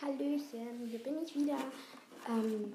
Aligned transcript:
Hallöchen, 0.00 0.86
hier 0.86 1.00
bin 1.00 1.24
ich 1.24 1.34
wieder. 1.34 1.58
Ähm, 2.28 2.72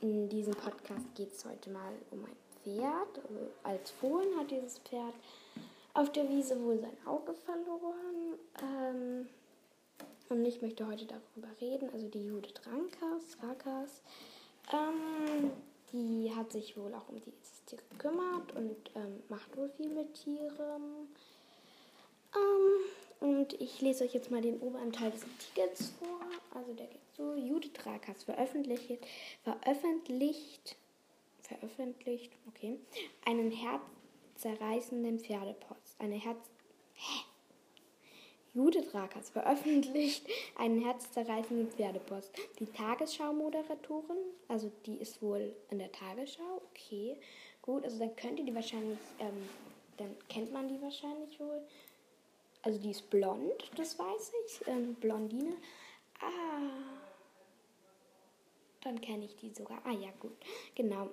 in 0.00 0.26
diesem 0.30 0.54
Podcast 0.54 1.04
geht 1.14 1.30
es 1.30 1.44
heute 1.44 1.68
mal 1.68 1.92
um 2.10 2.24
ein 2.24 2.36
Pferd. 2.64 3.20
Als 3.62 3.90
Fohlen 3.90 4.38
hat 4.38 4.50
dieses 4.50 4.78
Pferd 4.78 5.12
auf 5.92 6.10
der 6.12 6.26
Wiese 6.30 6.58
wohl 6.62 6.78
sein 6.78 6.96
Auge 7.04 7.34
verloren. 7.34 8.38
Ähm, 8.62 9.28
und 10.30 10.46
ich 10.46 10.62
möchte 10.62 10.86
heute 10.86 11.04
darüber 11.04 11.48
reden. 11.60 11.90
Also 11.92 12.08
die 12.08 12.26
Judith 12.26 12.54
Rankas, 12.64 13.36
Rakas, 13.42 14.00
ähm, 14.72 15.50
die 15.92 16.32
hat 16.34 16.52
sich 16.52 16.74
wohl 16.78 16.94
auch 16.94 17.10
um 17.10 17.20
dieses 17.20 17.64
Tier 17.66 17.80
gekümmert 17.90 18.56
und 18.56 18.76
ähm, 18.94 19.22
macht 19.28 19.54
wohl 19.54 19.68
viel 19.68 19.90
mit 19.90 20.14
Tieren. 20.14 21.08
Ähm, 22.36 23.28
und 23.28 23.52
ich 23.60 23.80
lese 23.80 24.04
euch 24.04 24.14
jetzt 24.14 24.30
mal 24.30 24.42
den 24.42 24.60
oberen 24.60 24.92
Teil 24.92 25.10
des 25.10 25.22
Artikels 25.22 25.92
vor. 25.98 26.20
Also 26.54 26.72
der 26.74 26.86
geht 26.86 27.00
so. 27.16 27.34
Judith 27.34 27.84
Rakas 27.84 28.24
veröffentlicht, 28.24 28.98
veröffentlicht, 29.42 30.76
veröffentlicht, 31.42 32.32
okay, 32.48 32.78
einen 33.24 33.50
herzzerreißenden 33.50 35.20
Pferdepost. 35.20 35.96
Eine 35.98 36.16
Herz... 36.16 36.38
Hä? 36.94 37.24
Judith 38.56 38.94
Rakas 38.94 39.28
veröffentlicht 39.28 40.26
einen 40.56 40.80
herzzerreißenden 40.82 41.70
Pferdepost. 41.72 42.32
Die 42.58 42.64
Tagesschau-Moderatorin, 42.64 44.16
also 44.48 44.72
die 44.86 44.96
ist 44.96 45.20
wohl 45.20 45.54
in 45.68 45.78
der 45.78 45.92
Tagesschau, 45.92 46.62
okay, 46.70 47.18
gut, 47.60 47.84
also 47.84 47.98
dann 47.98 48.16
könnt 48.16 48.38
ihr 48.38 48.46
die 48.46 48.54
wahrscheinlich, 48.54 48.98
ähm, 49.18 49.46
dann 49.98 50.16
kennt 50.30 50.54
man 50.54 50.68
die 50.68 50.80
wahrscheinlich 50.80 51.38
wohl. 51.38 51.60
Also 52.66 52.80
die 52.80 52.90
ist 52.90 53.08
blond, 53.10 53.70
das 53.76 53.96
weiß 53.96 54.32
ich. 54.44 54.66
Ähm, 54.66 54.96
Blondine. 54.96 55.54
Ah. 56.18 56.72
Dann 58.82 59.00
kenne 59.00 59.24
ich 59.24 59.36
die 59.36 59.50
sogar. 59.50 59.80
Ah 59.84 59.92
ja, 59.92 60.08
gut. 60.18 60.36
Genau. 60.74 61.10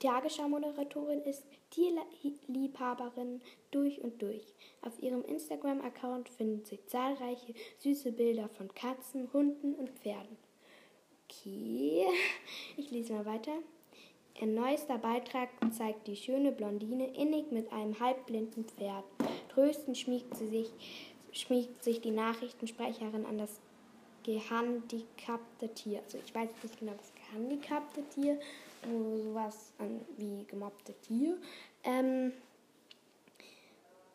Tagesschau-Moderatorin 0.00 1.20
ist 1.22 1.44
Tierliebhaberin 1.70 3.40
durch 3.70 4.00
und 4.00 4.20
durch. 4.20 4.42
Auf 4.82 5.00
ihrem 5.00 5.24
Instagram-Account 5.24 6.28
finden 6.28 6.64
sich 6.64 6.84
zahlreiche 6.86 7.54
süße 7.78 8.10
Bilder 8.10 8.48
von 8.48 8.74
Katzen, 8.74 9.32
Hunden 9.32 9.76
und 9.76 9.90
Pferden. 9.90 10.36
Okay, 11.28 12.04
ich 12.76 12.90
lese 12.90 13.12
mal 13.12 13.26
weiter. 13.26 13.52
Ihr 14.40 14.48
neuester 14.48 14.98
Beitrag 14.98 15.50
zeigt 15.72 16.08
die 16.08 16.16
schöne 16.16 16.50
Blondine 16.50 17.14
innig 17.14 17.52
mit 17.52 17.72
einem 17.72 18.00
halbblinden 18.00 18.64
Pferd. 18.64 19.04
Tröstend 19.54 19.96
schmiegt, 19.96 20.36
sie 20.36 20.48
sich, 20.48 20.70
schmiegt 21.32 21.82
sich 21.84 22.00
die 22.00 22.10
Nachrichtensprecherin 22.10 23.24
an 23.26 23.38
das 23.38 23.60
gehandicapte 24.24 25.68
Tier. 25.74 26.00
Also 26.04 26.18
ich 26.24 26.34
weiß 26.34 26.50
nicht 26.62 26.78
genau, 26.78 26.92
das 26.96 27.12
gehandicapte 27.14 28.02
Tier, 28.08 28.38
sowas 28.82 29.72
an 29.78 30.00
wie 30.16 30.44
gemobbte 30.46 30.94
Tier. 31.02 31.36
Ähm, 31.84 32.32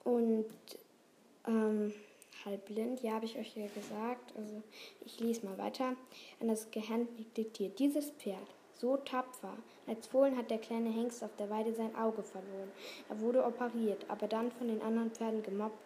und 0.03 0.45
ähm, 1.47 1.93
halbblind, 2.45 3.01
ja, 3.01 3.13
habe 3.13 3.25
ich 3.25 3.37
euch 3.37 3.55
ja 3.55 3.67
gesagt. 3.67 4.33
Also 4.35 4.61
ich 5.05 5.19
lese 5.19 5.45
mal 5.45 5.57
weiter. 5.57 5.95
An 6.39 6.47
das 6.47 6.69
gehandicapte 6.71 7.49
Tier. 7.51 7.69
Dieses 7.69 8.11
Pferd 8.11 8.47
so 8.79 8.97
tapfer. 8.97 9.53
Als 9.87 10.07
Fohlen 10.07 10.37
hat 10.37 10.49
der 10.49 10.59
kleine 10.59 10.89
Hengst 10.89 11.23
auf 11.23 11.35
der 11.37 11.49
Weide 11.49 11.73
sein 11.73 11.95
Auge 11.95 12.23
verloren. 12.23 12.71
Er 13.09 13.19
wurde 13.19 13.43
operiert, 13.43 14.05
aber 14.07 14.27
dann 14.27 14.51
von 14.51 14.67
den 14.67 14.81
anderen 14.81 15.11
Pferden 15.11 15.43
gemobbt, 15.43 15.77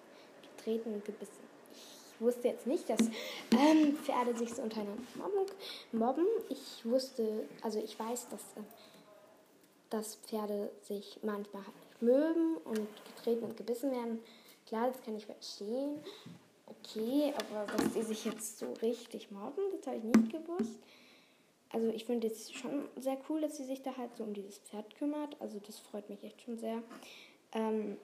getreten 0.56 0.94
und 0.94 1.06
gebissen. 1.06 1.44
Ich 1.74 2.22
wusste 2.22 2.50
jetzt 2.50 2.68
nicht, 2.68 2.90
dass 2.90 3.02
ähm, 3.52 3.98
Pferde 4.04 4.38
sich 4.38 4.54
so 4.54 4.62
untereinander 4.62 5.02
mobben. 5.92 6.26
Ich 6.50 6.86
wusste, 6.86 7.48
also 7.62 7.80
ich 7.80 8.00
weiß, 8.00 8.30
dass, 8.30 8.42
äh, 8.56 8.66
dass 9.90 10.16
Pferde 10.16 10.70
sich 10.84 11.20
manchmal 11.24 11.64
halt 11.64 12.02
mögen 12.02 12.58
und 12.66 12.88
getreten 13.16 13.46
und 13.46 13.58
gebissen 13.58 13.92
werden. 13.92 14.20
Klar, 14.68 14.88
das 14.88 15.02
kann 15.04 15.16
ich 15.16 15.26
verstehen. 15.26 16.00
Okay, 16.68 17.34
aber 17.36 17.66
dass 17.74 17.94
die 17.94 18.04
sich 18.04 18.26
jetzt 18.26 18.60
so 18.60 18.72
richtig 18.82 19.32
mobben, 19.32 19.64
das 19.76 19.88
habe 19.88 19.98
ich 19.98 20.04
nicht 20.04 20.32
gewusst 20.32 20.80
also 21.74 21.88
ich 21.88 22.06
finde 22.06 22.28
es 22.28 22.52
schon 22.52 22.88
sehr 22.98 23.18
cool, 23.28 23.42
dass 23.42 23.58
sie 23.58 23.64
sich 23.64 23.82
da 23.82 23.98
halt 23.98 24.16
so 24.16 24.24
um 24.24 24.34
dieses 24.34 24.60
Pferd 24.60 24.96
kümmert. 24.96 25.36
Also 25.42 25.60
das 25.60 25.80
freut 25.80 26.08
mich 26.08 26.24
echt 26.24 26.40
schon 26.44 26.58
sehr. 26.58 26.84
Ähm, 27.52 27.98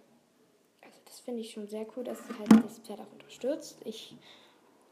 also 0.81 0.99
das 1.05 1.19
finde 1.19 1.41
ich 1.41 1.51
schon 1.51 1.67
sehr 1.67 1.85
cool, 1.95 2.03
dass 2.03 2.17
sie 2.17 2.33
halt 2.37 2.65
das 2.65 2.79
Pferd 2.79 2.99
auch 2.99 3.11
unterstützt. 3.13 3.77
Ich, 3.85 4.15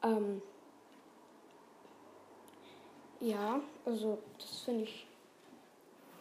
ähm, 0.03 0.43
ja, 3.19 3.59
also 3.83 4.19
das 4.37 4.61
finde 4.61 4.83
ich 4.83 5.07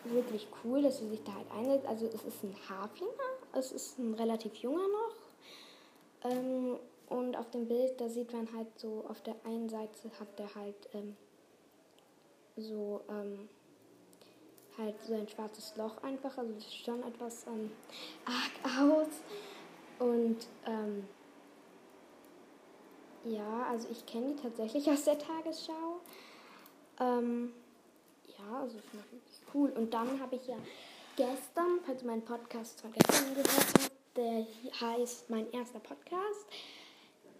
wirklich 0.04 0.48
cool, 0.64 0.80
dass 0.80 0.98
sie 0.98 1.08
sich 1.08 1.22
da 1.24 1.34
halt 1.34 1.50
einsetzt. 1.50 1.86
Also 1.86 2.06
es 2.06 2.24
ist 2.24 2.42
ein 2.42 2.56
Haflinger, 2.70 3.12
es 3.52 3.70
ist 3.70 3.98
ein 3.98 4.14
relativ 4.14 4.54
junger 4.54 4.88
noch. 4.88 6.30
Ähm, 6.30 6.78
und 7.10 7.36
auf 7.36 7.50
dem 7.50 7.68
Bild, 7.68 8.00
da 8.00 8.08
sieht 8.08 8.32
man 8.32 8.50
halt 8.56 8.78
so, 8.78 9.04
auf 9.08 9.20
der 9.20 9.36
einen 9.44 9.68
Seite 9.68 10.10
hat 10.18 10.38
der 10.38 10.54
halt 10.54 10.88
ähm, 10.94 11.16
so 12.56 13.02
ähm, 13.08 13.48
halt 14.78 14.94
so 15.02 15.14
ein 15.14 15.28
schwarzes 15.28 15.76
Loch 15.76 16.02
einfach. 16.02 16.36
Also 16.36 16.52
das 16.52 16.74
schon 16.74 17.02
etwas 17.02 17.46
ähm, 17.46 17.70
arg 18.24 18.78
aus. 18.80 19.08
Und 19.98 20.46
ähm, 20.66 21.06
ja, 23.24 23.66
also 23.70 23.88
ich 23.90 24.04
kenne 24.06 24.34
die 24.34 24.42
tatsächlich 24.42 24.86
aus 24.90 25.04
der 25.04 25.18
Tagesschau. 25.18 26.00
Ähm, 27.00 27.52
ja, 28.38 28.60
also 28.60 28.76
ich 28.78 28.94
mache 28.94 29.06
cool. 29.54 29.70
Und 29.70 29.92
dann 29.92 30.20
habe 30.20 30.36
ich 30.36 30.46
ja 30.46 30.56
gestern, 31.16 31.80
falls 31.84 32.02
ihr 32.02 32.08
meinen 32.08 32.24
Podcast 32.24 32.80
von 32.80 32.92
gestern 32.92 33.34
gehört 33.34 33.48
habt, 33.48 33.92
der 34.16 34.46
heißt 34.80 35.30
mein 35.30 35.50
erster 35.52 35.80
Podcast. 35.80 36.46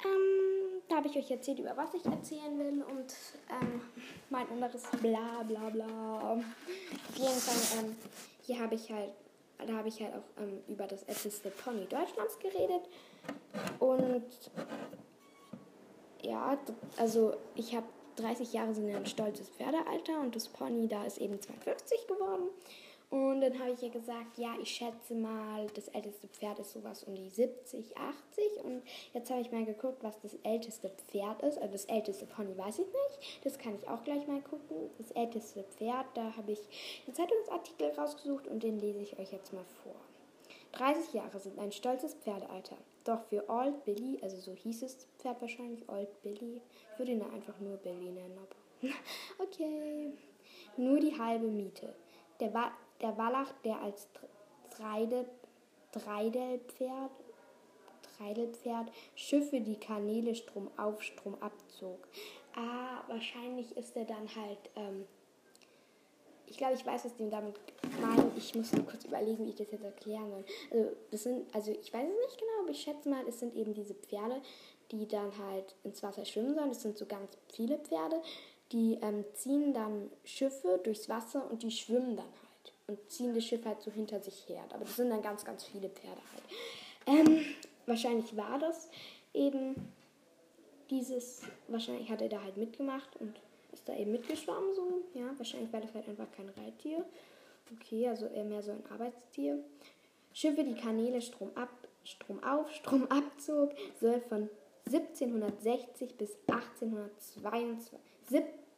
Ähm, 0.04 0.66
da 0.89 0.97
habe 0.97 1.09
ich 1.09 1.17
euch 1.17 1.31
erzählt, 1.31 1.59
über 1.59 1.77
was 1.77 1.95
ich 1.95 2.05
erzählen 2.05 2.59
will 2.59 2.83
und 2.83 3.15
ähm, 3.51 3.81
mein 4.31 4.49
anderes 4.49 4.83
bla 5.01 5.43
bla 5.43 5.71
bla. 5.71 6.33
Auf 6.33 6.45
jeden 7.17 7.33
Fall, 7.33 7.81
ähm, 7.81 7.97
hier 8.43 8.61
habe 8.61 8.75
ich 8.75 8.91
halt, 8.91 9.13
da 9.67 9.75
habe 9.75 9.89
ich 9.89 10.01
halt 10.01 10.15
auch 10.15 10.43
ähm, 10.43 10.63
über 10.69 10.87
das 10.87 11.03
älteste 11.05 11.51
Pony 11.51 11.87
Deutschlands 11.87 12.39
geredet. 12.39 12.89
Und 13.79 14.25
ja, 16.23 16.59
also 16.97 17.35
ich 17.55 17.75
habe 17.75 17.87
30 18.17 18.53
Jahre 18.53 18.75
sind 18.75 18.89
ein 18.95 19.07
stolzes 19.07 19.49
Pferdealter 19.51 20.21
und 20.21 20.35
das 20.35 20.49
Pony 20.49 20.89
da 20.89 21.05
ist 21.05 21.19
eben 21.19 21.41
52 21.41 22.07
geworden. 22.07 22.49
Und 23.09 23.41
dann 23.41 23.59
habe 23.61 23.71
ich 23.71 23.83
ihr 23.83 23.91
gesagt, 23.91 24.37
ja, 24.37 24.55
ich 24.61 24.69
schätze 24.69 25.15
mal, 25.15 25.69
das 25.75 25.87
älteste 25.89 26.27
Pferd 26.27 26.59
ist 26.59 26.72
sowas 26.72 27.05
um 27.05 27.15
die 27.15 27.28
70, 27.28 27.97
80. 27.97 28.65
Und 28.65 28.83
jetzt 29.15 29.31
habe 29.31 29.41
ich 29.41 29.53
mal 29.53 29.65
geguckt, 29.65 30.03
was 30.03 30.19
das 30.21 30.34
älteste 30.43 30.91
Pferd 30.91 31.41
ist. 31.43 31.59
Also 31.59 31.72
das 31.72 31.84
älteste 31.84 32.27
Pony 32.27 32.59
weiß 32.59 32.81
ich 32.81 32.87
nicht. 32.87 33.45
Das 33.45 33.59
kann 33.59 33.77
ich 33.77 33.89
auch 33.89 34.03
gleich 34.03 34.27
mal 34.27 34.41
gucken. 34.41 34.91
Das 34.99 35.12
älteste 35.12 35.62
Pferd, 35.62 36.06
da 36.15 36.37
habe 36.37 36.53
ich 36.53 36.61
einen 37.06 37.15
Zeitungsartikel 37.15 37.91
rausgesucht 37.91 38.49
und 38.49 38.65
den 38.65 38.81
lese 38.81 39.00
ich 39.00 39.16
euch 39.19 39.31
jetzt 39.31 39.53
mal 39.53 39.65
vor. 39.84 39.95
30 40.72 41.15
Jahre 41.15 41.39
sind 41.39 41.59
ein 41.61 41.72
stolzes 41.72 42.15
Pferdealter. 42.15 42.77
Doch 43.05 43.22
für 43.28 43.49
Old 43.49 43.84
Billy, 43.84 44.19
also 44.21 44.37
so 44.37 44.53
hieß 44.53 44.83
es 44.83 45.06
Pferd 45.19 45.41
wahrscheinlich, 45.41 45.89
Old 45.89 46.22
Billy, 46.22 46.61
ich 46.93 46.99
würde 46.99 47.12
ihn 47.12 47.22
einfach 47.22 47.59
nur 47.61 47.77
Billy 47.77 48.11
nennen. 48.11 48.37
Okay. 49.39 50.12
Nur 50.77 51.00
die 51.00 51.19
halbe 51.19 51.47
Miete. 51.47 51.95
Der 52.41 52.53
war 52.53 52.72
der 53.01 53.17
Wallach, 53.17 53.53
der 53.65 53.81
als 53.81 54.09
Treide, 54.71 55.27
Treidelpferd, 55.93 57.11
Treidelpferd 58.17 58.89
Schiffe 59.15 59.61
die 59.61 59.79
Kanäle 59.79 60.34
Strom 60.34 60.71
auf, 60.77 61.03
Strom 61.03 61.34
abzog. 61.41 62.07
Ah, 62.54 63.03
wahrscheinlich 63.09 63.77
ist 63.77 63.97
er 63.97 64.04
dann 64.04 64.28
halt, 64.34 64.59
ähm, 64.77 65.04
ich 66.47 66.57
glaube, 66.57 66.75
ich 66.75 66.87
weiß, 66.87 67.04
was 67.04 67.16
die 67.16 67.28
damit 67.28 67.57
meinen. 68.01 68.33
Ich 68.37 68.54
muss 68.54 68.72
nur 68.72 68.87
kurz 68.87 69.04
überlegen, 69.04 69.45
wie 69.45 69.51
ich 69.51 69.57
das 69.57 69.71
jetzt 69.71 69.84
erklären 69.84 70.31
soll. 70.31 70.45
Also, 70.71 70.97
das 71.10 71.22
sind, 71.22 71.54
also 71.54 71.71
ich 71.72 71.93
weiß 71.93 72.09
es 72.09 72.27
nicht 72.27 72.41
genau, 72.41 72.63
aber 72.63 72.71
ich 72.71 72.81
schätze 72.81 73.09
mal, 73.09 73.27
es 73.28 73.41
sind 73.41 73.54
eben 73.54 73.75
diese 73.75 73.95
Pferde, 73.95 74.41
die 74.91 75.07
dann 75.07 75.37
halt 75.39 75.75
ins 75.84 76.03
Wasser 76.03 76.25
schwimmen 76.25 76.54
sollen. 76.54 76.69
Das 76.69 76.83
sind 76.83 76.97
so 76.97 77.07
ganz 77.07 77.37
viele 77.48 77.78
Pferde. 77.78 78.22
Die 78.72 78.98
ähm, 79.03 79.25
ziehen 79.34 79.75
dann 79.75 80.10
Schiffe 80.25 80.81
durchs 80.83 81.09
Wasser 81.09 81.48
und 81.51 81.63
die 81.63 81.71
schwimmen 81.71 82.16
dann 82.16 82.27
halt 82.27 82.46
und 82.86 83.10
ziehen 83.10 83.34
das 83.34 83.44
Schiff 83.44 83.65
halt 83.65 83.80
so 83.80 83.91
hinter 83.91 84.21
sich 84.21 84.48
her. 84.48 84.65
Aber 84.71 84.84
das 84.84 84.97
sind 84.97 85.10
dann 85.10 85.22
ganz, 85.22 85.44
ganz 85.44 85.65
viele 85.65 85.88
Pferde 85.88 86.21
halt. 86.33 86.44
Ähm, 87.28 87.44
wahrscheinlich 87.86 88.36
war 88.36 88.59
das 88.59 88.88
eben 89.34 89.74
dieses, 90.91 91.42
wahrscheinlich 91.68 92.09
hat 92.10 92.22
er 92.22 92.28
da 92.28 92.42
halt 92.42 92.56
mitgemacht 92.56 93.16
und 93.16 93.41
ist 93.72 93.88
da 93.88 93.94
eben 93.97 94.12
mitgeschwommen 94.12 94.74
so. 94.74 95.03
Ja, 95.15 95.33
wahrscheinlich 95.36 95.72
war 95.72 95.80
das 95.80 95.94
halt 95.94 96.09
einfach 96.09 96.30
kein 96.33 96.48
Reittier. 96.50 97.04
Okay, 97.74 98.09
also 98.09 98.27
eher 98.27 98.44
mehr 98.44 98.62
so 98.62 98.71
ein 98.71 98.84
Arbeitstier. 98.91 99.59
Schiffe, 100.33 100.62
die 100.65 100.74
Kanäle 100.74 101.21
Strom 101.21 101.50
ab, 101.54 101.71
Strom 102.04 102.42
auf, 102.44 102.71
Strom 102.74 103.06
abzog, 103.10 103.72
soll 104.00 104.21
von 104.21 104.48
1760 104.86 106.16
bis 106.16 106.36
1822, 106.47 107.98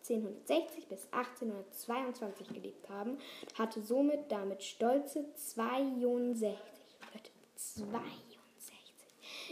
1760 0.08 0.88
bis 0.88 1.08
1822 1.12 2.48
gelebt 2.48 2.88
haben, 2.88 3.18
hatte 3.54 3.82
somit 3.82 4.30
damit 4.30 4.62
stolze 4.62 5.24
62, 5.34 6.56
62 7.56 8.38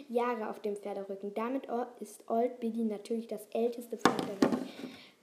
Jahre 0.08 0.48
auf 0.48 0.60
dem 0.60 0.76
Pferderücken. 0.76 1.34
Damit 1.34 1.68
ist 2.00 2.28
Old 2.28 2.60
Billy 2.60 2.84
natürlich 2.84 3.26
das 3.26 3.46
älteste 3.52 3.96
Pferd 3.98 4.20
der 4.20 4.50
Welt. 4.50 4.68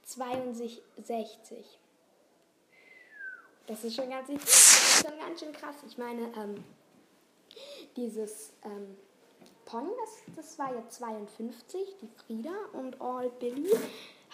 62. 0.04 1.78
Das 3.66 3.82
ist 3.82 3.96
schon 3.96 4.10
ganz, 4.10 4.28
ist 4.28 5.06
schon 5.06 5.18
ganz 5.18 5.40
schön 5.40 5.52
krass. 5.52 5.76
Ich 5.86 5.96
meine, 5.96 6.30
ähm, 6.36 6.62
dieses 7.96 8.52
ähm, 8.64 8.96
Pony, 9.64 9.90
das, 10.00 10.36
das 10.36 10.58
war 10.58 10.74
ja 10.74 10.86
52, 10.86 11.96
die 12.02 12.08
Frieda, 12.08 12.52
und 12.74 13.00
Old 13.00 13.38
Billy 13.38 13.70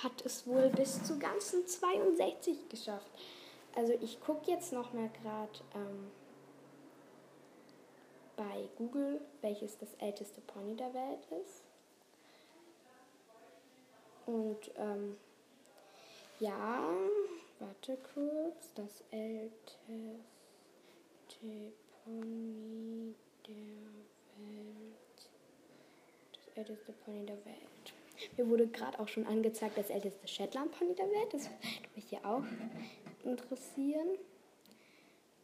hat 0.02 0.24
es 0.24 0.46
wohl 0.46 0.68
bis 0.70 1.02
zu 1.02 1.18
ganzen 1.18 1.66
62 1.66 2.68
geschafft. 2.68 3.10
Also 3.74 3.92
ich 4.00 4.20
gucke 4.20 4.50
jetzt 4.50 4.72
noch 4.72 4.92
mal 4.92 5.10
gerade 5.22 5.60
ähm, 5.74 6.10
bei 8.36 8.68
Google, 8.76 9.20
welches 9.42 9.78
das 9.78 9.94
älteste 9.98 10.40
Pony 10.40 10.76
der 10.76 10.92
Welt 10.94 11.26
ist. 11.42 11.62
Und 14.26 14.70
ähm, 14.76 15.16
ja, 16.38 16.88
warte 17.58 17.98
kurz, 18.14 18.72
das 18.74 19.02
älteste 19.10 20.12
Pony 22.04 23.14
der 23.46 23.54
Welt. 24.38 25.30
Das 26.32 26.56
älteste 26.56 26.92
Pony 27.04 27.26
der 27.26 27.44
Welt. 27.44 27.79
Mir 28.36 28.48
wurde 28.48 28.66
gerade 28.66 28.98
auch 28.98 29.08
schon 29.08 29.26
angezeigt, 29.26 29.78
das 29.78 29.90
älteste 29.90 30.26
Shetland-Pony 30.26 30.94
der 30.94 31.06
Welt. 31.06 31.32
Das 31.32 31.44
würde 31.50 31.88
mich 31.94 32.08
hier 32.08 32.24
auch 32.24 32.44
interessieren. 33.24 34.18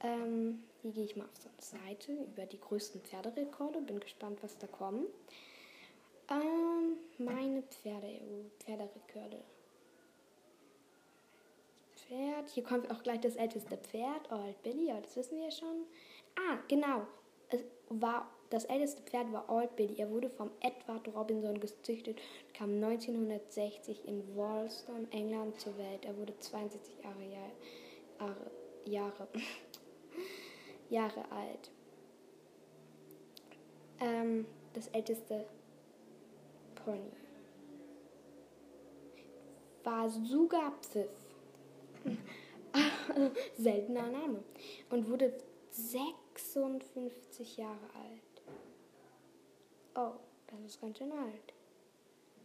Ähm, 0.00 0.62
hier 0.82 0.92
gehe 0.92 1.04
ich 1.04 1.16
mal 1.16 1.24
auf 1.24 1.36
so 1.36 1.48
eine 1.48 1.84
Seite 1.84 2.12
über 2.12 2.46
die 2.46 2.60
größten 2.60 3.00
Pferderekorde. 3.00 3.80
Bin 3.80 4.00
gespannt, 4.00 4.38
was 4.42 4.58
da 4.58 4.66
kommt. 4.66 5.08
Ähm, 6.30 6.96
meine 7.18 7.62
Pferde, 7.62 8.20
Pferderekorde. 8.58 9.42
Pferd. 11.94 12.50
Hier 12.50 12.62
kommt 12.62 12.90
auch 12.90 13.02
gleich 13.02 13.20
das 13.20 13.36
älteste 13.36 13.76
Pferd, 13.76 14.30
Old 14.30 14.62
Billy, 14.62 14.90
aber 14.90 15.00
das 15.00 15.16
wissen 15.16 15.38
wir 15.38 15.44
ja 15.44 15.50
schon. 15.50 15.84
Ah, 16.36 16.58
genau. 16.68 17.06
Es 17.48 17.60
war 17.88 18.30
das 18.50 18.64
älteste 18.66 19.02
Pferd 19.02 19.32
war 19.32 19.48
Old 19.48 19.74
Billy. 19.76 19.96
Er 19.98 20.10
wurde 20.10 20.30
vom 20.30 20.50
Edward 20.60 21.08
Robinson 21.14 21.58
gezüchtet 21.60 22.20
und 22.46 22.54
kam 22.54 22.74
1960 22.82 24.06
in 24.06 24.36
Walston, 24.36 25.10
England, 25.10 25.60
zur 25.60 25.76
Welt. 25.78 26.04
Er 26.04 26.16
wurde 26.16 26.38
62 26.38 26.96
Jahre, 27.02 27.24
Jahre, 27.24 28.36
Jahre, 28.84 29.28
Jahre 30.90 31.30
alt. 31.32 31.70
Ähm, 34.00 34.46
das 34.74 34.88
älteste 34.88 35.46
Pony 36.84 37.10
war 39.86 40.10
Sugapfiff. 40.10 41.08
Seltener 43.56 44.08
Name. 44.08 44.42
Und 44.90 45.08
wurde 45.08 45.32
56 45.70 47.56
Jahre 47.56 47.88
alt. 47.94 48.35
Oh, 49.96 50.12
das 50.48 50.60
ist 50.60 50.80
ganz 50.80 50.98
schön 50.98 51.10
alt. 51.10 51.54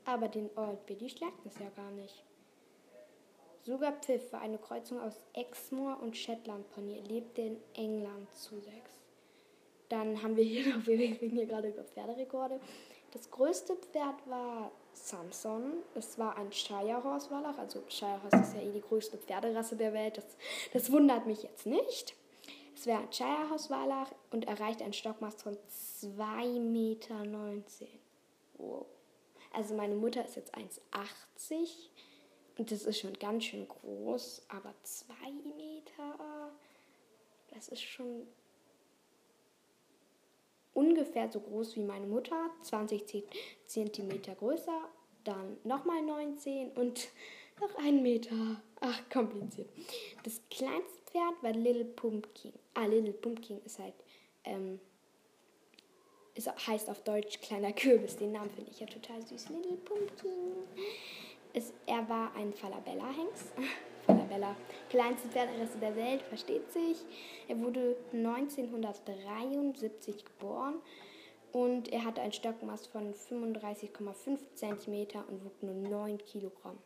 Aber 0.06 0.30
den 0.30 0.50
Old 0.56 0.86
Billy 0.86 1.09
schlägt 1.09 1.45
es 1.45 1.59
ja 1.59 1.69
gar 1.75 1.92
nicht. 1.92 2.24
Sogar 3.63 3.92
Pfiff 3.92 4.31
war 4.31 4.42
eine 4.42 4.57
Kreuzung 4.57 5.00
aus 5.00 5.15
Exmoor 5.33 6.00
und 6.01 6.15
Shetland 6.18 6.69
Pony. 6.71 7.00
Lebte 7.01 7.42
in 7.42 7.57
England 7.74 8.33
zu 8.33 8.59
sechs. 8.59 9.01
Dann 9.89 10.24
haben 10.24 10.38
wir 10.38 10.44
hier 10.44 10.65
noch, 10.75 10.88
wir 10.88 10.98
reden 10.98 11.30
hier 11.30 11.45
gerade 11.45 11.69
über 11.69 11.83
Pferderekorde. 11.83 12.59
Das 13.12 13.30
größte 13.30 13.75
Pferd 13.75 14.27
war 14.27 14.71
Samson. 14.94 15.74
Es 15.94 16.18
war 16.18 16.38
ein 16.38 16.51
Shire 16.54 17.04
Horse 17.04 17.30
Wallach. 17.30 17.57
Also 17.57 17.83
Shire 17.89 18.24
Horse 18.24 18.38
ist 18.38 18.56
ja 18.56 18.62
eh 18.62 18.71
die 18.71 18.81
größte 18.81 19.18
Pferderasse 19.18 19.75
der 19.75 19.92
Welt. 19.94 20.18
Das, 20.18 20.38
das 20.71 20.92
wundert 20.92 21.27
mich 21.27 21.44
jetzt 21.44 21.65
nicht. 21.65 22.15
Es 22.81 22.88
wäre 22.88 23.01
ein 23.01 23.13
Shire 23.13 23.48
Horse 23.51 23.69
Wallach 23.69 24.12
und 24.31 24.48
erreicht 24.48 24.81
ein 24.81 24.92
Stockmaß 24.92 25.44
von 25.44 25.56
2,19 25.56 26.60
Meter. 26.62 27.24
Wow. 28.57 28.88
Also 29.54 29.75
meine 29.75 29.94
Mutter 29.94 30.25
ist 30.25 30.36
jetzt 30.36 30.56
1,80 30.56 31.89
und 32.57 32.72
das 32.72 32.86
ist 32.86 32.98
schon 32.98 33.13
ganz 33.13 33.44
schön 33.44 33.68
groß, 33.68 34.48
aber 34.48 34.74
2 34.81 35.13
Meter, 35.56 36.51
das 37.54 37.68
ist 37.68 37.83
schon 37.83 38.25
ungefähr 40.74 41.31
so 41.31 41.39
groß 41.39 41.75
wie 41.75 41.83
meine 41.83 42.07
Mutter, 42.07 42.50
20 42.63 43.25
Zentimeter 43.68 44.33
größer, 44.33 44.89
dann 45.24 45.57
nochmal 45.63 46.01
19 46.01 46.72
und 46.72 47.10
noch 47.60 47.75
1 47.75 48.01
Meter. 48.01 48.60
Ach, 48.81 49.10
kompliziert. 49.10 49.69
Das 50.24 50.42
kleinste 50.50 51.01
Pferd 51.06 51.42
war 51.42 51.51
Little 51.51 51.86
Pumpkin. 51.86 52.54
Ah, 52.74 52.86
Little 52.86 53.13
Pumpkin 53.13 53.62
ist 53.63 53.80
halt 53.80 53.94
ähm, 54.44 54.80
es 56.36 56.48
heißt 56.48 56.89
auf 56.89 57.04
Deutsch 57.04 57.39
kleiner 57.42 57.74
Kürbis. 57.74 58.18
Den 58.18 58.31
Namen 58.31 58.50
finde 58.51 58.72
ich 58.72 58.80
ja 58.80 58.88
total 58.88 59.22
süß. 59.22 59.50
Little 59.50 59.78
Pumpkin. 59.78 60.54
Es, 61.54 61.74
er 61.86 62.07
war 62.07 62.33
ein 62.36 62.54
Falabella-Hengst. 62.54 63.51
Falabella, 64.06 64.56
kleinste 64.89 65.28
Pferderasse 65.28 65.78
der 65.80 65.95
Welt, 65.95 66.24
versteht 66.24 66.72
sich. 66.72 66.98
Er 67.48 67.60
wurde 67.60 67.95
1973 68.13 70.25
geboren 70.25 70.75
und 71.51 71.92
er 71.92 72.06
hatte 72.06 72.21
ein 72.21 72.31
Stockmaß 72.31 72.88
von 72.88 73.13
35,5 73.13 74.39
cm 74.56 75.24
und 75.27 75.44
wog 75.44 75.62
nur 75.62 75.74
9 75.74 76.18
Kilogramm. 76.19 76.77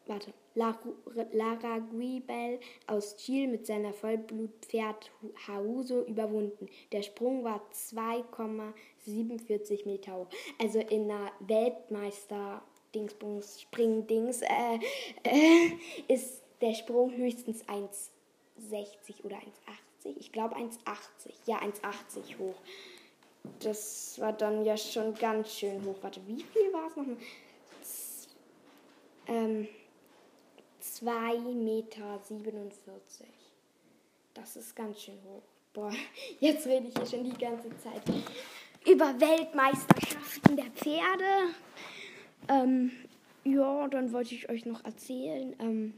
warte, 0.05 0.33
Lara 0.53 1.79
Guibel 1.79 2.59
aus 2.87 3.15
Chile 3.15 3.47
mit 3.47 3.65
seiner 3.65 3.93
Vollblutpferd 3.93 5.09
Hauso 5.47 6.03
überwunden. 6.03 6.67
Der 6.91 7.03
Sprung 7.03 7.45
war 7.45 7.61
2,47 7.73 9.85
Meter 9.85 10.17
hoch. 10.17 10.27
Also 10.59 10.79
in 10.79 11.09
einer 11.09 11.31
Weltmeister 11.39 12.61
Dingsbums, 12.93 13.61
Springdings, 13.61 14.41
äh, 14.41 14.79
äh, 15.23 15.71
ist 16.13 16.43
der 16.59 16.73
Sprung 16.73 17.15
höchstens 17.15 17.63
1,60 17.67 19.23
oder 19.23 19.37
1,80. 19.37 20.17
Ich 20.19 20.33
glaube 20.33 20.57
1,80. 20.57 21.31
Ja, 21.45 21.61
1,80 21.61 22.39
hoch. 22.39 22.55
Das 23.59 24.19
war 24.19 24.33
dann 24.33 24.63
ja 24.65 24.77
schon 24.77 25.13
ganz 25.15 25.53
schön 25.53 25.83
hoch. 25.85 25.97
Warte, 26.01 26.21
wie 26.27 26.43
viel 26.43 26.73
war 26.73 26.87
es 26.87 26.95
nochmal? 26.95 27.17
Ähm, 29.27 29.67
2,47 30.81 31.53
Meter. 31.53 32.19
Das 34.33 34.55
ist 34.55 34.75
ganz 34.75 35.01
schön 35.01 35.19
hoch. 35.25 35.43
Boah, 35.73 35.91
jetzt 36.39 36.65
rede 36.67 36.87
ich 36.87 36.93
hier 36.95 37.05
schon 37.05 37.23
die 37.23 37.37
ganze 37.37 37.69
Zeit 37.77 38.01
über 38.87 39.19
Weltmeisterschaften 39.19 40.57
der 40.57 40.71
Pferde. 40.71 41.53
Ähm, 42.47 42.91
ja, 43.43 43.87
dann 43.87 44.11
wollte 44.11 44.35
ich 44.35 44.49
euch 44.49 44.65
noch 44.65 44.83
erzählen. 44.83 45.55
Ähm, 45.59 45.93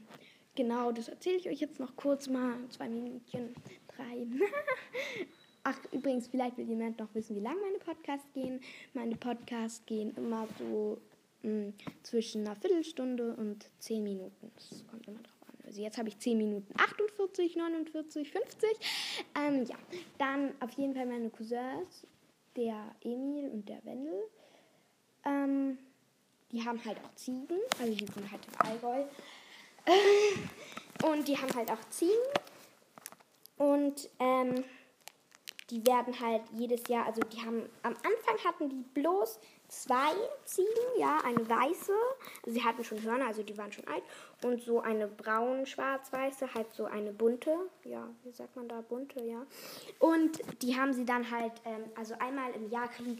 genau, 0.55 0.91
das 0.91 1.07
erzähle 1.07 1.37
ich 1.37 1.49
euch 1.49 1.59
jetzt 1.59 1.79
noch 1.79 1.95
kurz 1.95 2.27
mal. 2.27 2.55
Zwei 2.69 2.89
Minuten, 2.89 3.55
drei. 3.87 4.27
Ach, 5.63 5.77
übrigens, 5.91 6.27
vielleicht 6.27 6.57
will 6.57 6.67
jemand 6.67 6.99
noch 6.99 7.13
wissen, 7.13 7.35
wie 7.37 7.39
lange 7.41 7.61
meine 7.61 7.77
Podcasts 7.77 8.27
gehen. 8.33 8.59
Meine 8.93 9.15
Podcasts 9.15 9.85
gehen 9.85 10.13
immer 10.17 10.47
so 10.59 10.97
mh, 11.43 11.49
hm, 11.49 11.73
zwischen 12.03 12.45
einer 12.45 12.55
Viertelstunde 12.57 13.33
und 13.35 13.69
zehn 13.79 14.03
Minuten. 14.03 14.51
Das 14.55 14.85
kommt 14.87 15.07
immer 15.07 15.19
drauf 15.19 15.47
an. 15.47 15.55
Also 15.65 15.81
jetzt 15.81 15.97
habe 15.97 16.09
ich 16.09 16.19
10 16.19 16.37
Minuten 16.37 16.73
48, 16.77 17.55
49, 17.55 18.29
50. 18.29 18.69
Ähm, 19.35 19.65
ja, 19.65 19.77
dann 20.17 20.53
auf 20.59 20.71
jeden 20.71 20.93
Fall 20.93 21.05
meine 21.05 21.29
Cousins, 21.29 22.05
der 22.57 22.93
Emil 23.01 23.49
und 23.49 23.67
der 23.67 23.83
Wendel. 23.85 24.23
Ähm, 25.25 25.77
die 26.51 26.63
haben 26.63 26.83
halt 26.83 26.97
auch 27.03 27.15
Ziegen, 27.15 27.57
also 27.79 27.93
die 27.93 28.05
sind 28.05 28.31
halt 28.31 28.41
im 28.45 28.67
Allgäu. 28.67 29.05
und 31.09 31.27
die 31.27 31.37
haben 31.37 31.53
halt 31.55 31.71
auch 31.71 31.89
Ziegen. 31.89 32.11
Und 33.57 34.09
ähm, 34.19 34.63
die 35.69 35.85
werden 35.85 36.19
halt 36.19 36.41
jedes 36.51 36.87
Jahr, 36.87 37.05
also 37.05 37.21
die 37.21 37.41
haben, 37.41 37.69
am 37.83 37.93
Anfang 37.93 38.37
hatten 38.45 38.69
die 38.69 38.83
bloß 38.93 39.39
zwei 39.67 40.11
Ziegen, 40.45 40.67
ja, 40.99 41.19
eine 41.23 41.47
weiße, 41.49 41.93
sie 42.45 42.63
hatten 42.63 42.83
schon 42.83 43.01
Hörner, 43.01 43.27
also 43.27 43.43
die 43.43 43.57
waren 43.57 43.71
schon 43.71 43.87
alt, 43.87 44.03
und 44.43 44.61
so 44.61 44.81
eine 44.81 45.07
braun-schwarz-weiße, 45.07 46.53
halt 46.53 46.71
so 46.73 46.85
eine 46.85 47.11
bunte, 47.11 47.51
ja, 47.85 48.07
wie 48.23 48.31
sagt 48.31 48.55
man 48.55 48.67
da, 48.67 48.81
bunte, 48.81 49.23
ja. 49.23 49.45
Und 49.99 50.39
die 50.61 50.77
haben 50.77 50.93
sie 50.93 51.05
dann 51.05 51.29
halt, 51.31 51.53
ähm, 51.65 51.85
also 51.95 52.13
einmal 52.19 52.51
im 52.51 52.69
Jahr 52.69 52.87
kriegen 52.89 53.19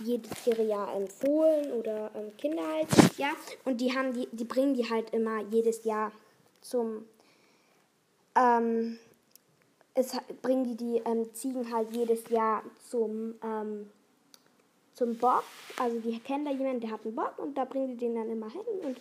jedes 0.00 0.46
ihre 0.46 0.64
Jahr 0.64 0.94
ähm, 0.94 1.08
Fohlen 1.08 1.72
oder 1.72 2.10
ähm, 2.14 2.36
Kinder 2.36 2.66
halt, 2.66 2.88
ja, 3.16 3.30
und 3.64 3.80
die 3.80 3.96
haben 3.96 4.12
die, 4.12 4.28
die 4.32 4.44
bringen 4.44 4.74
die 4.74 4.88
halt 4.88 5.10
immer 5.10 5.40
jedes 5.44 5.84
Jahr 5.84 6.12
zum, 6.60 7.06
ähm, 8.34 8.98
es 9.96 10.12
bringen 10.42 10.64
die 10.64 10.76
die 10.76 11.02
ähm, 11.04 11.32
Ziegen 11.34 11.72
halt 11.72 11.94
jedes 11.94 12.28
Jahr 12.28 12.62
zum 12.88 13.34
ähm, 13.42 13.90
zum 14.94 15.16
Bock. 15.18 15.44
Also 15.78 15.98
die 16.00 16.18
kennen 16.20 16.44
da 16.44 16.52
jemanden, 16.52 16.80
der 16.80 16.90
hat 16.90 17.04
einen 17.04 17.14
Bock 17.14 17.38
und 17.38 17.56
da 17.56 17.64
bringen 17.64 17.88
die 17.88 17.96
den 17.96 18.14
dann 18.14 18.30
immer 18.30 18.50
hin 18.50 18.62
und 18.82 19.00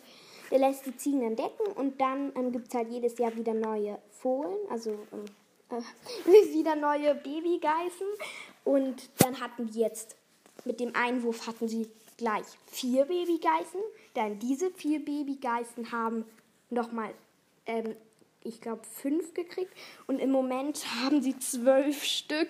der 0.52 0.60
lässt 0.60 0.86
die 0.86 0.96
Ziegen 0.98 1.22
dann 1.22 1.36
decken 1.36 1.72
und 1.76 2.00
dann 2.00 2.32
ähm, 2.36 2.52
gibt 2.52 2.68
es 2.68 2.74
halt 2.74 2.90
jedes 2.90 3.18
Jahr 3.18 3.36
wieder 3.36 3.54
neue 3.54 3.98
Fohlen, 4.12 4.58
also 4.70 4.92
ähm, 5.12 5.26
äh, 5.70 6.54
wieder 6.54 6.76
neue 6.76 7.16
Babygeißen 7.16 8.08
und 8.64 9.10
dann 9.20 9.40
hatten 9.40 9.68
die 9.68 9.80
jetzt 9.80 10.16
mit 10.66 10.80
dem 10.80 10.96
Einwurf 10.96 11.48
hatten 11.48 11.68
sie 11.68 11.90
gleich 12.18 12.46
vier 12.68 13.06
Babygeißen. 13.06 13.82
Dann 14.14 14.40
diese 14.40 14.72
vier 14.72 15.04
Babygeißen 15.04 15.92
haben 15.92 16.26
nochmal 16.70 17.14
ähm, 17.66 17.96
ich 18.46 18.62
glaube, 18.62 18.82
fünf 19.02 19.34
gekriegt. 19.34 19.72
Und 20.08 20.20
im 20.20 20.32
Moment 20.32 20.86
haben 21.04 21.22
sie 21.22 21.38
zwölf 21.38 22.04
Stück. 22.04 22.50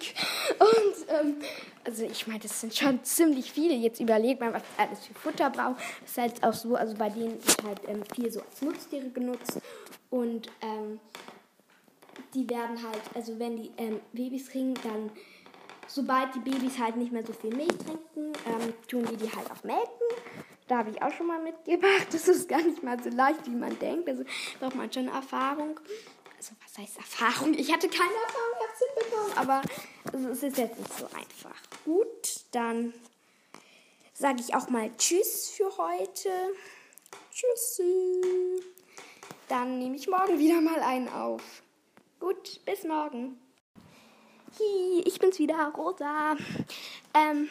Und, 0.60 1.10
ähm, 1.10 1.36
also 1.84 2.04
ich 2.04 2.28
meine, 2.28 2.40
das 2.40 2.62
sind 2.62 2.76
schon 2.76 3.04
ziemlich 3.04 3.52
viele. 3.52 3.74
Jetzt 3.74 4.00
überlegt 4.00 4.42
man, 4.42 4.54
was 4.54 4.64
alles 4.78 5.06
für 5.06 5.14
Futter 5.14 5.50
braucht. 5.50 5.80
Das 6.02 6.12
ist 6.12 6.18
halt 6.18 6.44
auch 6.44 6.54
so, 6.54 6.76
also 6.76 6.96
bei 6.96 7.10
denen 7.10 7.38
ist 7.40 7.64
halt 7.64 7.82
ähm, 7.88 8.04
viel 8.14 8.32
so 8.32 8.42
als 8.42 8.62
Nutztiere 8.62 9.10
genutzt. 9.10 9.60
Und 10.10 10.50
ähm, 10.62 11.00
die 12.34 12.50
werden 12.50 12.82
halt, 12.82 13.02
also 13.14 13.38
wenn 13.40 13.58
die 13.58 13.72
ähm, 13.78 14.00
Babys 14.14 14.50
kriegen, 14.50 14.74
dann 14.84 15.12
sobald 15.88 16.34
die 16.36 16.40
Babys 16.40 16.80
halt 16.80 16.98
nicht 16.98 17.12
mehr 17.12 17.26
so 17.26 17.34
viel 17.34 17.56
Milch 17.56 17.78
trinken, 17.78 18.34
ähm, 18.46 18.74
tun 18.88 19.06
die 19.12 19.18
die 19.18 19.32
halt 19.32 19.50
auch 19.52 19.64
melken. 19.64 19.92
Da 20.68 20.80
habe 20.80 20.90
ich 20.90 21.02
auch 21.02 21.12
schon 21.12 21.28
mal 21.28 21.42
mitgebracht. 21.42 22.08
Das 22.12 22.28
ist 22.28 22.50
gar 22.50 22.62
nicht 22.62 22.82
mal 22.84 23.02
so 23.02 23.10
leicht, 23.10 23.46
wie 23.46 23.56
man 23.56 23.78
denkt. 23.80 24.10
Also 24.10 24.24
braucht 24.60 24.76
man 24.76 24.92
schon 24.92 25.08
Erfahrung. 25.08 25.80
Also 26.38 26.54
was 26.64 26.78
heißt 26.78 26.98
Erfahrung? 26.98 27.54
Ich 27.54 27.72
hatte 27.72 27.88
keine 27.88 28.14
Erfahrung, 28.14 28.54
ich 28.58 28.64
habe 28.64 28.74
es 28.74 29.04
hinbekommen. 29.04 29.38
Aber 29.38 29.62
also, 30.14 30.30
es 30.30 30.44
ist 30.44 30.58
jetzt 30.58 30.78
nicht 30.80 30.94
so 30.98 31.06
einfach. 31.06 31.62
Gut, 31.84 32.42
dann 32.52 32.94
sage 34.14 34.40
ich 34.40 34.56
auch 34.56 34.70
mal 34.70 34.90
Tschüss 34.98 35.50
für 35.50 35.78
heute. 35.78 36.30
Tschüssi. 37.32 38.64
Dann 39.48 39.78
nehme 39.80 39.96
ich 39.96 40.08
morgen 40.08 40.40
wieder 40.40 40.62
mal 40.62 40.80
einen 40.82 41.10
auf. 41.10 41.42
Gut, 42.20 42.64
bis 42.66 42.84
morgen. 42.84 43.40
Hi, 44.58 45.04
ich 45.06 45.20
bin's 45.20 45.38
wieder, 45.38 45.74
Rosa. 45.76 46.38
Ähm, 47.14 47.50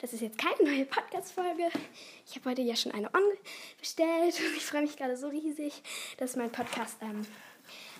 das 0.00 0.12
ist 0.12 0.20
jetzt 0.20 0.38
keine 0.38 0.70
neue 0.70 0.84
Podcast-Folge. 0.84 1.68
Ich 2.26 2.36
habe 2.36 2.50
heute 2.50 2.62
ja 2.62 2.76
schon 2.76 2.92
eine 2.92 3.12
on 3.14 3.22
bestellt 3.78 4.38
und 4.40 4.56
ich 4.56 4.64
freue 4.64 4.82
mich 4.82 4.96
gerade 4.96 5.16
so 5.16 5.28
riesig, 5.28 5.82
dass 6.18 6.36
mein 6.36 6.50
Podcast 6.50 6.96
ähm, 7.00 7.26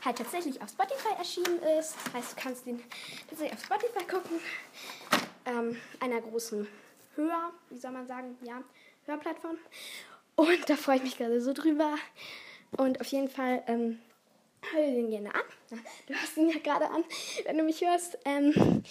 halt 0.05 0.19
tatsächlich 0.19 0.61
auf 0.61 0.71
Spotify 0.71 1.15
erschienen 1.19 1.59
ist. 1.79 1.95
Das 2.05 2.15
heißt, 2.15 2.33
du 2.33 2.41
kannst 2.41 2.67
den 2.67 2.83
tatsächlich 3.29 3.59
auf 3.59 3.65
Spotify 3.65 4.05
gucken. 4.05 4.41
Ähm, 5.47 5.81
einer 6.01 6.21
großen 6.21 6.67
Hör, 7.17 7.53
wie 7.71 7.79
soll 7.79 7.93
man 7.93 8.07
sagen, 8.07 8.37
ja, 8.43 8.63
Hörplattform. 9.07 9.57
Und 10.37 10.69
da 10.69 10.77
freue 10.77 10.97
ich 10.97 11.03
mich 11.03 11.17
gerade 11.17 11.41
so 11.41 11.53
drüber. 11.53 11.95
Und 12.73 13.01
auf 13.01 13.07
jeden 13.09 13.29
Fall 13.29 13.63
ähm, 13.67 14.01
hör 14.73 14.81
dir 14.81 14.95
den 14.95 15.11
gerne 15.11 15.35
an. 15.35 15.43
Du 16.07 16.15
hörst 16.15 16.37
ihn 16.37 16.49
ja 16.49 16.59
gerade 16.59 16.91
an, 16.91 17.05
wenn 17.45 17.59
du 17.59 17.65
mich 17.65 17.81
hörst. 17.83 18.19
Ähm, 18.25 18.83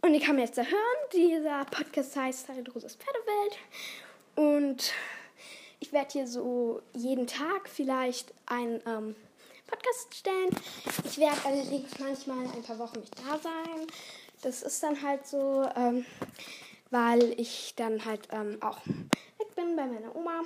und 0.00 0.14
ich 0.14 0.22
kann 0.22 0.36
mir 0.36 0.42
jetzt 0.42 0.56
da 0.56 0.62
hören. 0.62 1.10
Dieser 1.12 1.64
Podcast 1.64 2.16
heißt 2.16 2.48
halt 2.48 2.74
Roses 2.74 2.96
Pferdewelt. 2.96 3.58
Und 4.36 4.92
ich 5.80 5.92
werde 5.92 6.12
hier 6.12 6.26
so 6.26 6.82
jeden 6.94 7.26
Tag 7.26 7.68
vielleicht 7.68 8.32
einen 8.46 8.80
ähm, 8.86 9.16
Podcast 9.66 10.14
stellen. 10.14 10.50
Ich 11.04 11.18
werde 11.18 11.36
allerdings 11.44 11.98
manchmal 11.98 12.46
ein 12.54 12.62
paar 12.62 12.78
Wochen 12.78 13.00
nicht 13.00 13.14
da 13.18 13.38
sein. 13.38 13.86
Das 14.42 14.62
ist 14.62 14.82
dann 14.82 15.02
halt 15.02 15.26
so, 15.26 15.68
ähm, 15.76 16.06
weil 16.90 17.38
ich 17.40 17.74
dann 17.76 18.04
halt 18.04 18.28
ähm, 18.30 18.58
auch 18.60 18.78
weg 18.86 19.54
bin 19.56 19.76
bei 19.76 19.86
meiner 19.86 20.14
Oma. 20.14 20.42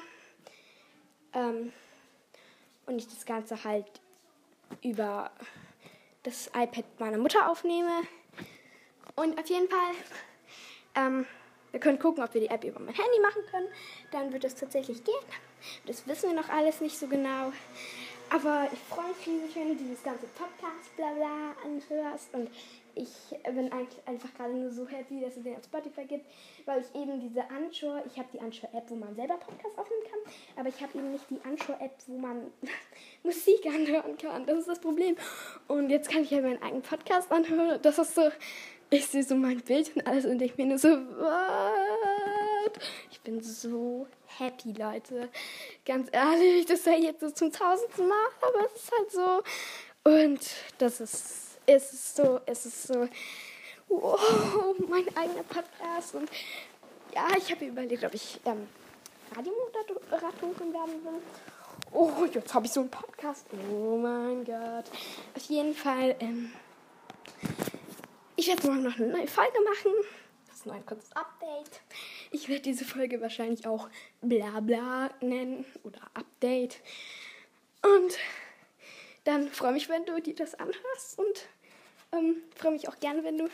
Ähm, 1.34 1.72
und 2.86 2.98
ich 2.98 3.06
das 3.06 3.26
Ganze 3.26 3.62
halt 3.64 3.86
über 4.82 5.30
das 6.22 6.48
iPad 6.48 6.84
meiner 6.98 7.18
Mutter 7.18 7.50
aufnehme. 7.50 8.02
Und 9.16 9.38
auf 9.38 9.46
jeden 9.46 9.68
Fall, 9.68 9.94
ähm, 10.94 11.26
wir 11.70 11.80
können 11.80 11.98
gucken, 11.98 12.22
ob 12.22 12.32
wir 12.34 12.40
die 12.40 12.48
App 12.48 12.64
über 12.64 12.80
mein 12.80 12.94
Handy 12.94 13.20
machen 13.20 13.42
können. 13.50 13.68
Dann 14.10 14.32
wird 14.32 14.44
es 14.44 14.54
tatsächlich 14.54 15.04
gehen. 15.04 15.14
Das 15.86 16.06
wissen 16.06 16.30
wir 16.30 16.40
noch 16.40 16.48
alles 16.48 16.80
nicht 16.80 16.98
so 16.98 17.06
genau. 17.06 17.52
Aber 18.30 18.66
ich 18.72 18.78
freue 18.78 19.08
mich 19.08 19.26
riesig, 19.26 19.56
wenn 19.56 19.68
du 19.68 19.74
dieses 19.74 20.02
ganze 20.02 20.26
Podcast 20.28 20.96
bla 20.96 21.12
bla 21.12 21.54
anhörst. 21.64 22.32
Und 22.32 22.48
ich 22.94 23.08
bin 23.44 23.72
eigentlich 23.72 24.06
einfach 24.06 24.32
gerade 24.34 24.54
nur 24.54 24.70
so 24.70 24.86
happy, 24.86 25.20
dass 25.20 25.36
es 25.36 25.42
den 25.42 25.56
auf 25.56 25.64
Spotify 25.64 26.04
gibt, 26.04 26.26
weil 26.66 26.80
ich 26.80 26.94
eben 26.98 27.20
diese 27.20 27.42
Anschau, 27.50 28.02
ich 28.06 28.18
habe 28.18 28.28
die 28.32 28.40
Anschau-App, 28.40 28.84
wo 28.88 28.94
man 28.96 29.14
selber 29.14 29.34
Podcast 29.34 29.78
aufnehmen 29.78 30.02
kann, 30.10 30.32
aber 30.56 30.68
ich 30.68 30.82
habe 30.82 30.98
eben 30.98 31.12
nicht 31.12 31.24
die 31.30 31.40
Anschau-App, 31.44 31.92
wo 32.06 32.18
man 32.18 32.50
Musik 33.22 33.66
anhören 33.66 34.16
kann. 34.18 34.46
Das 34.46 34.58
ist 34.58 34.68
das 34.68 34.80
Problem. 34.80 35.16
Und 35.68 35.90
jetzt 35.90 36.10
kann 36.10 36.22
ich 36.22 36.30
ja 36.30 36.40
meinen 36.40 36.62
eigenen 36.62 36.82
Podcast 36.82 37.30
anhören. 37.32 37.80
Das 37.82 37.98
ist 37.98 38.14
so 38.14 38.30
ich 38.92 39.06
sehe 39.06 39.24
so 39.24 39.34
mein 39.34 39.60
Bild 39.60 39.90
und 39.96 40.06
alles 40.06 40.26
und 40.26 40.38
denke 40.38 40.60
mir 40.60 40.68
nur 40.68 40.78
so, 40.78 40.88
what? 40.88 42.78
Ich 43.10 43.20
bin 43.22 43.42
so 43.42 44.06
happy, 44.38 44.72
Leute. 44.72 45.30
Ganz 45.86 46.08
ehrlich, 46.12 46.66
das 46.66 46.84
sei 46.84 46.98
jetzt 46.98 47.20
so 47.20 47.30
zum 47.30 47.50
tausendsten 47.50 48.06
Mal, 48.06 48.28
aber 48.42 48.66
es 48.66 48.82
ist 48.82 48.92
halt 48.92 49.10
so. 49.10 50.10
Und 50.10 50.40
das 50.76 51.00
ist, 51.00 51.58
es 51.64 51.92
ist 51.92 52.16
so, 52.16 52.40
es 52.44 52.66
ist 52.66 52.86
so, 52.88 53.08
wow, 53.88 54.74
mein 54.88 55.08
eigener 55.16 55.44
Podcast. 55.44 56.14
Und 56.14 56.28
ja, 57.14 57.28
ich 57.38 57.50
habe 57.50 57.64
überlegt, 57.64 58.04
ob 58.04 58.12
ich 58.12 58.40
ähm, 58.44 58.68
Radiomoderatorin 59.34 60.72
werden 60.72 61.04
will. 61.04 61.22
Oh, 61.92 62.10
jetzt 62.30 62.52
habe 62.52 62.66
ich 62.66 62.72
so 62.72 62.80
einen 62.80 62.90
Podcast. 62.90 63.46
Oh 63.70 63.96
mein 63.96 64.44
Gott. 64.44 64.84
Auf 65.34 65.42
jeden 65.48 65.74
Fall, 65.74 66.14
ähm, 66.20 66.52
ich 68.42 68.48
werde 68.48 68.66
morgen 68.66 68.82
noch 68.82 68.96
eine 68.96 69.06
neue 69.06 69.28
Folge 69.28 69.58
machen. 69.60 69.92
Das 70.48 70.56
ist 70.56 70.66
nur 70.66 70.74
ein 70.74 70.84
kurzes 70.84 71.12
Update. 71.12 71.80
Ich 72.32 72.48
werde 72.48 72.62
diese 72.62 72.84
Folge 72.84 73.20
wahrscheinlich 73.20 73.68
auch 73.68 73.88
bla 74.20 74.58
bla 74.58 75.10
nennen 75.20 75.64
oder 75.84 76.00
Update. 76.14 76.80
Und 77.82 78.18
dann 79.22 79.48
freue 79.48 79.70
mich, 79.70 79.88
wenn 79.88 80.04
du 80.06 80.20
dir 80.20 80.34
das 80.34 80.56
anhörst 80.56 81.20
und 81.20 81.46
ähm, 82.10 82.42
freue 82.56 82.72
mich 82.72 82.88
auch 82.88 82.98
gerne, 82.98 83.22
wenn 83.22 83.38
du 83.38 83.48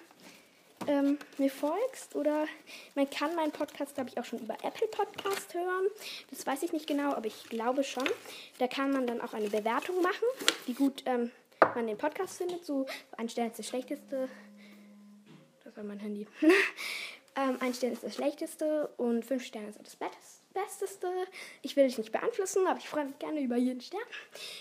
ähm, 0.87 1.19
mir 1.37 1.51
folgst. 1.51 2.17
Oder 2.17 2.47
man 2.95 3.11
kann 3.11 3.35
meinen 3.37 3.53
Podcast, 3.53 3.95
glaube 3.95 4.09
ich, 4.09 4.19
auch 4.19 4.25
schon 4.25 4.39
über 4.39 4.55
Apple 4.65 4.89
Podcast 4.89 5.53
hören. 5.53 5.85
Das 6.31 6.47
weiß 6.47 6.63
ich 6.63 6.73
nicht 6.73 6.87
genau, 6.87 7.13
aber 7.13 7.27
ich 7.27 7.45
glaube 7.51 7.85
schon. 7.85 8.09
Da 8.59 8.67
kann 8.67 8.91
man 8.93 9.07
dann 9.07 9.21
auch 9.21 9.35
eine 9.35 9.51
Bewertung 9.51 10.01
machen, 10.01 10.25
wie 10.65 10.73
gut 10.73 11.03
ähm, 11.05 11.31
man 11.75 11.87
den 11.87 11.99
Podcast 11.99 12.39
findet. 12.39 12.65
So 12.65 12.87
ein 13.19 13.29
Stern 13.29 13.51
ist 13.51 13.59
das 13.59 13.69
schlechteste. 13.69 14.31
War 15.79 15.85
mein 15.85 16.01
Handy. 16.01 16.27
ähm, 17.37 17.57
ein 17.61 17.73
Stern 17.73 17.93
ist 17.93 18.03
das 18.03 18.17
schlechteste 18.17 18.89
und 18.97 19.25
fünf 19.25 19.45
Sterne 19.45 19.69
ist 19.69 19.79
das 19.81 19.95
Beste. 19.95 20.19
Besteste. 20.53 21.07
Ich 21.63 21.77
will 21.77 21.87
dich 21.87 21.99
nicht 21.99 22.11
beeinflussen, 22.11 22.67
aber 22.67 22.81
ich 22.81 22.89
freue 22.89 23.05
mich 23.05 23.17
gerne 23.21 23.41
über 23.41 23.57
jeden 23.57 23.81
Stern. 23.81 24.01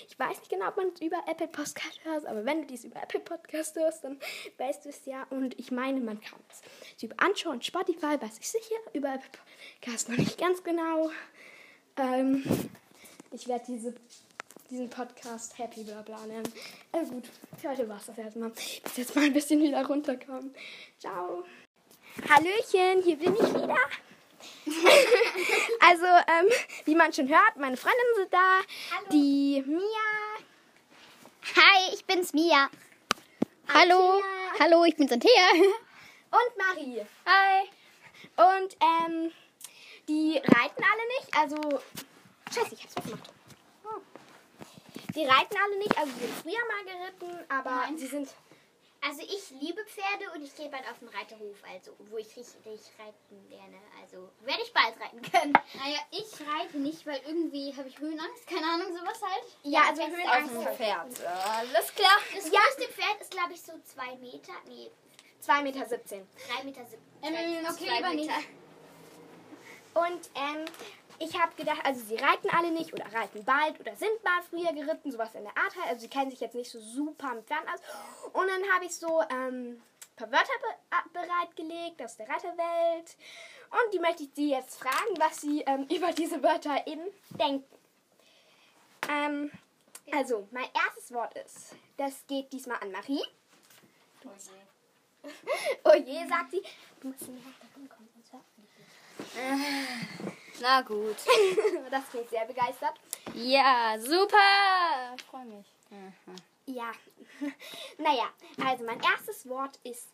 Ich 0.08 0.20
weiß 0.20 0.38
nicht 0.38 0.50
genau, 0.50 0.68
ob 0.68 0.78
man 0.78 0.90
es 0.94 1.02
über 1.02 1.18
Apple 1.26 1.48
Podcast 1.48 2.00
hört, 2.04 2.28
aber 2.28 2.46
wenn 2.46 2.62
du 2.62 2.68
dies 2.68 2.84
über 2.84 3.02
Apple 3.02 3.22
Podcast 3.22 3.76
hörst, 3.78 4.04
dann 4.04 4.20
weißt 4.60 4.86
du 4.86 4.90
es 4.90 5.06
ja. 5.06 5.26
Und 5.32 5.58
ich 5.58 5.72
meine, 5.72 6.02
man 6.02 6.22
kann 6.22 6.40
es 6.52 6.62
über 7.02 7.16
Anschau 7.18 7.50
und 7.50 7.66
Spotify, 7.66 8.22
weiß 8.22 8.38
ich 8.38 8.48
sicher, 8.48 8.76
über 8.94 9.12
Apple 9.12 9.32
Podcast 9.82 10.10
noch 10.10 10.18
nicht 10.18 10.38
ganz 10.38 10.64
genau. 10.64 11.10
Ähm, 11.96 12.44
ich 13.32 13.48
werde 13.48 13.66
diese, 13.66 13.96
diesen 14.70 14.90
Podcast 14.90 15.58
Happy 15.58 15.84
Blabla 15.84 16.26
nennen. 16.26 16.52
Also 16.92 17.14
gut, 17.14 17.26
für 17.58 17.70
heute 17.70 17.88
war 17.88 17.98
es 17.98 18.06
das 18.08 18.18
erstmal. 18.18 18.50
Bis 18.50 18.98
jetzt 18.98 19.16
mal 19.16 19.26
ein 19.26 19.34
bisschen 19.34 19.62
wieder 19.62 19.86
runterkommen. 19.86 20.54
Ciao. 21.00 21.44
Hallöchen, 22.30 23.04
hier 23.04 23.18
bin 23.18 23.34
ich 23.34 23.54
wieder. 23.54 23.78
also, 25.80 26.06
ähm, 26.06 26.52
wie 26.86 26.96
man 26.96 27.14
schon 27.14 27.28
hört, 27.28 27.58
meine 27.58 27.78
Freundinnen 27.78 28.16
sind 28.16 28.34
da. 28.34 28.60
Hallo. 28.96 29.08
Die 29.12 29.64
Mia. 29.66 30.46
Hi, 31.56 31.94
ich 31.94 32.06
bin's 32.06 32.34
Mia. 32.34 32.70
Hallo. 33.74 34.16
Antea. 34.16 34.60
Hallo, 34.60 34.86
ich 34.86 34.96
bin's 34.96 35.12
Antea. 35.12 35.30
Und 36.32 36.58
Marie. 36.58 37.02
Hi. 37.26 37.70
Und, 38.36 38.78
ähm, 38.82 39.32
die 40.08 40.38
reiten 40.38 40.84
alle 40.84 41.08
nicht. 41.20 41.36
Also, 41.36 41.80
scheiße, 42.54 42.76
ich 42.76 42.84
hab's 42.84 42.96
weggemacht. 42.98 43.37
Die 45.18 45.26
reiten 45.26 45.56
alle 45.64 45.78
nicht. 45.80 45.98
Also, 45.98 46.12
sie 46.14 46.20
sind 46.28 46.36
früher 46.44 46.64
mal 46.68 46.84
geritten, 46.86 47.46
aber 47.50 47.72
Nein. 47.72 47.98
sie 47.98 48.08
sind. 48.08 48.30
Also 49.00 49.22
ich 49.22 49.52
liebe 49.62 49.86
Pferde 49.86 50.32
und 50.34 50.44
ich 50.44 50.56
gehe 50.56 50.70
bald 50.70 50.84
auf 50.90 50.98
den 50.98 51.08
Reiterhof, 51.10 51.56
also 51.72 51.94
wo 52.10 52.18
ich 52.18 52.36
richtig 52.36 52.82
reiten 52.98 53.48
lerne. 53.48 53.78
Also 54.02 54.28
werde 54.42 54.62
ich 54.64 54.74
bald 54.74 55.00
reiten 55.00 55.22
können. 55.22 55.54
Naja, 55.76 56.00
ich 56.10 56.26
reite 56.42 56.78
nicht, 56.80 57.06
weil 57.06 57.22
irgendwie 57.28 57.74
habe 57.78 57.88
ich 57.88 58.00
Höhenangst. 58.00 58.48
Keine 58.48 58.66
Ahnung, 58.66 58.88
sowas 58.98 59.22
halt. 59.22 59.44
Ja, 59.64 59.82
also 59.90 60.02
das 60.02 60.10
ist 60.12 60.18
Höhenangst. 60.18 60.56
auch 60.58 60.64
so. 60.64 60.76
Pferd. 60.76 61.28
Alles 61.46 61.94
klar. 61.96 62.18
Das 62.36 62.44
größte 62.46 62.92
Pferd 62.92 63.22
ist, 63.22 63.32
glaube 63.32 63.54
ich, 63.54 63.62
so 63.62 63.74
zwei 63.86 64.16
Meter. 64.16 64.54
Nee, 64.68 64.90
2,17 65.46 65.62
Meter. 65.62 65.86
17. 65.86 66.28
drei 66.50 66.64
Meter. 66.64 66.86
sieb- 66.86 67.00
Ähm, 67.22 67.66
okay, 67.70 67.90
lieber 67.96 68.14
nicht. 68.14 68.32
Und 69.94 70.30
ähm, 70.36 70.66
ich 71.20 71.40
habe 71.40 71.56
gedacht, 71.56 71.80
also 71.84 72.02
sie 72.06 72.16
reiten 72.16 72.50
alle 72.50 72.72
nicht 72.72 72.94
oder 72.94 73.06
reiten 73.14 73.44
bald 73.44 73.80
oder 73.80 73.96
sind 73.96 74.24
mal 74.24 74.42
früher 74.50 74.74
geritten, 74.74 75.12
sowas 75.12 75.34
in 75.36 75.44
der 75.44 75.58
Art 75.58 75.76
halt. 75.76 75.88
Also 75.88 76.02
sie 76.02 76.10
kennen 76.10 76.32
sich 76.32 76.40
jetzt 76.40 76.56
nicht 76.56 76.70
so 76.70 76.80
super 76.80 77.34
mit 77.34 77.46
Pferden 77.46 77.68
aus. 77.70 77.80
Und 78.34 78.48
dann 78.48 78.74
habe 78.74 78.86
ich 78.86 78.96
so 78.96 79.22
ähm, 79.30 79.82
ein 79.82 80.16
paar 80.16 80.32
Wörter 80.32 80.54
be 80.62 81.20
bereitgelegt 81.20 82.02
aus 82.02 82.18
der 82.18 82.30
Reiterwelt. 82.30 83.16
Und 83.70 83.94
die 83.94 84.00
möchte 84.00 84.24
ich 84.24 84.30
Sie 84.34 84.52
jetzt 84.52 84.78
fragen, 84.80 85.18
was 85.18 85.42
Sie 85.42 85.62
ähm, 85.62 85.88
über 85.96 86.12
diese 86.12 86.42
Wörter 86.44 86.86
eben 86.88 87.04
denken. 87.30 87.66
Ähm, 89.10 89.52
also, 90.12 90.48
mein 90.52 90.68
erstes 90.86 91.14
Wort 91.14 91.34
ist, 91.38 91.76
das 91.98 92.26
geht 92.28 92.52
diesmal 92.54 92.78
an 92.80 92.92
Marie. 92.92 93.24
Oh 95.84 95.94
je, 95.94 96.28
sagt 96.30 96.52
sie. 96.52 96.62
Du 97.02 97.10
musst 97.10 97.28
näher 97.28 97.42
rankommen, 97.76 98.10
sonst 98.14 98.34
hört 98.34 98.44
man 98.56 98.66
dich 98.66 100.32
nicht. 100.32 100.47
Na 100.62 100.82
gut. 100.82 101.18
Das 101.92 102.10
klingt 102.10 102.30
sehr 102.30 102.46
begeistert. 102.46 102.94
Ja, 103.34 103.96
super. 104.00 105.16
Ich 105.18 105.24
freue 105.24 105.46
mich. 105.46 105.66
Ja. 106.66 106.92
naja, 107.98 108.30
also 108.66 108.84
mein 108.84 109.00
erstes 109.02 109.48
Wort 109.48 109.80
ist. 109.84 110.08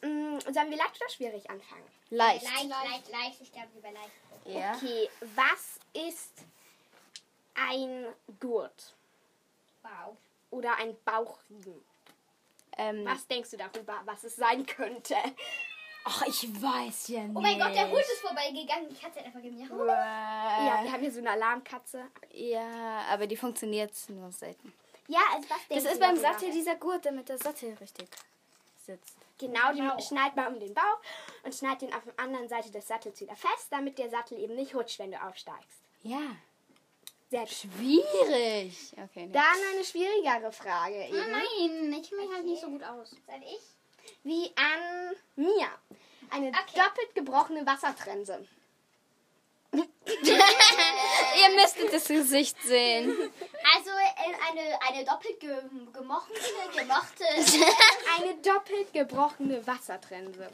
Mm, 0.00 0.38
sollen 0.40 0.70
wir 0.70 0.76
leicht 0.76 0.96
oder 1.00 1.10
schwierig 1.10 1.48
anfangen? 1.50 1.84
Leicht. 2.10 2.44
Leicht, 2.44 2.68
leicht, 2.68 3.08
leicht. 3.10 3.40
Ich 3.40 3.52
glaube 3.52 3.68
lieber 3.74 3.90
leicht. 3.90 4.10
Ja. 4.46 4.74
Okay, 4.76 5.08
was 5.34 5.80
ist 5.92 6.32
ein 7.54 8.06
Gurt 8.40 8.94
Wow. 9.82 10.16
oder 10.50 10.76
ein 10.76 10.96
Bauchriemen? 11.04 11.84
Ähm, 12.76 13.04
Was 13.04 13.26
denkst 13.26 13.50
du 13.50 13.56
darüber, 13.56 14.00
was 14.04 14.24
es 14.24 14.36
sein 14.36 14.64
könnte? 14.66 15.14
Ach, 16.04 16.22
ich 16.26 16.62
weiß 16.62 17.08
ja 17.08 17.22
nicht. 17.22 17.36
Oh 17.36 17.40
mein 17.40 17.58
Gott, 17.58 17.74
der 17.74 17.88
Hund 17.90 18.00
ist 18.00 18.20
vorbeigegangen. 18.20 18.88
Die 18.90 18.94
Katze 18.94 19.20
hat 19.20 19.26
einfach 19.26 19.40
gemacht. 19.42 19.70
Ja, 19.70 20.80
wir 20.82 20.92
haben 20.92 21.00
hier 21.00 21.12
so 21.12 21.20
eine 21.20 21.30
Alarmkatze. 21.30 22.04
ja, 22.32 23.02
aber 23.10 23.26
die 23.26 23.36
funktioniert 23.36 23.92
nur 24.08 24.30
selten. 24.30 24.72
Ja, 25.08 25.20
also 25.34 25.48
was 25.50 25.58
Das 25.58 25.68
denkst 25.68 25.84
ist 25.86 25.94
du 25.94 26.00
beim? 26.00 26.16
Sattel 26.16 26.50
dieser 26.50 26.76
Gurt, 26.76 27.04
damit 27.06 27.28
der 27.28 27.38
Sattel 27.38 27.74
richtig 27.80 28.08
sitzt. 28.86 29.16
Genau, 29.38 29.72
den 29.72 29.88
Bauch. 29.88 30.00
schnallt 30.00 30.36
man 30.36 30.54
um 30.54 30.60
den 30.60 30.72
Bauch 30.74 31.00
und 31.42 31.54
schnallt 31.54 31.82
den 31.82 31.92
auf 31.92 32.04
der 32.04 32.18
anderen 32.22 32.48
Seite 32.48 32.70
des 32.70 32.86
Sattels 32.86 33.20
wieder 33.20 33.34
fest, 33.34 33.66
damit 33.70 33.98
der 33.98 34.08
Sattel 34.10 34.38
eben 34.38 34.54
nicht 34.54 34.74
rutscht, 34.74 34.98
wenn 34.98 35.10
du 35.10 35.22
aufsteigst. 35.22 35.80
Ja. 36.02 36.20
Sehr. 37.30 37.46
Schwierig. 37.46 38.92
Okay. 38.92 39.26
Nee. 39.26 39.32
Dann 39.32 39.42
eine 39.74 39.84
schwierigere 39.84 40.52
Frage 40.52 41.06
eben. 41.06 41.16
Nein, 41.16 41.42
ich 42.00 42.08
kenne 42.08 42.22
mich 42.22 42.30
halt 42.32 42.44
nicht 42.44 42.60
so 42.60 42.68
gut 42.68 42.82
aus. 42.84 43.10
Soll 43.10 43.42
ich? 43.42 43.60
Wie 44.22 44.52
an 44.56 45.14
Mia. 45.36 45.68
Eine 46.30 46.48
Okay. 46.48 46.80
doppelt 46.80 47.14
gebrochene 47.14 47.66
Wassertrense. 47.66 48.46
Ihr 49.74 51.50
müsstet 51.56 51.92
das 51.92 52.06
Gesicht 52.06 52.56
sehen. 52.62 53.10
Also 53.74 53.90
äh, 53.90 54.34
eine, 54.50 54.80
eine 54.88 55.04
doppelt 55.04 55.40
ge 55.40 55.56
gemochte, 55.92 56.32
gemochte. 56.76 57.24
Eine 58.16 58.34
doppelt 58.36 58.92
gebrochene 58.92 59.66
Wassertrense. 59.66 60.48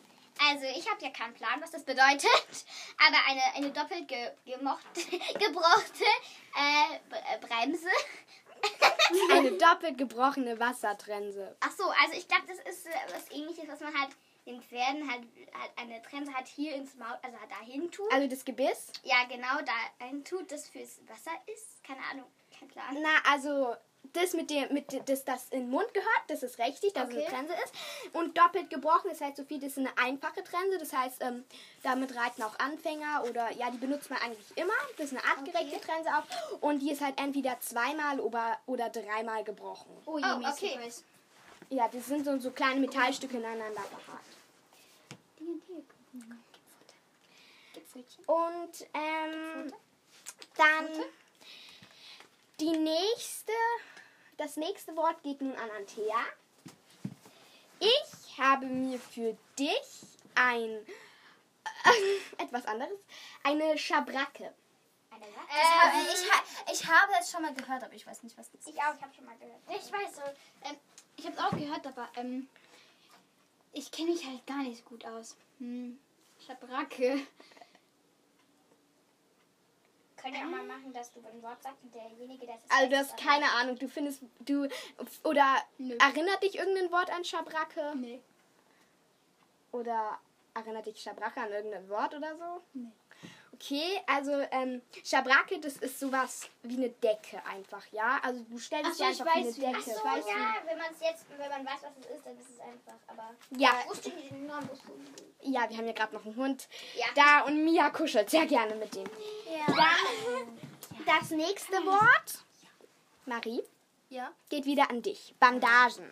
Also 0.49 0.65
ich 0.65 0.91
habe 0.91 1.03
ja 1.03 1.11
keinen 1.11 1.35
Plan, 1.35 1.61
was 1.61 1.71
das 1.71 1.85
bedeutet. 1.85 2.65
Aber 3.07 3.19
eine, 3.29 3.43
eine 3.57 3.71
doppelt 3.71 4.09
ge 4.09 4.31
gemochte, 4.47 5.03
gebrochte 5.39 6.05
äh, 6.57 6.95
äh, 7.35 7.39
Bremse. 7.47 7.91
Eine 9.33 9.53
doppelt 9.53 9.99
gebrochene 9.99 10.59
Wassertrense. 10.61 11.57
Ach 11.61 11.73
so, 11.73 11.85
also 11.85 12.17
ich 12.17 12.29
glaube, 12.29 12.45
das 12.47 12.59
ist 12.59 12.87
äh, 12.87 12.91
was 13.13 13.31
ähnliches, 13.31 13.69
was 13.69 13.81
man 13.81 13.99
halt 13.99 14.11
den 14.47 14.63
Pferden 14.63 15.11
halt, 15.11 15.23
halt 15.53 15.71
eine 15.77 16.01
Trense 16.03 16.33
halt 16.33 16.47
hier 16.47 16.75
ins 16.75 16.95
Maul, 16.97 17.19
also 17.23 17.39
halt 17.39 17.51
dahin 17.51 17.91
tut. 17.91 18.11
Also 18.13 18.29
das 18.29 18.45
Gebiss. 18.45 18.93
ja, 19.03 19.25
genau, 19.29 19.61
da 19.65 20.07
tut, 20.25 20.51
das 20.51 20.69
fürs 20.69 21.01
Wasser 21.09 21.33
ist. 21.53 21.83
Keine 21.85 22.01
Ahnung, 22.11 22.27
kein 22.57 22.69
Plan. 22.69 22.97
Na, 23.01 23.33
also 23.33 23.77
das 24.03 24.33
mit 24.33 24.51
dem, 24.51 24.73
mit 24.73 24.91
dem- 24.93 25.05
das, 25.05 25.25
das 25.25 25.45
in 25.51 25.61
den 25.61 25.71
Mund 25.71 25.93
gehört, 25.95 26.23
das 26.29 26.43
ist 26.43 26.59
richtig, 26.59 26.93
dass 26.95 27.09
es 27.09 27.15
Okay. 27.15 27.27
eine 27.27 27.37
Trense 27.47 27.53
ist. 27.65 27.75
Und 28.15 28.37
doppelt 28.37 28.69
gebrochen, 28.71 29.11
das 29.11 29.21
heißt 29.21 29.37
so 29.37 29.45
viel, 29.45 29.61
das 29.61 29.73
ist 29.73 29.79
eine 29.79 29.97
einfache 29.99 30.43
Trense. 30.43 30.79
Das 30.79 30.93
heißt, 30.93 31.23
ähm, 31.23 31.45
damit 31.83 32.17
reiten 32.17 32.43
auch 32.43 32.59
Anfänger 32.59 33.25
oder 33.29 33.51
ja, 33.53 33.71
die 33.71 33.79
benutzt 33.79 34.11
man 34.11 34.19
eigentlich 34.21 34.57
immer. 34.57 34.73
Das 34.97 35.13
ist 35.13 35.19
eine 35.19 35.25
artgerechte 35.25 35.77
Okay. 35.77 35.85
Trense 35.87 36.11
auch. 36.11 36.61
Und 36.61 36.81
die 36.81 36.91
ist 36.91 37.01
halt 37.01 37.21
entweder 37.21 37.61
zweimal 37.61 38.19
oder, 38.21 38.59
oder 38.67 38.89
dreimal 38.91 39.45
gebrochen. 39.45 39.97
Oh, 40.07 40.19
je, 40.19 40.25
okay. 40.25 40.79
Ja, 41.69 41.87
das 41.89 42.07
sind 42.07 42.25
so, 42.25 42.37
so 42.39 42.51
kleine 42.51 42.81
Metallstücke 42.81 43.37
ineinander 43.37 43.83
verhakt. 43.83 44.37
Und 48.27 48.87
ähm, 48.95 49.73
dann 50.57 50.89
die 52.61 52.77
nächste, 52.77 53.53
das 54.37 54.57
nächste 54.57 54.95
Wort 54.97 55.23
geht 55.23 55.41
nun 55.41 55.55
an 55.57 55.71
Antea. 55.71 56.19
Ich 57.79 58.39
habe 58.39 58.67
mir 58.67 58.99
für 58.99 59.37
dich 59.59 60.03
ein 60.35 60.71
äh, 60.71 60.83
etwas 62.43 62.67
anderes, 62.67 62.99
eine 63.43 63.79
Schabracke. 63.79 64.53
Eine 65.11 65.25
was? 65.25 66.09
Äh, 66.09 66.13
ich, 66.13 66.31
ha 66.31 66.45
ich 66.71 66.87
habe 66.87 67.13
es 67.19 67.31
schon 67.31 67.43
mal 67.43 67.55
gehört, 67.55 67.83
aber 67.83 67.95
ich 67.95 68.07
weiß 68.07 68.23
nicht, 68.23 68.37
was 68.37 68.51
das 68.51 68.61
ist. 68.61 68.69
ich 68.69 68.83
auch, 68.83 68.95
ich 68.95 69.03
habe 69.03 69.15
schon 69.15 69.25
mal 69.25 69.37
gehört. 69.39 69.61
Ich 69.69 69.91
weiß 69.91 70.17
so. 70.17 70.23
Ähm, 70.69 70.77
ich 71.17 71.27
habe 71.27 71.37
es 71.37 71.43
auch 71.43 71.51
gehört, 71.51 71.87
aber 71.87 72.09
ähm, 72.17 72.49
ich 73.73 73.91
kenne 73.91 74.11
mich 74.11 74.25
halt 74.27 74.47
gar 74.47 74.63
nicht 74.63 74.83
so 74.83 74.91
gut 74.91 75.05
aus. 75.07 75.37
Hm. 75.59 75.99
Schabracke. 76.47 77.27
Können 80.21 80.35
wir 80.35 80.41
auch 80.41 80.51
mal 80.51 80.65
machen, 80.65 80.93
dass 80.93 81.13
du 81.13 81.21
ein 81.21 81.43
Wort 81.43 81.63
sagst 81.63 81.83
und 81.83 81.95
derjenige, 81.95 82.47
der 82.47 82.57
es 82.57 82.63
Also 82.69 82.91
du 82.91 82.97
hast 82.97 83.17
keine 83.17 83.47
Ahnung, 83.53 83.79
du 83.79 83.89
findest, 83.89 84.23
du, 84.41 84.69
oder 85.25 85.57
Nö. 85.79 85.97
erinnert 85.99 86.43
dich 86.43 86.59
irgendein 86.59 86.91
Wort 86.91 87.11
an 87.11 87.25
Schabracke? 87.25 87.95
Nee. 87.97 88.21
Oder 89.73 90.19
erinnert 90.55 90.87
dich 90.87 91.01
Schabracke 91.01 91.41
an 91.41 91.53
irgendein 91.53 91.89
Wort 91.89 92.15
oder 92.15 92.37
so? 92.37 92.63
Nee. 92.75 92.93
Okay, 93.63 94.01
also 94.07 94.33
ähm, 94.53 94.81
Schabracke, 95.05 95.59
das 95.61 95.77
ist 95.77 96.01
sowas 96.01 96.49
wie 96.63 96.77
eine 96.77 96.89
Decke 96.89 97.45
einfach, 97.45 97.85
ja? 97.93 98.19
Also 98.23 98.41
du 98.49 98.59
stellst 98.59 98.95
so, 98.95 99.05
dir 99.05 99.11
einfach 99.11 99.27
wie 99.27 99.29
weiß, 99.29 99.37
eine 99.37 99.57
wie- 99.57 99.61
Decke. 99.61 100.01
Ach 100.03 100.17
so, 100.23 100.29
ja, 100.31 100.55
wenn 100.65 100.79
man 100.79 100.87
es 100.93 101.01
jetzt, 101.01 101.25
wenn 101.37 101.49
man 101.51 101.67
weiß, 101.67 101.83
was 101.83 101.91
es 102.01 102.17
ist, 102.17 102.27
dann 102.27 102.39
ist 102.39 102.49
es 102.51 102.61
einfach. 102.61 102.95
Aber 103.07 103.35
Ja. 103.59 103.71
Die? 105.43 105.53
Ja, 105.53 105.69
wir 105.69 105.77
haben 105.77 105.87
ja 105.87 105.93
gerade 105.93 106.15
noch 106.15 106.25
einen 106.25 106.37
Hund 106.37 106.69
Ja. 106.95 107.07
da 107.15 107.41
und 107.43 107.63
Mia 107.65 107.91
kuschelt 107.91 108.31
sehr 108.31 108.47
gerne 108.47 108.75
mit 108.77 108.95
dem. 108.95 109.05
Ja. 109.47 109.67
Dann 109.75 111.21
das 111.21 111.31
nächste 111.31 111.75
Wort, 111.85 112.45
Marie, 113.27 113.63
Ja. 114.09 114.33
geht 114.49 114.65
wieder 114.65 114.89
an 114.91 115.03
dich. 115.03 115.35
Bandagen. 115.39 116.11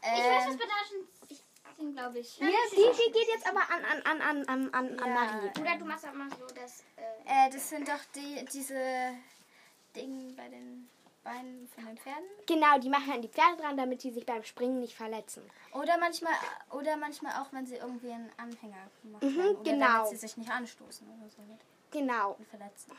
Ich 0.00 0.08
weiß, 0.08 0.46
was 0.48 0.56
Bandagen 0.58 1.08
sind, 1.82 1.96
glaube 1.96 2.18
ich. 2.18 2.38
Ja, 2.38 2.46
die, 2.70 2.76
die 2.76 3.12
geht 3.12 3.28
jetzt 3.28 3.46
aber 3.46 3.60
an, 3.70 3.84
an, 3.84 4.02
an, 4.02 4.20
an, 4.20 4.48
an, 4.48 4.74
an, 4.74 4.98
an 4.98 5.08
Ja. 5.08 5.14
Marie. 5.14 5.60
Oder 5.60 5.78
du 5.78 5.84
machst 5.84 6.06
auch 6.06 6.12
mal 6.14 6.28
so 6.30 6.46
das. 6.54 6.84
Äh, 6.96 7.46
Äh, 7.46 7.50
das 7.50 7.68
sind 7.68 7.88
doch 7.88 8.04
die, 8.14 8.44
diese 8.52 9.10
Dinge 9.94 10.32
bei 10.34 10.48
den 10.48 10.88
Beinen 11.24 11.68
von 11.68 11.86
den 11.86 11.96
Pferden. 11.98 12.24
Genau, 12.46 12.78
die 12.78 12.88
machen 12.88 13.12
an 13.12 13.22
die 13.22 13.28
Pferde 13.28 13.62
dran, 13.62 13.76
damit 13.76 14.02
die 14.02 14.10
sich 14.10 14.26
beim 14.26 14.42
Springen 14.42 14.80
nicht 14.80 14.96
verletzen. 14.96 15.42
Oder 15.72 15.96
manchmal, 15.98 16.32
oder 16.70 16.96
manchmal 16.96 17.40
auch, 17.40 17.52
wenn 17.52 17.66
sie 17.66 17.76
irgendwie 17.76 18.10
einen 18.10 18.30
Anhänger 18.36 18.90
machen. 19.04 19.32
Mhm, 19.32 19.56
oder 19.56 19.70
genau. 19.70 19.86
damit 19.86 20.08
sie 20.08 20.16
sich 20.16 20.36
nicht 20.36 20.50
anstoßen 20.50 21.06
oder 21.06 21.30
so 21.30 21.42
Genau. 21.92 22.32
und 22.38 22.48
verletzen. 22.48 22.92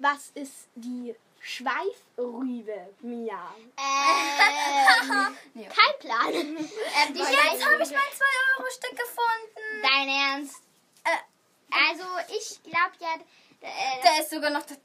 Was 0.00 0.30
ist 0.34 0.68
die 0.74 1.14
Schweifrübe, 1.40 2.94
Mia? 3.00 3.54
äh, 3.76 5.64
kein 5.64 5.98
Plan. 6.00 6.32
ähm, 6.34 6.56
die 6.56 7.18
Jetzt 7.18 7.66
habe 7.66 7.82
ich 7.82 7.90
mein 7.90 8.12
2-Euro-Stück 8.18 8.90
gefunden. 8.90 9.82
Dein 9.82 10.08
Ernst? 10.08 10.62
Äh, 11.04 11.10
Also, 11.90 12.04
ich 12.36 12.62
glaube 12.62 12.92
ja. 13.00 13.14
Äh, 13.60 14.02
da 14.02 14.20
ist 14.22 14.30
sogar 14.30 14.50
noch 14.50 14.62
das. 14.62 14.78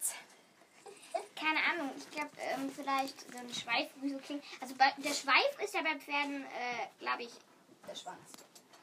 keine 1.40 1.60
Ahnung, 1.72 1.92
ich 1.98 2.10
glaube, 2.10 2.32
ähm, 2.40 2.72
vielleicht 2.76 3.20
so 3.32 3.38
ein 3.38 3.54
Schweif, 3.54 3.90
wie 4.02 4.10
so 4.12 4.18
klingt. 4.18 4.44
Also, 4.60 4.74
bei, 4.76 4.92
der 4.98 5.14
Schweif 5.14 5.60
ist 5.64 5.74
ja 5.76 5.82
bei 5.82 5.96
Pferden, 6.00 6.44
äh, 6.44 6.88
glaube 7.00 7.24
ich, 7.24 7.30
Der 7.88 7.96
Schwanz. 7.96 8.20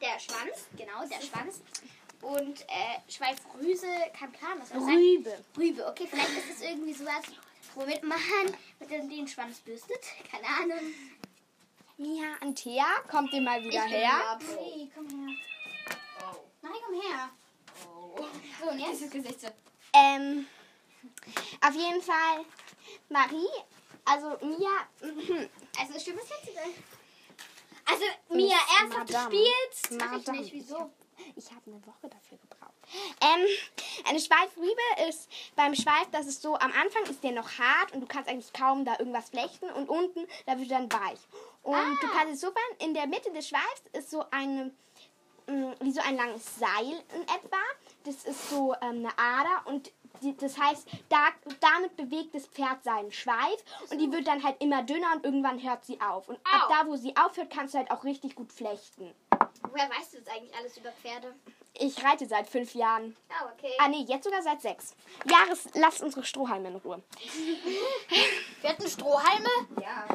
der 0.00 0.18
Schwanz. 0.20 0.66
Genau, 0.76 1.04
der 1.08 1.20
Schwanz. 1.20 1.60
Und 2.22 2.60
äh, 2.62 3.10
Schweifrüse, 3.10 3.86
kein 4.18 4.30
Plan, 4.32 4.60
was 4.60 4.68
soll 4.68 4.78
das 4.78 4.86
sein? 4.86 4.96
Rübe. 4.96 5.44
Rübe, 5.56 5.86
okay, 5.86 6.06
vielleicht 6.08 6.30
ist 6.36 6.50
es 6.56 6.62
irgendwie 6.62 6.92
sowas, 6.92 7.24
womit 7.74 8.02
man 8.02 8.18
mit 8.78 8.90
den 8.90 9.26
Schwanz 9.26 9.58
bürstet. 9.60 10.00
Keine 10.30 10.46
Ahnung. 10.46 10.92
Mia, 11.96 12.34
Antea, 12.40 12.86
kommt 13.10 13.32
ihr 13.32 13.40
mal 13.42 13.62
wieder 13.62 13.84
Ich 13.86 13.90
bin 13.90 14.00
her? 14.00 14.38
Hey, 14.58 14.90
komm 14.94 15.06
her. 15.08 15.36
Nein, 16.62 16.72
komm 16.86 17.00
her. 17.00 17.30
So, 18.60 18.70
und 18.70 18.78
jetzt 18.78 19.02
das 19.02 19.10
Gesicht 19.10 19.40
so. 19.40 19.48
Ähm, 19.92 20.46
auf 21.60 21.74
jeden 21.74 22.02
Fall, 22.02 22.44
Marie, 23.08 23.48
also 24.04 24.28
Mia, 24.46 24.70
mhm. 25.02 25.48
Also, 25.78 25.98
stimmt 25.98 26.20
das 26.20 26.28
jetzt? 26.30 26.58
Also, 27.86 28.04
Mia, 28.30 28.56
Ist 28.56 28.80
ernsthaft, 28.80 29.08
du 29.08 29.12
Madame. 29.12 29.36
spielst? 29.36 29.90
Mach 29.92 30.06
ich 30.06 30.26
Madame. 30.26 30.40
nicht, 30.40 30.52
wieso? 30.52 30.90
Ich 31.36 31.50
habe 31.50 31.62
eine 31.66 31.86
Woche 31.86 32.08
dafür 32.08 32.38
gebraucht. 32.38 32.74
Ähm, 33.20 33.46
eine 34.08 34.20
Schweifrübe 34.20 35.08
ist 35.08 35.28
beim 35.56 35.74
Schweif, 35.74 36.08
das 36.12 36.26
ist 36.26 36.42
so, 36.42 36.54
am 36.54 36.72
Anfang 36.72 37.04
ist 37.04 37.22
der 37.22 37.32
noch 37.32 37.58
hart 37.58 37.92
und 37.92 38.00
du 38.00 38.06
kannst 38.06 38.28
eigentlich 38.28 38.52
kaum 38.52 38.84
da 38.84 38.98
irgendwas 38.98 39.30
flechten 39.30 39.70
und 39.70 39.88
unten, 39.88 40.26
da 40.46 40.58
wird 40.58 40.70
dann 40.70 40.90
weich. 40.92 41.20
Und 41.62 41.98
du 42.00 42.08
kannst 42.08 42.34
es 42.34 42.40
so 42.40 42.48
machen, 42.48 42.76
in 42.78 42.94
der 42.94 43.06
Mitte 43.06 43.30
des 43.32 43.48
Schweifs 43.48 43.82
ist 43.92 44.10
so 44.10 44.24
eine, 44.30 44.72
mh, 45.46 45.74
wie 45.80 45.92
so 45.92 46.00
ein 46.00 46.16
langes 46.16 46.56
Seil 46.56 47.04
in 47.14 47.22
etwa. 47.22 47.58
Das 48.04 48.24
ist 48.24 48.50
so 48.50 48.74
ähm, 48.80 49.06
eine 49.06 49.18
Ader 49.18 49.66
und 49.66 49.92
die, 50.22 50.36
das 50.36 50.58
heißt, 50.58 50.88
da, 51.08 51.28
damit 51.60 51.96
bewegt 51.96 52.34
das 52.34 52.46
Pferd 52.46 52.82
seinen 52.82 53.12
Schweif 53.12 53.64
und 53.90 53.98
die 53.98 54.10
wird 54.10 54.26
dann 54.26 54.42
halt 54.42 54.60
immer 54.60 54.82
dünner 54.82 55.12
und 55.14 55.24
irgendwann 55.24 55.62
hört 55.62 55.84
sie 55.84 56.00
auf. 56.00 56.28
Und 56.28 56.38
ab 56.44 56.66
Au. 56.66 56.72
da, 56.72 56.86
wo 56.86 56.96
sie 56.96 57.16
aufhört, 57.16 57.50
kannst 57.50 57.74
du 57.74 57.78
halt 57.78 57.90
auch 57.90 58.04
richtig 58.04 58.34
gut 58.34 58.52
flechten. 58.52 59.14
Woher 59.70 59.88
weißt 59.90 60.12
du 60.14 60.18
jetzt 60.18 60.30
eigentlich 60.30 60.54
alles 60.54 60.76
über 60.76 60.90
Pferde? 60.92 61.34
Ich 61.74 62.02
reite 62.04 62.26
seit 62.26 62.48
fünf 62.48 62.74
Jahren. 62.74 63.16
Ah, 63.28 63.50
okay. 63.56 63.72
Ah 63.78 63.88
nee, 63.88 64.04
jetzt 64.08 64.24
sogar 64.24 64.42
seit 64.42 64.60
sechs. 64.60 64.94
Jahres, 65.30 65.68
lasst 65.74 66.02
unsere 66.02 66.24
Strohhalme 66.24 66.68
in 66.68 66.76
Ruhe. 66.76 67.02
Wir 68.60 68.70
hatten 68.70 68.88
Strohhalme. 68.88 69.48
Ja. 69.80 70.06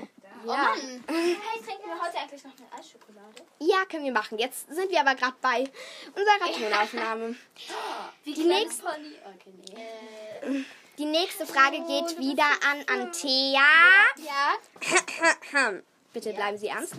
Oh 0.44 0.48
Mann. 0.48 1.04
Hey, 1.08 1.62
trinken 1.66 1.88
wir 1.88 2.00
heute 2.00 2.18
eigentlich 2.20 2.44
noch 2.44 2.52
eine 2.56 2.80
Eisschokolade? 2.80 3.42
Ja, 3.60 3.84
können 3.90 4.04
wir 4.04 4.12
machen. 4.12 4.38
Jetzt 4.38 4.68
sind 4.72 4.92
wir 4.92 5.00
aber 5.00 5.16
gerade 5.16 5.34
bei 5.42 5.64
unserer 6.16 6.52
Tonaufnahme. 6.70 7.36
Wie 8.26 8.34
Die 8.34 8.44
nächste- 8.44 8.84
Polly. 8.84 9.16
Okay, 9.26 9.54
nee. 9.74 10.66
Die 11.00 11.06
nächste 11.06 11.48
Frage 11.48 11.78
geht 11.78 12.20
wieder 12.20 12.46
an 12.70 12.84
Antea. 12.88 13.64
Ja. 14.18 14.54
Bitte 16.14 16.34
bleiben 16.34 16.58
Sie 16.60 16.68
ernst. 16.68 16.94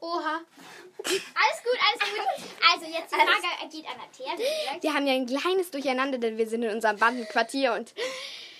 Oha. 0.00 0.40
Alles 1.04 1.62
gut, 1.62 1.78
alles 1.80 2.00
gut. 2.10 2.50
Also, 2.72 2.86
jetzt 2.86 3.12
die 3.12 3.16
Frage 3.16 3.68
geht 3.70 3.86
an 3.86 4.00
Athea. 4.00 4.82
Wir 4.82 4.94
haben 4.94 5.06
ja 5.06 5.14
ein 5.14 5.26
kleines 5.26 5.70
Durcheinander, 5.70 6.18
denn 6.18 6.36
wir 6.36 6.48
sind 6.48 6.62
in 6.62 6.70
unserem 6.70 6.96
Bandenquartier 6.96 7.72
und 7.74 7.94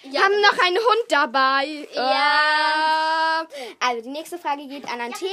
haben 0.04 0.40
noch 0.40 0.58
einen 0.64 0.78
Hund 0.78 1.04
dabei. 1.08 1.88
Ja. 1.94 3.46
Also 3.80 4.02
die 4.02 4.10
nächste 4.10 4.38
Frage 4.38 4.66
geht 4.66 4.86
an 4.88 5.00
Antea. 5.00 5.28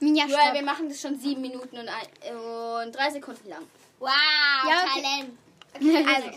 Minja, 0.00 0.26
Joel, 0.26 0.52
wir 0.54 0.62
machen 0.62 0.88
das 0.88 1.00
schon 1.00 1.18
sieben 1.18 1.40
Minuten 1.40 1.78
und, 1.78 1.88
ein, 1.88 2.36
und 2.36 2.94
drei 2.94 3.10
Sekunden 3.10 3.48
lang. 3.48 3.66
Wow, 3.98 4.10
Ja, 4.68 4.84
okay. 4.84 5.02
Talent. 5.80 6.08
Also, 6.08 6.30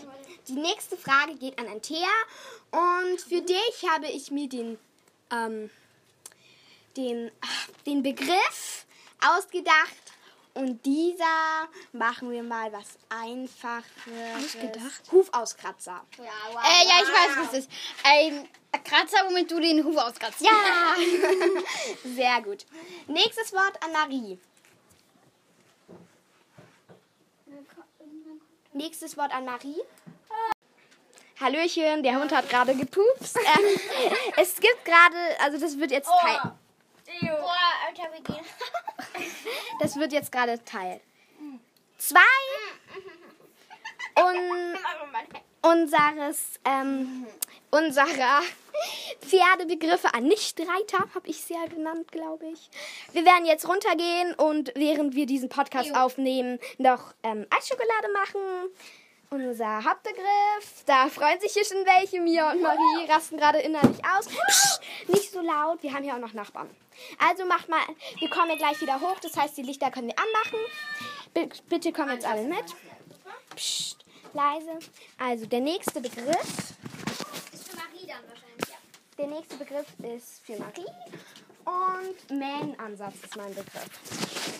die 0.48 0.52
nächste 0.54 0.96
Frage 0.96 1.34
geht 1.34 1.58
an 1.58 1.68
Antea. 1.68 2.08
Und 2.70 3.20
für 3.20 3.42
dich 3.42 3.84
habe 3.90 4.06
ich 4.08 4.30
mir 4.30 4.48
den, 4.48 4.78
ähm, 5.30 5.70
den, 6.98 7.30
den 7.86 8.02
Begriff 8.02 8.86
ausgedacht. 9.24 9.96
Und 10.54 10.84
dieser 10.84 11.68
machen 11.92 12.32
wir 12.32 12.42
mal 12.42 12.72
was 12.72 12.98
Einfaches. 13.08 13.84
Ausgedacht? 14.36 15.12
Hufauskratzer. 15.12 16.04
Ja, 16.18 16.24
wow. 16.52 16.64
Äh, 16.64 16.88
ja, 16.88 16.94
ich 17.00 17.08
weiß, 17.08 17.36
was 17.36 17.50
das 17.50 17.58
ist. 17.60 17.70
Ein 18.02 18.48
Kratzer, 18.82 19.18
womit 19.28 19.50
du 19.50 19.60
den 19.60 19.84
Huf 19.84 19.96
auskratzt. 19.96 20.40
Ja! 20.40 20.96
Sehr 22.04 22.42
gut. 22.42 22.66
Nächstes 23.06 23.52
Wort 23.52 23.80
an 23.84 23.92
Marie. 23.92 24.38
Nächstes 28.72 29.16
Wort 29.16 29.32
an 29.32 29.44
Marie. 29.44 29.80
Hallöchen, 31.40 32.02
der 32.02 32.20
Hund 32.20 32.32
hat 32.32 32.48
gerade 32.48 32.74
gepupst. 32.74 33.36
Ähm, 33.36 33.80
es 34.36 34.56
gibt 34.56 34.84
gerade, 34.84 35.16
also 35.40 35.58
das 35.58 35.78
wird 35.78 35.92
jetzt 35.92 36.10
Boah, 37.20 37.56
Alter, 37.86 38.12
wir 38.12 38.20
gehen. 38.22 38.44
Das 39.80 39.96
wird 39.96 40.12
jetzt 40.12 40.30
gerade 40.32 40.62
Teil. 40.64 41.00
Zwei 41.98 42.20
un, 44.22 44.76
unseres, 45.62 46.60
ähm, 46.64 47.26
unserer 47.70 48.42
Pferdebegriffe 49.20 50.12
an 50.14 50.24
Nichtreiter, 50.24 50.98
habe 51.14 51.28
ich 51.28 51.42
sie 51.42 51.54
ja 51.54 51.66
genannt, 51.66 52.10
glaube 52.12 52.46
ich. 52.46 52.70
Wir 53.12 53.24
werden 53.24 53.46
jetzt 53.46 53.68
runtergehen 53.68 54.34
und 54.34 54.72
während 54.74 55.14
wir 55.14 55.26
diesen 55.26 55.48
Podcast 55.48 55.94
aufnehmen, 55.94 56.58
noch 56.78 57.14
ähm, 57.22 57.46
Eisschokolade 57.50 58.12
machen. 58.12 58.40
Unser 59.30 59.84
Hauptbegriff, 59.84 60.84
da 60.86 61.08
freuen 61.08 61.38
sich 61.38 61.52
hier 61.52 61.64
schon 61.64 61.84
welche. 61.84 62.18
Mia 62.20 62.50
und 62.50 62.62
Marie 62.62 63.10
rasten 63.10 63.36
gerade 63.36 63.58
innerlich 63.58 63.98
aus. 64.04 64.26
Psst, 64.26 64.80
nicht 65.08 65.30
so 65.30 65.42
laut, 65.42 65.82
wir 65.82 65.92
haben 65.92 66.02
hier 66.02 66.14
auch 66.14 66.18
noch 66.18 66.32
Nachbarn. 66.32 66.70
Also 67.18 67.44
macht 67.44 67.68
mal, 67.68 67.82
wir 68.18 68.30
kommen 68.30 68.48
ja 68.50 68.56
gleich 68.56 68.80
wieder 68.80 68.98
hoch, 69.00 69.18
das 69.20 69.36
heißt, 69.36 69.56
die 69.58 69.62
Lichter 69.62 69.90
können 69.90 70.08
wir 70.08 70.14
anmachen. 70.18 71.50
Bitte 71.68 71.92
kommen 71.92 72.10
jetzt 72.12 72.26
alle 72.26 72.42
mit. 72.44 72.64
Psst, 73.54 73.98
leise. 74.32 74.78
Also 75.18 75.44
der 75.44 75.60
nächste 75.60 76.00
Begriff, 76.00 76.74
Ist 77.52 77.68
für 77.68 77.76
Marie 77.76 78.06
dann 78.06 78.26
wahrscheinlich, 78.28 78.68
ja. 78.68 78.76
der 79.18 79.26
nächste 79.26 79.56
Begriff 79.56 79.86
ist 80.16 80.40
für 80.46 80.58
Marie 80.58 80.86
und 81.68 82.38
Mähenansatz 82.38 83.14
ist 83.24 83.36
mein 83.36 83.54
Begriff. 83.54 83.90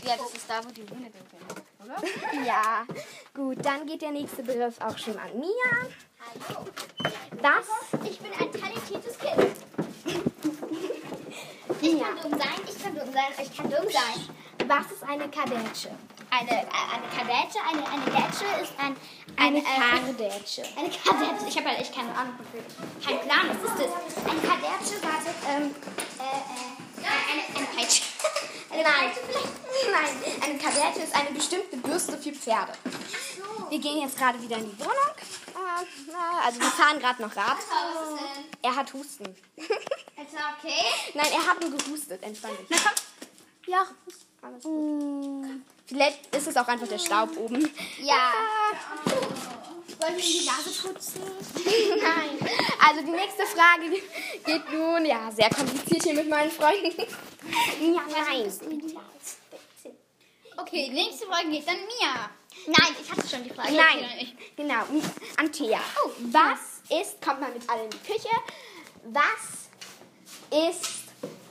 Ja, 0.05 0.17
das 0.17 0.33
ist 0.35 0.49
da, 0.49 0.63
wo 0.65 0.69
die 0.71 0.83
Hühner 0.83 1.09
sind, 1.11 1.85
oder? 1.85 2.45
Ja, 2.47 2.87
gut, 3.35 3.65
dann 3.65 3.87
geht 3.87 4.03
der 4.03 4.11
nächste 4.11 4.43
Begriff 4.43 4.81
auch 4.81 4.97
schon 4.99 5.19
an 5.19 5.31
Mia. 5.39 5.89
Hallo. 6.21 6.67
Das 7.43 8.03
Ich 8.05 8.19
bin 8.19 8.33
ein 8.33 8.53
talentiertes 8.53 9.19
Kind. 9.19 9.57
Ich 11.81 12.01
kann 12.01 12.17
dumm 12.21 12.33
sein, 12.33 12.61
ich 12.67 12.83
kann 12.83 12.95
dumm 12.95 13.13
sein, 13.13 13.33
ich 13.41 13.57
kann 13.57 13.71
dumm 13.71 13.89
sein. 13.89 14.69
Was 14.69 14.91
ist 14.91 15.03
eine 15.05 15.29
Kadetsche? 15.29 15.91
Eine, 16.29 16.51
äh, 16.51 16.67
eine 16.67 17.07
Kadetsche, 17.17 17.59
eine, 17.71 17.87
eine 17.89 18.05
Detsche 18.05 18.45
ist 18.61 18.73
ein... 18.79 18.97
Eine 19.37 19.59
äh, 19.59 19.63
Kardetsche. 19.63 20.63
Eine 20.77 20.91
Kadetsche. 20.91 21.47
Ich 21.47 21.57
habe 21.57 21.69
ja 21.69 21.75
echt 21.77 21.95
keine 21.95 22.13
Ahnung 22.15 22.35
dafür. 22.39 22.61
Kein 23.07 23.21
Plan, 23.21 23.49
was 23.49 23.71
ist 23.71 23.79
das? 23.79 24.25
Eine 24.25 24.41
Kadetsche, 24.41 25.01
warte, 25.03 25.31
ähm, 25.49 25.75
äh, 26.19 26.23
äh, 26.25 26.88
eine, 27.05 27.57
eine 27.57 27.67
Peitsche. 27.77 28.03
Eine 28.71 28.83
Nein, 28.83 29.11
nein. 29.91 30.43
Eine 30.43 30.59
Kadette 30.59 31.01
ist 31.01 31.15
eine 31.15 31.31
bestimmte 31.31 31.79
Bürste 31.79 32.19
für 32.19 32.33
Pferde. 32.33 32.73
Wir 33.71 33.79
gehen 33.79 34.03
jetzt 34.03 34.19
gerade 34.19 34.41
wieder 34.43 34.57
in 34.59 34.71
die 34.71 34.79
Wohnung. 34.79 34.95
Na, 36.13 36.41
Also 36.45 36.61
wir 36.61 36.71
fahren 36.71 36.99
gerade 36.99 37.23
noch 37.23 37.35
Rad. 37.35 37.57
Er 38.61 38.77
hat 38.77 38.93
Husten. 38.93 39.25
Ist 39.57 39.71
er 39.71 40.57
okay? 40.59 40.85
Nein, 41.15 41.33
er 41.33 41.47
hat 41.47 41.61
nur 41.63 41.71
gehustet. 41.79 42.23
Entspann 42.23 42.51
dich. 42.59 42.67
Na 42.69 42.77
komm. 42.77 43.28
Ja, 43.69 43.87
alles 44.41 44.63
gut. 44.63 45.47
Vielleicht 45.85 46.35
ist 46.35 46.49
es 46.49 46.57
auch 46.57 46.67
einfach 46.67 46.89
der 46.89 46.99
Staub 46.99 47.37
oben. 47.37 47.71
Ja. 48.01 48.33
Wollen 50.01 50.17
wir 50.17 50.23
die 50.23 50.47
Nase 50.47 50.71
putzen? 50.83 51.21
Nein. 52.01 52.51
Also 52.87 53.01
die 53.03 53.11
nächste 53.11 53.45
Frage 53.47 53.91
geht 54.45 54.73
nun, 54.73 55.05
ja, 55.05 55.31
sehr 55.31 55.51
kompliziert 55.51 56.03
hier 56.03 56.15
mit 56.15 56.29
meinen 56.29 56.51
Freunden. 56.51 56.93
Ja, 57.81 58.03
nein. 58.09 58.53
Okay, 60.57 60.87
die 60.89 60.95
nächste 60.95 61.27
Frage 61.27 61.49
geht 61.51 61.67
dann 61.67 61.77
Mia. 61.77 62.31
Nein, 62.67 62.97
ich 63.01 63.11
hatte 63.11 63.29
schon 63.29 63.45
die 63.45 63.51
Frage. 63.51 63.73
Nein, 63.73 64.37
genau. 64.57 64.85
Antea. 65.37 65.81
Was 66.31 67.01
ist, 67.01 67.23
kommt 67.23 67.41
mal 67.41 67.53
mit 67.53 67.69
alle 67.69 67.85
in 67.85 67.91
die 67.91 67.99
Küche, 67.99 68.29
was 69.05 69.69
ist, 70.71 71.08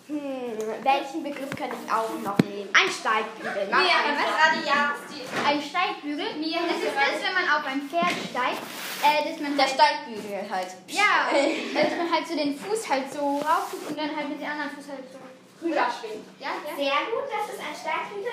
hm, 0.07 0.57
welchen 0.83 1.23
Begriff 1.23 1.49
könnte 1.55 1.75
ich 1.75 1.91
auch 1.91 2.09
noch 2.23 2.37
nehmen? 2.39 2.69
Ein 2.73 2.89
Steigbügel. 2.89 3.67
Mach 3.69 3.79
einfach. 3.79 5.45
Ein 5.45 5.61
Steigbügel. 5.61 6.35
Mia, 6.35 6.59
das 6.67 6.77
ist 6.77 6.95
das, 6.95 7.21
wenn 7.23 7.33
man 7.33 7.49
auf 7.51 7.65
ein 7.65 7.81
Pferd 7.89 8.15
steigt. 8.31 8.61
Äh, 9.03 9.29
dass 9.29 9.39
man 9.41 9.57
Der 9.57 9.65
halt, 9.65 9.75
Steigbügel 9.75 10.49
halt. 10.49 10.67
ja, 10.87 11.27
dass 11.73 11.97
man 11.97 12.11
halt 12.11 12.27
so 12.27 12.35
den 12.35 12.57
Fuß 12.57 12.89
halt 12.89 13.13
so 13.13 13.37
rauf 13.39 13.69
tut 13.69 13.89
und 13.89 13.97
dann 13.99 14.15
halt 14.15 14.29
mit 14.29 14.39
dem 14.41 14.49
anderen 14.49 14.71
Fuß 14.71 14.87
halt 14.89 15.03
so. 15.11 15.19
Rüber 15.65 15.87
schwingt. 15.99 16.25
Ja, 16.39 16.49
ja. 16.65 16.75
Sehr 16.75 16.99
gut, 17.11 17.27
das 17.27 17.53
ist 17.53 17.59
ein 17.59 17.75
Steigbügel. 17.75 18.31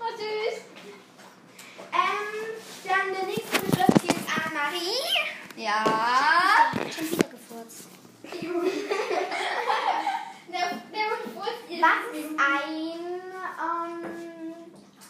Oh, 0.00 0.10
süß. 0.16 0.60
Ähm, 1.92 2.54
dann 2.84 3.12
der 3.12 3.26
nächste 3.26 3.58
Begriff 3.58 3.94
geht 4.02 4.16
an 4.28 4.52
Marie. 4.54 5.02
Ja. 5.56 5.82
Schon 6.94 7.10
wieder 7.10 7.28
gefurzt. 7.28 7.89
Was 11.80 12.16
ist 12.16 12.30
ein, 12.38 12.98
ähm, 13.58 14.54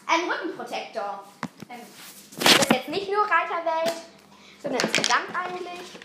ein 0.07 0.29
Rückenprotektor? 0.29 1.23
Ähm, 1.69 1.81
Das 2.39 2.53
ist 2.53 2.71
jetzt 2.71 2.89
nicht 2.89 3.11
nur 3.11 3.23
Reiterwelt, 3.23 3.93
sondern 4.61 4.81
insgesamt 4.81 5.35
eigentlich. 5.35 5.99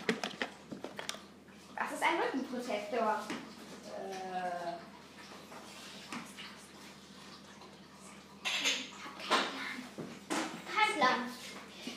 Was 1.75 1.91
ist 1.93 2.03
ein 2.03 2.19
Rückenprotektor? 2.21 3.19
Äh, 3.85 4.77
Plan. 10.97 11.29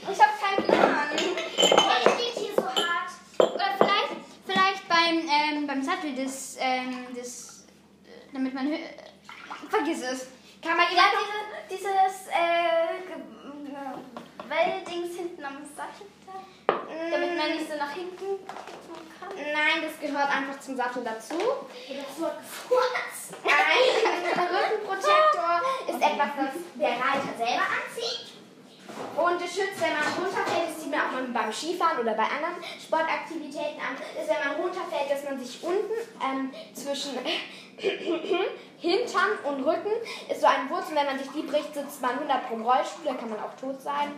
ich 0.03 0.21
habe 0.21 0.33
keinen 0.41 0.65
Plan. 0.67 1.09
Was 1.17 2.15
steht 2.15 2.35
hier 2.37 2.55
so 2.55 2.69
hart? 2.69 3.11
Oder 3.39 3.69
vielleicht, 3.79 4.17
vielleicht 4.47 4.89
beim, 5.11 5.29
ähm, 5.29 5.67
beim 5.67 5.83
Sattel 5.83 6.15
des, 6.15 6.57
ähm, 6.61 7.13
des, 7.15 7.67
äh, 8.05 8.33
damit 8.33 8.55
man, 8.55 8.73
vergiss 9.69 10.03
es. 10.03 10.29
Kann 10.63 10.77
man 10.77 10.87
ja 10.95 11.05
diese, 11.71 11.79
dieses 11.79 12.29
äh, 12.29 13.01
Welldings 14.49 15.17
hinten 15.17 15.45
am 15.45 15.65
Sattel 15.65 16.07
da? 16.27 16.33
Damit 17.11 17.37
man 17.37 17.51
nicht 17.53 17.71
so 17.71 17.77
nach 17.77 17.93
hinten 17.93 18.45
kann. 18.47 19.35
Nein, 19.37 19.83
das 19.83 19.99
gehört 19.99 20.29
einfach 20.29 20.61
zum 20.61 20.77
Sattel 20.77 21.03
dazu. 21.03 21.35
Ein 21.35 22.05
Rückenprotektor 24.39 25.63
ist 25.89 26.03
etwas, 26.03 26.29
das 26.37 26.55
der 26.75 26.91
Reiter 26.91 27.35
selber 27.39 27.63
anzieht. 27.63 28.40
Und 29.17 29.37
es 29.43 29.55
schützt, 29.55 29.81
wenn 29.81 29.93
man 29.93 30.07
runterfällt, 30.15 30.71
das 30.71 30.83
sieht 30.83 30.91
man 30.91 31.01
auch 31.01 31.13
mal 31.13 31.23
beim 31.23 31.53
Skifahren 31.53 31.99
oder 31.99 32.15
bei 32.15 32.25
anderen 32.25 32.57
Sportaktivitäten 32.81 33.81
an, 33.81 33.97
ist, 33.97 34.29
wenn 34.29 34.43
man 34.49 34.61
runterfällt, 34.61 35.11
dass 35.11 35.25
man 35.25 35.39
sich 35.39 35.63
unten 35.63 35.99
ähm, 36.23 36.51
zwischen 36.75 37.19
Hintern 38.81 39.33
und 39.45 39.65
Rücken 39.65 39.93
ist 40.29 40.41
so 40.41 40.47
ein 40.47 40.69
Wurzel, 40.71 40.97
wenn 40.97 41.07
man 41.07 41.19
sich 41.19 41.29
die 41.33 41.43
bricht, 41.43 41.75
sitzt 41.75 42.01
man 42.01 42.13
100 42.13 42.49
pro 42.49 42.57
Rollstuhl, 42.57 43.05
da 43.05 43.15
kann 43.15 43.29
man 43.29 43.39
auch 43.41 43.55
tot 43.61 43.81
sein. 43.81 44.13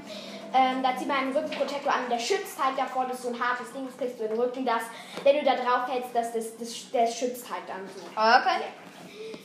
Ähm, 0.55 0.83
da 0.83 0.97
zieht 0.97 1.09
man 1.09 1.19
einen 1.19 1.37
Rückenprotektor 1.37 1.93
an, 1.93 2.09
der 2.11 2.19
schützt 2.19 2.63
halt 2.63 2.79
davor, 2.79 3.07
das 3.07 3.17
ist 3.17 3.23
so 3.23 3.29
ein 3.31 3.41
hartes 3.41 3.73
Ding, 3.73 3.87
das 3.87 3.97
kriegst 3.97 4.21
du 4.21 4.25
in 4.25 4.31
den 4.31 4.41
Rücken, 4.41 4.65
das, 4.65 4.83
wenn 5.25 5.39
du 5.39 5.45
da 5.45 5.57
drauf 5.57 5.89
hältst, 5.89 6.11
das, 6.15 6.33
das, 6.33 6.57
das, 6.57 6.91
das 6.93 7.19
schützt 7.19 7.51
halt 7.51 7.63
dann 7.67 7.89
so. 7.89 8.05
Okay. 8.15 8.71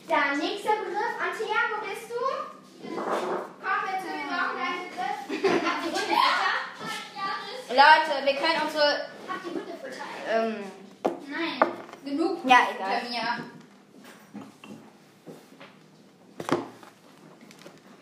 Dann 0.08 0.38
nächster 0.38 0.70
Begriff. 0.70 1.14
Antea, 1.20 1.56
wo 1.74 1.86
bist 1.86 2.10
du? 2.10 2.57
Komm 2.82 3.80
bitte, 3.84 4.08
wir 4.14 4.26
brauchen 4.28 4.58
einen 4.60 4.82
Begriff. 4.88 5.18
Habt 5.64 5.84
ihr 5.84 5.92
Hundefutter? 5.92 6.54
Leute, 7.70 8.12
wir 8.26 8.34
können 8.36 8.60
unsere, 8.66 8.88
Habt 9.28 9.44
ihr 9.44 9.52
Hundefutter? 9.54 10.06
ähm, 10.30 10.64
Nein. 11.28 11.72
genug. 12.04 12.38
Ja, 12.44 12.58
egal. 12.74 13.00
Für 13.00 13.08
Mia. 13.08 13.38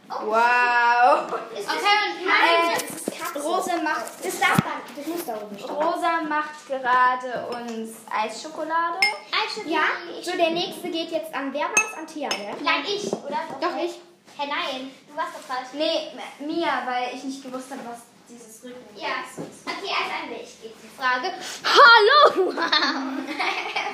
Wow. 0.09 1.35
Ist 1.53 1.69
Okay, 1.69 1.75
das 1.75 1.75
und 1.75 2.27
Nein, 2.27 2.71
äh, 2.71 2.75
das 2.75 2.83
ist 2.97 3.07
Katze. 3.19 3.43
Rosa 3.43 3.77
macht, 3.83 4.05
Das 4.25 4.39
darf 4.41 4.59
man, 4.65 4.73
das 4.97 5.07
muss 5.07 5.25
da 5.27 5.35
oben 5.37 5.59
stehen. 5.59 5.71
Rosa 5.71 6.21
macht 6.29 6.67
gerade 6.69 7.47
uns 7.49 7.91
Eisschokolade. 8.11 8.99
Eisschokolade. 9.33 9.69
Ja, 9.71 10.23
so 10.23 10.37
der 10.37 10.51
nächste 10.51 10.89
geht 10.91 11.11
jetzt 11.11 11.35
an, 11.35 11.53
wer 11.53 11.65
war's? 11.65 11.95
Antea, 11.99 12.29
ja? 12.33 12.55
Nein, 12.63 12.85
ich, 12.87 13.13
oder? 13.13 13.39
Doch, 13.61 13.77
ich. 13.77 14.01
Hä, 14.39 14.47
nein. 14.47 14.91
Du 15.09 15.17
warst 15.17 15.35
doch 15.35 15.41
falsch. 15.41 15.69
Nee, 15.73 16.13
Mia, 16.47 16.83
weil 16.87 17.15
ich 17.15 17.25
nicht 17.25 17.43
gewusst 17.43 17.71
habe, 17.71 17.81
was 17.87 18.03
dieses 18.29 18.63
Rücken 18.65 18.97
Ja. 18.97 19.25
Okay, 19.65 19.93
also 19.99 20.25
an 20.25 20.29
dich 20.29 20.61
geht 20.61 20.75
die 20.83 20.97
Frage. 20.97 21.33
Hallo! 21.65 22.53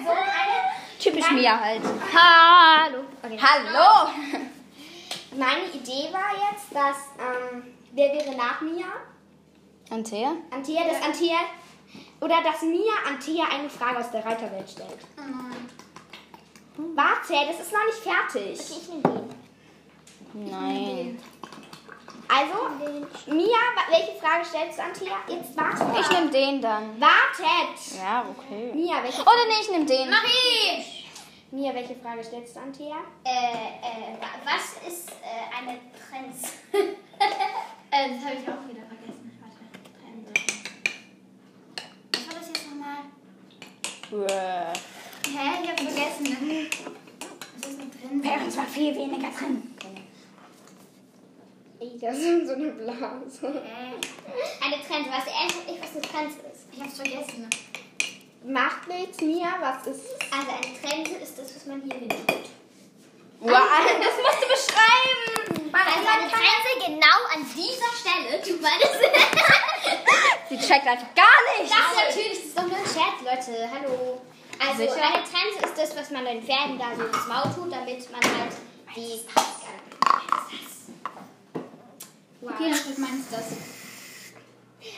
So 0.05 0.11
eine. 0.11 0.99
Typisch 0.99 1.31
Mia 1.31 1.61
halt. 1.61 1.83
Hallo. 2.13 3.05
Okay. 3.23 3.39
Hallo! 3.41 4.11
Meine 5.37 5.67
Idee 5.73 6.13
war 6.13 6.33
jetzt, 6.51 6.75
dass, 6.75 6.97
ähm, 7.19 7.75
wer 7.93 8.13
wäre 8.13 8.35
nach 8.35 8.61
Mia? 8.61 8.87
Antea? 9.91 10.33
Antea, 10.51 10.85
dass 10.85 11.03
Antea, 11.03 11.39
oder 12.21 12.43
dass 12.43 12.63
Mia 12.63 12.95
Antea 13.07 13.45
eine 13.51 13.71
Frage 13.71 13.99
aus 13.99 14.11
der 14.11 14.25
Reiterwelt 14.25 14.69
stellt. 14.69 14.99
Nein. 15.17 15.69
Warte, 16.95 17.35
das 17.49 17.61
ist 17.61 17.73
noch 17.73 17.85
nicht 17.85 17.99
fertig. 17.99 18.59
Okay, 18.59 18.81
ich 18.81 18.89
nehme 18.89 19.03
den. 19.03 19.32
Nein. 20.35 21.19
Also, 22.29 22.55
Mia, 23.27 23.59
welche 23.91 24.13
Frage 24.19 24.45
stellst 24.45 24.79
du 24.79 24.83
Antea? 24.83 25.17
Jetzt 25.29 25.55
warte. 25.57 25.85
Ich 26.01 26.11
nehme 26.11 26.31
den 26.31 26.63
dann. 26.63 26.99
Wartet! 27.01 27.99
Ja, 27.99 28.25
okay. 28.31 28.73
Mia, 28.75 29.03
welche, 29.03 29.21
Oder 29.21 29.45
nee, 29.49 29.61
ich 29.61 29.71
nehme 29.71 29.85
den. 29.85 30.09
Marie! 30.09 30.85
Mia, 31.51 31.75
welche 31.75 31.95
Frage 31.97 32.25
stellst 32.25 32.57
du 32.57 32.61
Antea? 32.61 32.97
Äh, 33.25 33.31
äh, 33.31 34.15
wa- 34.19 34.41
was 34.47 34.91
ist 34.91 35.11
äh, 35.11 35.57
eine 35.59 35.79
Trends? 36.09 36.53
Äh, 37.95 38.09
das 38.09 38.25
habe 38.25 38.37
ich 38.37 38.49
auch 38.49 38.67
wieder 38.67 38.87
vergessen. 38.89 39.39
Warte. 39.43 40.33
Was 42.15 42.27
war 42.27 42.35
das 42.41 42.49
jetzt 42.49 42.67
nochmal? 42.71 43.03
Hä? 45.27 45.63
Ich 45.63 45.69
hab's 45.69 45.83
vergessen. 45.83 46.25
Was 47.61 47.69
ist 47.69 47.79
eine 47.81 47.91
Trends? 47.91 48.27
Bei 48.27 48.45
uns 48.45 48.57
war 48.57 48.65
viel 48.65 48.95
weniger 48.95 49.29
drin. 49.29 49.72
Ey, 51.83 51.99
das 52.01 52.17
ist 52.17 52.47
so 52.47 52.53
eine 52.53 52.71
Blase. 52.71 53.43
Äh, 53.43 54.65
eine 54.65 54.79
Trend. 54.87 55.11
Weißt 55.11 55.27
du 55.27 55.73
nicht, 55.73 55.83
was 55.83 55.91
eine 55.91 56.03
Trends 56.03 56.37
ist? 56.37 56.69
Ich 56.71 56.81
hab's 56.81 56.95
vergessen. 56.95 57.51
Macht 58.45 58.87
nichts, 58.87 59.21
Mia, 59.21 59.51
was 59.59 59.87
ist 59.89 60.05
es? 60.05 60.33
Also 60.33 60.51
eine 60.53 60.79
Trend 60.79 61.09
ist 61.21 61.37
das, 61.37 61.57
was 61.57 61.67
man 61.67 61.83
hier 61.83 61.95
hin 61.95 62.09
tut. 62.09 62.51
Wow, 63.41 63.51
das 63.99 64.15
musst 64.15 64.43
du 64.43 64.49
beschreiben. 64.55 65.75
Also 65.75 66.07
eine 66.07 66.31
Trense 66.31 66.87
genau 66.87 67.19
an 67.35 67.45
dieser 67.51 67.91
Stelle 67.99 68.41
tut 68.41 68.63
man 68.63 68.79
das. 68.81 68.93
Sie 70.51 70.59
checkt 70.59 70.87
einfach 70.87 71.15
gar 71.17 71.39
nicht. 71.59 71.73
Das 71.73 72.07
natürlich, 72.07 72.39
das 72.39 72.47
ist 72.47 72.59
doch 72.59 72.67
nur 72.69 72.77
ein 72.77 72.87
Scherz, 72.87 73.19
Leute. 73.27 73.69
Hallo. 73.75 74.21
Also 74.61 74.83
Sicher? 74.83 75.03
eine 75.03 75.25
Trense 75.25 75.67
ist 75.67 75.77
das, 75.77 75.97
was 75.97 76.11
man 76.13 76.27
den 76.27 76.43
Pferden 76.45 76.79
da 76.79 76.95
so 76.95 77.03
ins 77.03 77.27
Maul 77.27 77.53
tut, 77.53 77.73
damit 77.73 78.09
man 78.13 78.23
halt 78.23 78.55
die... 78.95 79.19
Okay, 82.45 82.71
was 82.73 82.99
meinst 82.99 83.31
du 83.31 83.37
das? 83.37 83.47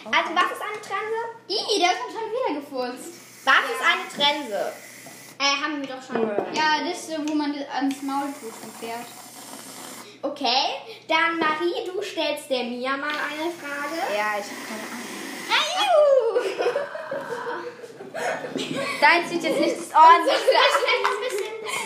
Also, 0.07 0.31
was 0.35 0.49
ist 0.53 0.63
eine 0.65 0.81
Trense? 0.81 1.21
Ih, 1.47 1.79
der 1.79 1.93
ist 1.93 2.01
schon 2.09 2.31
wieder 2.33 2.61
gefurzt. 2.61 3.13
Was 3.45 3.65
ist 3.69 3.85
eine 3.85 4.09
Trense? 4.09 4.73
Äh, 5.39 5.63
haben 5.63 5.81
wir 5.81 5.89
doch 5.89 6.03
schon. 6.03 6.23
Ja, 6.55 6.81
das 6.89 6.99
ist 6.99 7.11
so, 7.11 7.17
wo 7.29 7.35
man 7.35 7.53
das 7.53 7.69
ans 7.69 8.01
Maul 8.01 8.33
tut 8.41 8.55
vom 8.55 8.71
Pferd. 8.81 9.05
Okay, 10.23 10.81
dann 11.07 11.39
Marie, 11.39 11.85
du 11.85 12.01
stellst 12.01 12.49
der 12.49 12.65
Mia 12.65 12.97
mal 12.97 13.11
eine 13.11 13.53
Frage. 13.53 14.01
Ja, 14.17 14.39
ich 14.41 14.49
hab 14.49 14.61
keine 14.65 14.87
Ahnung. 14.89 15.05
Dein 19.01 19.29
sieht 19.29 19.43
jetzt 19.43 19.61
nicht 19.61 19.77
das 19.77 19.93
ordentlich 19.93 20.33
Ein 20.33 21.21
bisschen, 21.21 21.61
bisschen. 21.61 21.85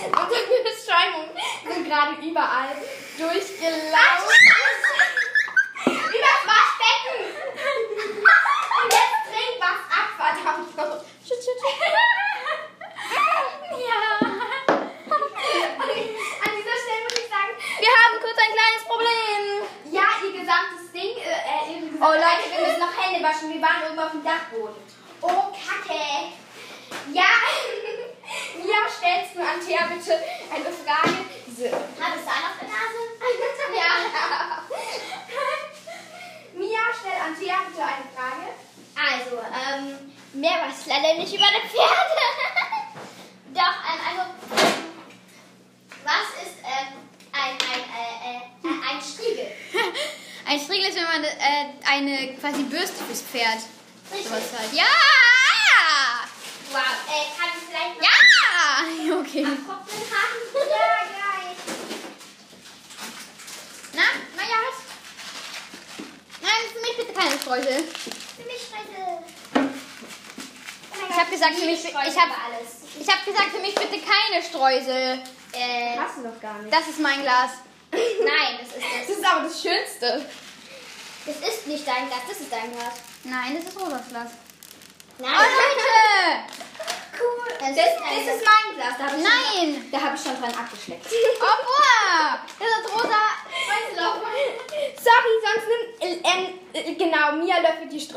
Strömungen 0.89 1.31
sind 1.67 1.85
gerade 1.89 2.13
überall 2.23 2.77
durchgelaufen. 3.19 4.68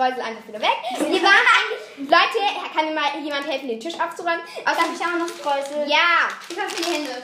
Streusel 0.01 0.21
einfach 0.21 0.47
wieder 0.47 0.61
weg. 0.61 0.77
Wir 0.97 1.21
waren 1.21 1.45
eigentlich, 1.53 2.09
Leute, 2.09 2.39
kann 2.73 2.85
mir 2.85 2.93
mal 2.93 3.19
jemand 3.21 3.45
helfen, 3.45 3.67
den 3.67 3.79
Tisch 3.79 3.93
aufzuräumen? 3.99 4.41
Außerdem, 4.65 4.95
ich 4.95 5.05
habe 5.05 5.19
noch 5.19 5.27
Streusel. 5.27 5.87
Ja. 5.87 6.29
Ich 6.49 6.59
hab 6.59 6.71
für 6.71 6.81
die 6.81 6.91
Hände. 6.91 7.11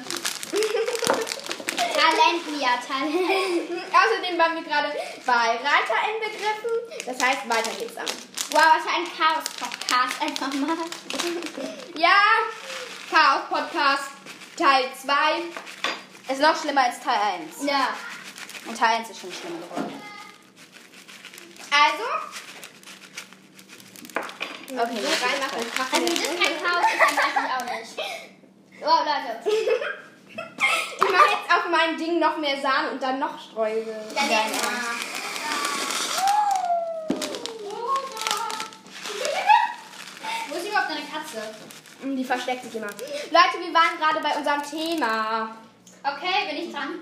Talent, 1.98 2.52
Mia, 2.52 2.70
Talent. 2.86 3.84
Außerdem 3.92 4.38
waren 4.38 4.56
wir 4.56 4.64
gerade 4.64 4.94
bei 5.26 5.34
Reiter 5.34 5.98
inbegriffen. 6.06 6.70
Das 7.06 7.18
heißt, 7.20 7.50
weiter 7.50 7.72
geht's 7.80 7.96
dann. 7.96 8.06
Wow, 8.52 8.62
was 8.76 8.84
für 8.84 8.96
ein 8.96 9.08
Chaos-Podcast. 9.18 10.22
Einfach 10.22 10.54
mal. 10.54 10.78
Ja, 11.96 12.22
Chaos 13.12 13.42
Podcast 13.50 14.12
Teil 14.56 14.86
2. 15.02 16.34
Ist 16.34 16.42
noch 16.42 16.62
schlimmer 16.62 16.84
als 16.84 17.00
Teil 17.00 17.20
1. 17.42 17.66
Ja. 17.68 17.90
Und 18.68 18.78
Teil 18.78 18.98
1 19.00 19.10
ist 19.10 19.22
schon 19.22 19.32
schlimm 19.34 19.60
geworden. 19.60 20.02
Also, 21.72 22.04
Okay, 24.70 24.80
reinmachen 24.80 25.60
Also, 25.92 26.06
das 26.06 26.28
kein 26.36 26.58
Chaos 26.62 26.86
ist, 26.92 27.00
dann 27.00 27.18
weiß 27.18 27.36
ich 27.38 27.52
auch 27.56 27.66
nicht. 27.80 27.94
Wow, 28.82 29.00
Leute. 29.06 29.50
Ich 30.38 31.10
mache 31.10 31.30
jetzt 31.32 31.52
auf 31.52 31.70
mein 31.72 31.98
Ding 31.98 32.20
noch 32.20 32.38
mehr 32.38 32.62
Sahne 32.62 32.92
und 32.92 33.02
dann 33.02 33.18
noch 33.18 33.40
Streusel. 33.40 33.96
Dann 34.14 34.30
Ja, 34.30 34.38
ja. 34.38 34.46
Wo 40.50 40.56
ist 40.56 40.68
überhaupt 40.68 40.90
deine 40.90 41.02
Katze? 41.02 41.56
Die 42.04 42.24
versteckt 42.24 42.64
sich 42.66 42.76
immer. 42.76 42.88
Leute, 42.88 43.66
wir 43.66 43.74
waren 43.74 43.98
gerade 44.00 44.20
bei 44.22 44.38
unserem 44.38 44.62
Thema. 44.62 45.56
Okay, 46.04 46.48
bin 46.50 46.68
ich 46.68 46.74
dran. 46.74 47.00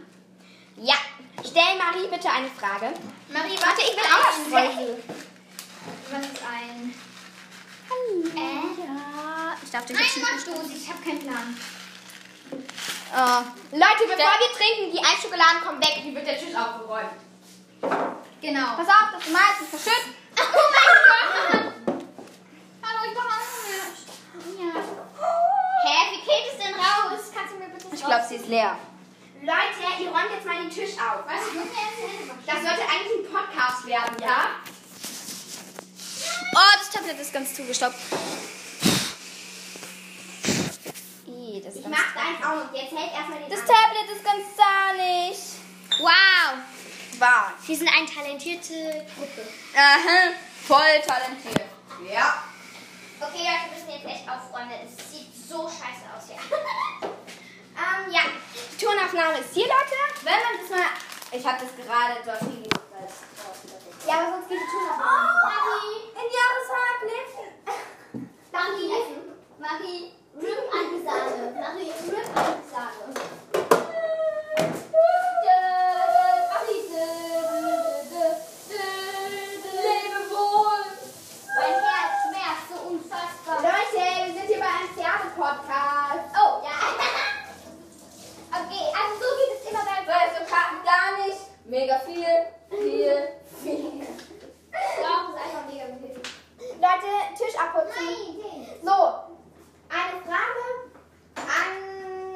Ja. 0.77 0.95
Stell 1.43 1.77
Marie 1.77 2.07
bitte 2.09 2.29
eine 2.29 2.47
Frage. 2.47 2.93
Marie, 3.29 3.57
Warte, 3.59 3.81
ich 3.81 3.95
will 3.95 4.03
auch 4.03 4.23
noch 4.23 4.47
Streusel. 4.47 5.03
Was 6.11 6.21
ist 6.21 6.41
ein. 6.43 6.93
Äh, 8.35 8.81
Ja. 8.81 9.55
Ich 9.63 9.71
darf 9.71 9.85
den 9.85 9.95
Nein, 9.95 10.05
mach 10.21 10.43
du 10.43 10.73
Ich 10.75 10.89
hab 10.89 11.03
keinen 11.03 11.19
Plan. 11.19 11.57
Oh, 12.51 13.41
Leute, 13.71 14.03
bevor 14.03 14.17
wir 14.17 14.51
trinken, 14.57 14.91
die 14.91 14.99
Eisschokoladen 14.99 15.61
kommen 15.65 15.79
weg. 15.81 16.01
Wie 16.03 16.13
wird 16.13 16.27
der 16.27 16.37
Tisch 16.37 16.53
aufgeräumt? 16.55 17.09
Genau. 18.41 18.75
Pass 18.75 18.87
auf, 18.87 19.11
dass 19.13 19.23
du 19.25 19.31
mal 19.31 19.39
nicht 19.59 19.69
verschüttet. 19.69 20.13
Oh 20.37 20.43
mein 20.75 20.91
Gott. 21.07 21.73
Hallo, 22.83 22.99
ich 23.07 23.13
brauche 23.13 23.35
auch 23.35 24.59
Ja. 24.59 24.73
Hä, 25.85 25.97
wie 26.11 26.21
geht 26.25 26.45
es 26.51 26.57
denn 26.63 26.73
raus? 26.75 27.31
Kannst 27.33 27.53
du 27.53 27.57
mir 27.59 27.69
bitte 27.69 27.87
ich 27.95 28.03
glaube, 28.05 28.25
sie 28.27 28.35
ist 28.35 28.47
leer. 28.47 28.77
Leute, 29.41 30.03
ihr 30.03 30.09
räumt 30.09 30.31
jetzt 30.35 30.45
mal 30.45 30.57
den 30.57 30.69
Tisch 30.69 30.93
auf. 30.99 31.23
Was? 31.25 31.41
Das 32.45 32.55
sollte 32.61 32.81
eigentlich 32.83 33.25
ein 33.27 33.31
Podcast 33.33 33.85
werden, 33.87 34.15
ja? 34.21 34.47
Oh, 36.53 36.77
das 36.79 36.89
Tablet 36.89 37.19
ist 37.19 37.33
ganz 37.33 37.53
zugestoppt. 37.53 37.95
Ih, 41.27 41.61
das 41.63 41.75
ist 41.75 41.81
Ich 41.81 41.87
mach 41.87 42.13
deins 42.13 42.43
auch. 42.43 42.73
Jetzt 42.73 42.91
hält 42.91 43.11
erstmal 43.13 43.39
den 43.39 43.49
Das 43.49 43.59
anderen. 43.61 43.75
Tablet 43.75 44.15
ist 44.15 44.23
ganz 44.23 44.43
zahnig. 44.55 45.37
Wow. 45.99 47.19
wahr. 47.19 47.53
Wir 47.65 47.77
sind 47.77 47.89
eine 47.89 48.05
talentierte 48.05 49.05
Gruppe. 49.15 49.47
Aha, 49.75 50.33
voll 50.67 51.01
talentiert. 51.05 51.69
Ja. 52.11 52.43
Okay, 53.19 53.39
Leute, 53.39 53.71
wir 53.71 53.73
müssen 53.73 53.91
jetzt 53.91 54.05
echt 54.05 54.29
aufräumen. 54.29 54.69
denn 54.69 54.87
Es 54.87 55.11
sieht 55.11 55.33
so 55.49 55.67
scheiße 55.67 56.03
aus 56.15 56.27
hier. 56.27 56.37
ähm, 57.09 58.13
ja. 58.13 58.21
Die 58.53 58.85
Tonaufnahme 58.85 59.39
ist 59.39 59.53
hier, 59.53 59.65
Leute. 59.65 59.95
Wenn 60.23 60.33
man 60.33 60.61
das 60.61 60.69
mal. 60.69 60.87
Ich 61.31 61.45
habe 61.45 61.57
das 61.63 61.85
gerade 61.85 62.21
dort 62.25 62.39
hingemacht. 62.39 62.84
Ja, 64.07 64.13
aber 64.19 64.31
sonst 64.31 64.49
geht 64.49 64.59
die 64.59 64.71
Tonaufnahme. 64.71 65.39
Marie. 65.43 65.99
In 66.15 66.27
Jahrestag 66.35 66.97
leben. 67.03 68.29
Marie. 68.51 68.89
Marie. 69.59 70.11
Rip 70.37 70.73
an 70.73 70.85
die 70.91 71.03
Sahne. 71.03 71.51
Marie, 71.59 71.91
rip 72.09 72.29
an 72.37 72.45
die 72.55 72.69
Sahne. 72.71 73.03
Lebe 79.75 80.19
wohl. 80.31 80.85
Mein 81.55 81.75
Herz 81.83 82.13
schmerzt 82.23 82.67
so 82.69 82.77
unfassbar. 82.89 83.57
Leute, 83.61 84.01
wir 84.25 84.33
sind 84.33 84.47
hier 84.47 84.59
bei 84.59 84.65
einem 84.67 84.91
Theater-Podcast. 84.95 86.25
Oh, 86.35 86.63
ja. 86.63 86.77
Okay, 88.51 88.85
also 88.95 89.13
so 89.19 89.27
geht 89.35 89.51
es 89.59 89.69
immer 89.69 89.83
So, 89.83 90.05
bei 90.05 90.15
jetzt 90.25 90.37
so 90.37 90.43
Karten 90.53 90.79
gar 90.85 91.25
nicht. 91.25 91.54
Mega 91.65 91.97
viel, 91.99 92.23
viel, 92.69 93.27
viel. 93.63 94.07
Doch, 95.01 95.29
ist 95.29 95.41
einfach 95.43 95.65
mega 95.67 95.85
viel. 95.85 96.21
Leute, 96.79 97.09
Tisch 97.35 97.57
abputzen. 97.59 98.05
Nein, 98.05 98.67
So, 98.83 98.91
eine 99.89 100.21
Frage 100.21 100.63
an. 101.35 102.35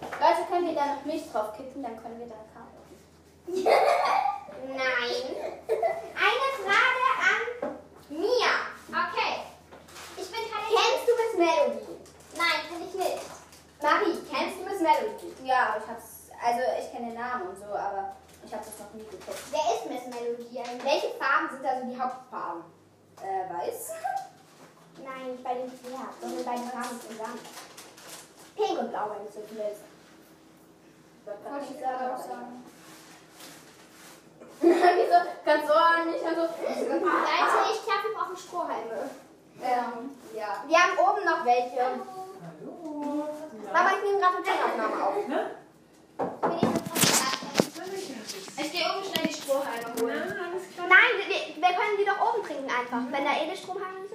Leute, 0.00 0.48
können 0.50 0.66
wir 0.68 0.74
da 0.74 0.86
noch 0.94 1.04
Milch 1.04 1.30
drauf 1.30 1.54
kippen? 1.56 1.82
Dann 1.82 2.02
können 2.02 2.18
wir 2.18 2.26
da 2.26 2.36
Karten. 2.54 3.64
Nein. 4.66 5.26
Eine 5.68 6.48
Frage 6.64 7.06
an 7.28 7.76
Mia. 8.08 8.54
Okay. 8.88 9.42
Ich 10.16 10.30
bin 10.30 10.40
talentiert. 10.50 10.80
Kennst 10.80 11.06
du 11.06 11.12
Miss 11.20 11.34
Melody? 11.36 11.92
Nein, 12.34 12.60
kann 12.68 12.82
ich 12.88 12.94
nicht. 12.94 13.22
Marie, 13.82 14.18
kennst 14.30 14.58
du 14.58 14.64
Miss 14.64 14.80
Melody? 14.80 15.34
Ja, 15.44 15.76
ich 15.78 15.86
hab's. 15.86 16.17
Also, 16.44 16.60
ich 16.80 16.92
kenne 16.92 17.06
den 17.10 17.14
Namen 17.20 17.48
und 17.48 17.58
so, 17.58 17.66
aber 17.66 18.16
ich 18.44 18.52
habe 18.52 18.64
das 18.64 18.78
noch 18.78 18.92
nie 18.94 19.04
geguckt. 19.04 19.42
Wer 19.50 19.74
ist 19.74 19.86
Miss 19.90 20.14
Melodie 20.14 20.60
eigentlich? 20.60 20.84
Welche 20.84 21.10
Farben 21.18 21.48
sind 21.50 21.66
also 21.66 21.86
die 21.86 22.00
Hauptfarben? 22.00 22.62
Äh, 23.22 23.52
weiß? 23.52 23.92
Nein, 25.04 25.32
nicht 25.32 25.44
bei 25.44 25.54
dem 25.54 25.70
Pferd, 25.70 26.14
sondern 26.20 26.44
bei 26.44 26.54
den 26.54 26.70
Farben 26.70 27.00
zusammen. 27.00 27.38
Pink 28.56 28.78
und 28.78 28.90
blau, 28.90 29.10
wenn 29.10 29.26
du 29.26 29.32
so 29.32 29.40
willst. 29.50 29.82
Wollte 31.26 31.66
ich 31.70 31.78
gerade 31.80 32.14
auch 32.14 32.18
sagen. 32.18 32.64
Wieso? 34.60 35.18
Ganz 35.44 35.66
so 35.68 35.74
nicht 36.10 36.24
und 36.24 36.34
so. 36.34 36.42
Leute, 36.42 37.72
ich 37.72 37.84
glaube, 37.84 38.02
wir 38.08 38.14
brauchen 38.16 38.36
Strohhalme. 38.36 39.10
Ähm, 39.62 40.16
Ja. 40.34 40.64
wir 40.66 40.78
haben 40.78 40.98
oben 40.98 41.24
noch 41.24 41.44
welche. 41.44 41.82
Mama, 43.72 43.90
ich 43.96 44.02
nehme 44.04 44.18
gerade 44.20 44.38
Hotellaufnahme 44.38 45.04
auf. 45.06 45.28
Ne? 45.28 45.50
Ich 48.60 48.72
gehe 48.72 48.82
oben 48.82 49.04
schnell 49.04 49.28
die 49.28 49.34
Strohhalme 49.34 49.94
holen. 50.00 50.34
Ja. 50.76 50.82
Nein, 50.88 51.12
wir, 51.28 51.36
wir 51.62 51.72
können 51.76 51.96
die 51.98 52.04
doch 52.04 52.18
oben 52.20 52.42
trinken 52.44 52.68
einfach, 52.68 53.02
wenn 53.10 53.24
da 53.24 53.30
eh 53.40 53.46
der 53.48 53.56
Strom 53.56 53.76
haben 53.76 54.04
ist. 54.04 54.12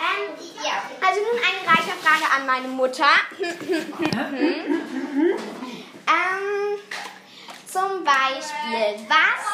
Ähm, 0.00 0.30
ja. 0.64 0.82
Also 1.06 1.20
nun 1.20 1.38
eine 1.44 1.60
Reiterfrage 1.68 2.26
an 2.34 2.46
meine 2.46 2.68
Mutter. 2.68 3.10
ähm, 3.38 3.50
zum 7.66 8.04
Beispiel, 8.04 9.06
was 9.08 9.44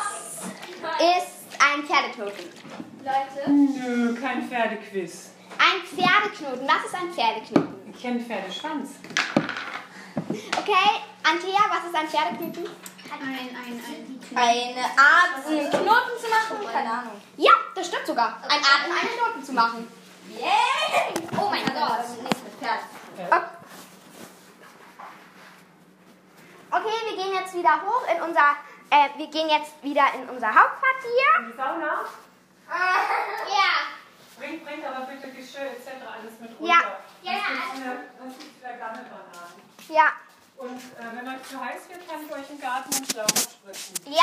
ist 1.01 1.33
ein 1.59 1.83
Pferdeknoten? 1.85 2.45
Leute. 3.03 3.51
Nö, 3.51 4.15
kein 4.21 4.49
Pferdequiz. 4.49 5.31
Ein 5.59 5.83
Pferdeknoten. 5.83 6.69
Was 6.69 6.85
ist 6.87 6.95
ein 6.95 7.13
Pferdeknoten? 7.13 7.75
Ich 7.93 8.01
kenne 8.01 8.21
Pferdeschwanz. 8.21 8.91
Okay, 10.59 11.01
Antea, 11.23 11.69
was 11.71 11.85
ist 11.89 11.95
ein 11.95 12.09
Pferdeknoten? 12.09 12.69
Ein, 13.13 13.23
ein, 13.23 13.57
ein. 13.57 14.37
Eine 14.37 14.85
Art, 14.85 15.47
einen 15.47 15.71
Knoten 15.71 16.19
zu 16.21 16.29
machen? 16.29 16.67
Keine 16.73 16.91
Ahnung. 16.91 17.21
Ja, 17.37 17.53
das 17.75 17.87
stimmt 17.87 18.07
sogar. 18.07 18.39
Ein 18.49 18.59
Art, 18.59 18.85
einen 18.85 19.17
Knoten 19.19 19.45
zu 19.45 19.53
machen. 19.53 19.89
Yeah! 20.31 20.51
Oh 21.39 21.49
mein 21.51 21.65
Gott. 21.67 22.05
Okay, 26.71 26.97
wir 27.09 27.17
gehen 27.23 27.33
jetzt 27.35 27.55
wieder 27.55 27.83
hoch 27.83 28.03
in 28.13 28.21
unser, 28.23 28.57
äh, 28.91 29.09
wir 29.17 29.27
gehen 29.29 29.49
jetzt 29.49 29.81
wieder 29.83 30.07
in 30.15 30.29
unser 30.29 30.49
Hauptquartier. 30.49 31.39
In 31.41 31.47
die 31.53 31.57
Sauna? 31.57 32.05
Ja. 32.67 33.95
Bringt, 34.39 34.65
bringt 34.65 34.85
aber 34.85 35.05
bitte 35.07 35.29
Geschirr 35.31 35.71
etc. 35.71 35.91
alles 36.11 36.41
mit 36.41 36.59
runter. 36.59 36.75
Ja. 36.75 36.81
Ja, 37.23 37.33
ja, 37.33 37.39
Sonst 37.47 37.75
gibt's 37.75 37.87
eine- 37.87 38.05
sonst 38.19 38.39
gibt's 38.41 38.59
wieder 38.59 38.73
Gammelbananen. 38.73 39.63
Ja, 39.89 40.07
Und 40.57 40.77
äh, 40.79 41.17
wenn 41.17 41.29
euch 41.29 41.43
zu 41.49 41.61
heiß 41.61 41.83
wird, 41.89 42.09
kann 42.09 42.25
ich 42.25 42.33
euch 42.33 42.51
im 42.51 42.61
Garten 42.61 42.95
einen 42.95 43.07
Schlauch 43.11 43.29
spritzen. 43.29 43.95
ja. 44.13 44.23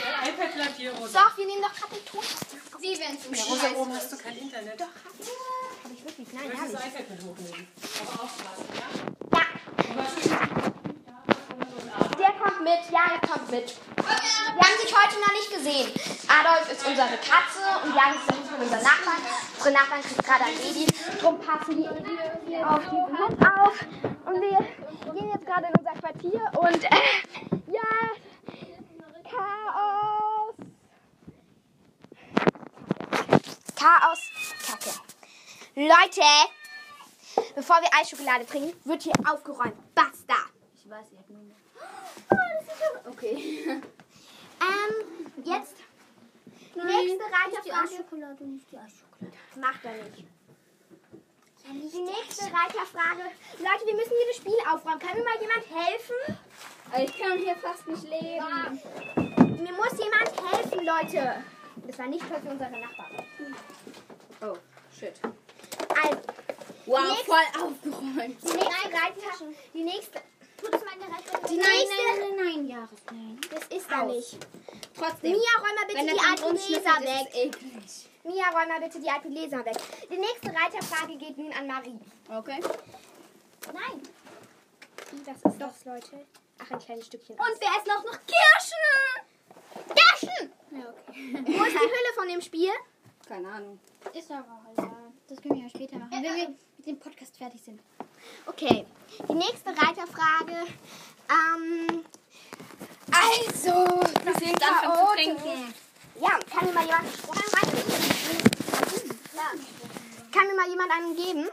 Der 0.00 0.30
iPad 0.32 0.54
bleibt 0.54 0.76
hier 0.76 0.92
runter. 0.92 1.08
Doch, 1.12 1.36
wir 1.36 1.46
nehmen 1.46 1.60
doch 1.62 1.74
gerade 1.74 1.94
den 1.96 2.04
Ton. 2.06 2.22
Sie 2.80 2.98
werden 2.98 3.20
zu 3.20 3.34
Ja, 3.34 3.42
runter 3.44 3.76
oben 3.76 3.92
hast 3.94 4.12
du 4.12 4.16
kein 4.16 4.36
Internet. 4.36 4.80
Hab 4.80 5.92
ich 5.92 6.04
wirklich? 6.04 6.28
Du 6.28 6.36
Nein, 6.36 6.48
möchtest 6.48 6.62
hab 6.62 6.72
das 6.72 6.84
ich. 6.84 6.92
iPad 6.94 7.10
mit 7.10 7.20
hochnehmen. 7.24 7.68
Aber 8.00 8.22
aufpassen, 8.22 8.64
ja? 8.74 9.38
Ja, 9.38 9.44
Und 9.90 9.96
was 9.98 10.12
ist 10.16 10.30
ja, 10.30 10.38
so 10.46 11.78
ein 11.82 11.92
Arm? 11.92 12.07
Der 12.18 12.32
kommt 12.32 12.60
mit. 12.62 12.90
Ja, 12.90 13.06
der 13.08 13.28
kommt 13.28 13.50
mit. 13.50 13.76
Wir 13.96 14.04
haben 14.04 14.78
sich 14.80 14.94
heute 14.94 15.20
noch 15.20 15.32
nicht 15.32 15.50
gesehen. 15.54 15.92
Adolf 16.28 16.70
ist 16.70 16.86
unsere 16.86 17.08
Katze 17.18 17.62
und 17.84 17.94
Jan 17.94 18.14
ist 18.14 18.26
unseren 18.60 18.82
Nachbarn. 18.82 19.22
Unsere 19.56 19.74
Nachbarn 19.74 20.02
kriegt 20.02 20.24
gerade 20.24 20.44
ein 20.44 20.54
Baby. 20.54 20.86
Drum 21.20 21.40
passen 21.40 21.76
die 21.76 21.88
auf 22.64 22.80
diesen 22.80 23.18
Hund 23.18 23.38
auf. 23.42 23.74
Und 24.26 24.40
wir 24.42 24.58
gehen 25.14 25.30
jetzt 25.32 25.46
gerade 25.46 25.66
in 25.68 25.74
unser 25.78 25.92
Quartier 26.00 26.42
und 26.58 26.84
äh, 26.84 27.72
ja, 27.72 28.10
Chaos. 29.30 30.54
Chaos, 33.76 34.18
Kacke. 34.66 34.90
Leute, 35.76 36.22
bevor 37.54 37.76
wir 37.80 37.88
Eisschokolade 38.00 38.46
trinken, 38.46 38.74
wird 38.84 39.02
hier 39.02 39.12
aufgeräumt. 39.30 39.94
Basta. 39.94 40.34
Ich 40.74 40.88
weiß, 40.90 41.12
nur. 41.12 41.27
Okay. 43.10 43.64
ähm, 43.68 43.82
jetzt 45.44 45.76
die 46.74 46.80
nächste 46.80 47.24
Reiterfrage. 47.24 48.44
Nicht. 48.44 48.66
Macht 49.56 49.84
er 49.84 49.92
nicht. 50.04 50.24
Die 51.70 52.00
nächste 52.00 52.44
Reiterfrage. 52.44 53.24
Leute, 53.58 53.86
wir 53.86 53.94
müssen 53.94 54.10
hier 54.16 54.26
das 54.28 54.36
Spiel 54.36 54.54
aufräumen. 54.72 54.98
Kann 55.00 55.18
mir 55.18 55.24
mal 55.24 55.40
jemand 55.40 55.66
helfen? 55.68 56.38
Ich 57.04 57.18
kann 57.18 57.38
hier 57.38 57.56
fast 57.56 57.86
nicht 57.86 58.04
leben. 58.04 58.80
Mir 59.62 59.72
muss 59.72 59.98
jemand 59.98 60.52
helfen, 60.52 60.86
Leute. 60.86 61.44
Das 61.86 61.98
war 61.98 62.06
nicht 62.06 62.24
für 62.24 62.34
unsere 62.36 62.70
Nachbarn. 62.70 63.56
Oh, 64.40 64.56
shit. 64.98 65.20
Also, 66.02 66.18
Wow, 66.86 67.00
Nächste- 67.02 67.26
voll 67.26 67.62
aufgeräumt. 67.62 68.42
die 68.42 68.56
nächste 68.56 68.88
Reiter. 68.88 69.52
Die 69.74 69.82
nächste. 69.84 70.20
Die 71.48 71.56
Nein, 71.56 71.66
nächste. 71.70 71.94
nein, 71.94 72.36
nein, 72.36 72.46
nein, 72.46 72.66
Jahres, 72.66 73.00
nein. 73.10 73.40
Das 73.50 73.64
ist 73.78 73.90
da 73.90 74.04
nicht. 74.04 74.36
Trotzdem. 74.96 75.32
Mia, 75.32 75.54
räum 75.58 75.74
mal 75.74 75.86
bitte 75.86 76.04
die 76.04 76.20
alten 76.20 76.56
Leser 76.56 77.00
weg. 77.00 77.56
Mia, 78.24 78.48
räum 78.50 78.68
mal 78.68 78.80
bitte 78.80 79.00
die 79.00 79.08
alten 79.08 79.32
Leser 79.32 79.64
weg. 79.64 79.76
Die 80.10 80.18
nächste 80.18 80.48
Reiterfrage 80.48 81.16
geht 81.16 81.38
nun 81.38 81.52
an 81.52 81.66
Marie. 81.66 81.98
Okay. 82.28 82.60
Nein. 83.72 84.02
Das 85.24 85.52
ist 85.52 85.60
das, 85.60 85.84
Leute. 85.84 86.26
Ach, 86.58 86.70
ein 86.70 86.78
kleines 86.80 87.06
Stückchen. 87.06 87.36
Und 87.36 87.60
wer 87.60 87.70
ist 87.78 87.86
noch 87.86 88.04
noch 88.04 88.18
Kirschen? 88.26 89.94
Kirschen! 89.94 90.52
Ja, 90.72 90.90
okay. 90.90 91.58
Wo 91.58 91.64
ist 91.64 91.72
die 91.74 91.78
Hülle 91.78 92.12
von 92.14 92.28
dem 92.28 92.42
Spiel? 92.42 92.70
Keine 93.26 93.48
Ahnung. 93.48 93.78
Ist 94.12 94.30
aber 94.30 94.44
auch 94.52 94.72
egal. 94.72 95.12
Das 95.28 95.40
können 95.40 95.56
wir 95.56 95.62
ja 95.64 95.68
später 95.70 95.96
machen, 95.98 96.10
wenn 96.10 96.22
wir 96.22 96.48
mit 96.48 96.86
dem 96.86 96.98
Podcast 96.98 97.36
fertig 97.36 97.62
sind. 97.62 97.80
Okay. 98.46 98.86
Die 99.28 99.34
nächste 99.34 99.70
Reiterfrage. 99.70 100.66
Ähm. 101.30 102.04
Also, 103.10 104.00
wir 104.24 104.34
sind 104.34 104.60
chaotisch. 104.60 105.24
trinken. 105.24 105.74
Ja, 106.20 106.38
kann 106.50 106.66
mir 106.66 106.72
mal 106.72 106.84
jemand? 106.84 107.06
Kann 110.32 110.46
mir 110.46 110.54
mal 110.54 110.68
jemand 110.68 110.92
einen 110.92 111.16
geben? 111.16 111.48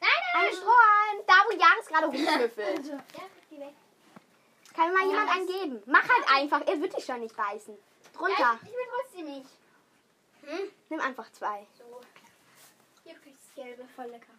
Nein, 0.00 0.10
Einen 0.34 0.52
Strohhalm. 0.56 1.24
Da, 1.26 1.34
wo 1.46 1.52
Jahres 1.56 1.86
gerade 1.86 2.06
rumschnüffelt. 2.06 2.86
Ja. 2.86 3.00
Kann 4.74 4.88
mir 4.88 4.94
mal 4.98 5.06
jemand 5.08 5.30
einen 5.30 5.46
geben? 5.46 5.82
Mach 5.86 6.02
halt 6.08 6.24
einfach. 6.34 6.66
Er 6.66 6.80
wird 6.80 6.96
dich 6.96 7.04
schon 7.04 7.20
nicht 7.20 7.36
beißen. 7.36 7.76
Drunter. 8.12 8.40
Ja, 8.40 8.58
ich, 8.62 8.68
ich 8.68 8.74
will 8.74 8.86
trotzdem 8.90 9.26
nicht. 9.26 9.50
Nimm 10.90 11.00
einfach 11.00 11.30
zwei. 11.32 11.66
So. 11.78 12.00
Hier 13.04 13.14
kriegst 13.14 13.42
du 13.56 13.62
das 13.62 13.64
Gelbe, 13.64 13.84
voll 13.94 14.06
lecker. 14.06 14.33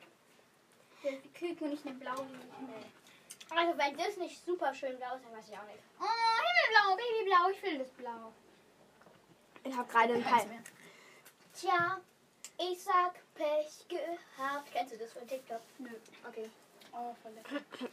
Küken 1.33 1.65
und 1.65 1.69
nicht 1.71 1.85
eine 1.85 1.95
blaue 1.95 2.25
Himmel. 2.25 2.83
Also 3.49 3.77
wenn 3.77 3.97
das 3.97 4.17
nicht 4.17 4.43
super 4.43 4.73
schön 4.73 4.97
blau 4.97 5.15
ist, 5.15 5.23
dann 5.25 5.37
weiß 5.37 5.47
ich 5.49 5.57
auch 5.57 5.65
nicht. 5.65 5.79
Oh, 5.99 6.05
Himmelblau, 6.05 6.95
Babyblau, 6.95 7.49
ich 7.51 7.63
will 7.63 7.77
das 7.79 7.89
Blau. 7.91 8.33
Ich 9.63 9.75
habe 9.75 9.87
gerade 9.87 10.13
einen 10.13 10.23
Teil. 10.23 10.63
Tja, 11.53 11.99
ich 12.57 12.83
sag 12.83 13.13
Pech 13.35 13.87
gehabt. 13.87 14.71
Kennst 14.71 14.93
du 14.93 14.97
das 14.97 15.13
von 15.13 15.27
TikTok? 15.27 15.61
Nö. 15.79 15.89
Okay. 16.27 16.49
Oh, 16.91 17.15
lecker. 17.33 17.61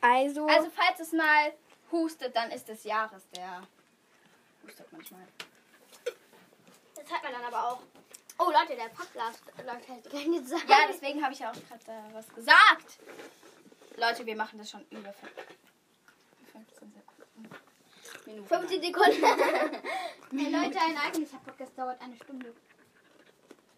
Also, 0.00 0.48
Also, 0.48 0.68
falls 0.70 0.98
es 0.98 1.12
mal 1.12 1.52
hustet, 1.92 2.34
dann 2.34 2.50
ist 2.50 2.68
es 2.68 2.82
Jahres, 2.82 3.22
der 3.30 3.62
hustet 4.64 4.90
manchmal. 4.90 5.28
Das 6.96 7.08
hat 7.08 7.22
man 7.22 7.32
dann 7.32 7.44
aber 7.44 7.68
auch. 7.68 7.82
Oh 8.44 8.50
Leute, 8.50 8.74
der 8.74 8.88
Podcast 8.88 9.40
läuft 9.64 9.88
halt 9.88 10.04
die 10.04 10.32
ganze 10.32 10.54
Zeit. 10.56 10.68
Ja, 10.68 10.76
deswegen 10.88 11.22
habe 11.22 11.32
ich 11.32 11.38
ja 11.38 11.50
auch 11.50 11.54
gerade 11.54 11.84
da 11.86 12.02
was 12.12 12.28
gesagt. 12.28 12.98
Leute, 13.96 14.26
wir 14.26 14.34
machen 14.34 14.58
das 14.58 14.68
schon 14.68 14.84
über 14.90 15.12
15 16.52 16.92
Sekunden. 16.92 17.50
Minuten. 18.26 18.48
15 18.48 18.82
Sekunden. 18.82 19.24
hey 19.24 20.50
Leute, 20.50 20.80
ein 20.80 20.98
eigentlicher 20.98 21.38
Podcast 21.38 21.78
dauert 21.78 22.00
eine 22.00 22.16
Stunde. 22.16 22.52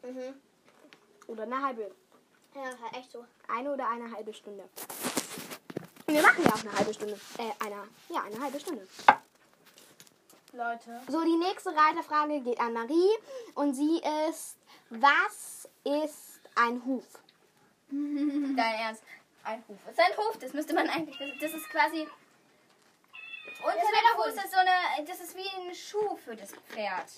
mhm. 0.03 0.35
oder 1.27 1.43
eine 1.43 1.63
halbe. 1.63 1.95
Ja, 2.55 2.63
halt 2.63 2.97
echt 2.97 3.13
so. 3.13 3.27
Eine 3.49 3.71
oder 3.71 3.87
eine 3.91 4.11
halbe 4.13 4.33
Stunde. 4.33 4.67
Wir 6.07 6.23
machen 6.23 6.43
ja 6.43 6.55
auch 6.55 6.61
eine 6.61 6.73
halbe 6.73 6.95
Stunde. 6.95 7.21
Äh, 7.37 7.65
eine, 7.65 7.89
ja, 8.09 8.23
eine 8.23 8.41
halbe 8.41 8.59
Stunde. 8.61 8.89
Leute. 10.55 11.01
So, 11.09 11.23
die 11.25 11.37
nächste 11.37 11.71
Reiterfrage 11.71 12.41
geht 12.41 12.61
an 12.61 12.73
Marie. 12.73 13.11
Und 13.55 13.75
sie 13.75 14.01
ist, 14.29 14.57
was 14.91 15.69
ist 15.85 16.41
ein 16.55 16.85
Huf? 16.85 17.05
Dein 17.91 18.57
Ernst. 18.57 19.03
Ein 19.43 19.63
Huf. 19.69 19.79
Ist 19.91 20.01
ein 20.01 20.17
Huf, 20.17 20.39
das 20.39 20.53
müsste 20.53 20.75
man 20.75 20.89
eigentlich. 20.89 21.19
Das, 21.19 21.29
das 21.41 21.61
ist 21.61 21.69
quasi. 21.69 22.09
Unter 23.63 23.77
der 23.77 24.25
Fuß 24.25 24.45
ist 24.45 24.53
so 24.53 24.59
eine. 24.59 25.07
Das 25.07 25.21
ist 25.21 25.37
wie 25.37 25.49
ein 25.61 25.75
Schuh 25.75 26.17
für 26.17 26.37
das 26.37 26.53
Pferd. 26.53 27.11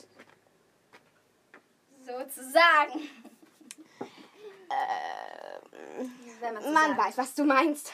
Sozusagen. 2.04 3.08
So 6.40 6.70
Man 6.72 6.96
weiß, 6.96 7.16
was 7.18 7.34
du 7.34 7.44
meinst. 7.44 7.92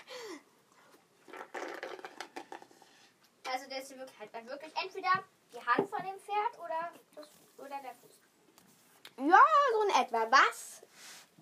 Also 3.52 3.68
der 3.68 3.82
ist 3.82 3.90
wirklich 3.90 4.18
halt 4.18 4.34
dann 4.34 4.46
wirklich 4.48 4.72
entweder 4.82 5.10
die 5.52 5.58
Hand 5.58 5.90
von 5.90 5.98
dem 6.06 6.18
Pferd 6.18 6.58
oder, 6.58 6.90
das, 7.14 7.28
oder 7.58 7.78
der 7.82 7.94
Fuß. 7.96 8.18
Ja, 9.18 9.40
so 9.72 9.82
in 9.82 10.02
etwa. 10.02 10.26
Was 10.30 10.82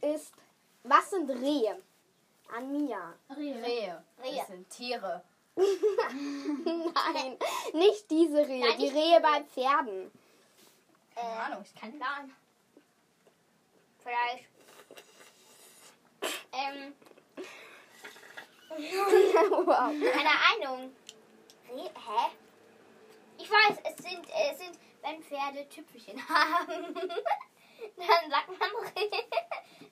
ist, 0.01 0.35
was 0.83 1.11
sind 1.11 1.31
Rehe? 1.31 1.81
An 2.53 2.73
Mia. 2.73 3.15
Rehe. 3.37 4.03
Rehe. 4.21 4.37
Das 4.39 4.49
sind 4.49 4.69
Tiere. 4.71 5.23
Nein, 5.57 7.39
nicht 7.75 8.11
diese 8.11 8.39
Rehe. 8.39 8.67
Nein, 8.67 8.79
die 8.79 8.89
Rehe 8.89 9.21
bei 9.21 9.45
Pferden. 9.45 10.11
Keine 11.15 11.43
Ahnung. 11.43 11.65
Kein 11.79 11.97
Plan. 11.97 12.35
Fleisch. 13.99 14.49
Ähm, 16.53 16.95
wow. 19.67 19.93
keine 20.13 20.69
Ahnung. 20.75 20.93
Re 21.71 21.83
Hä? 21.85 22.31
Ich 23.39 23.51
weiß, 23.51 23.79
es 23.85 23.97
sind, 24.05 24.27
es 24.29 24.59
sind, 24.59 24.79
wenn 25.03 25.23
Pferde 25.23 25.69
Tüpfelchen 25.69 26.19
haben. 26.29 26.95
Dann 27.97 28.31
sagt 28.31 28.49
man 28.49 28.71
Reh. 28.97 29.11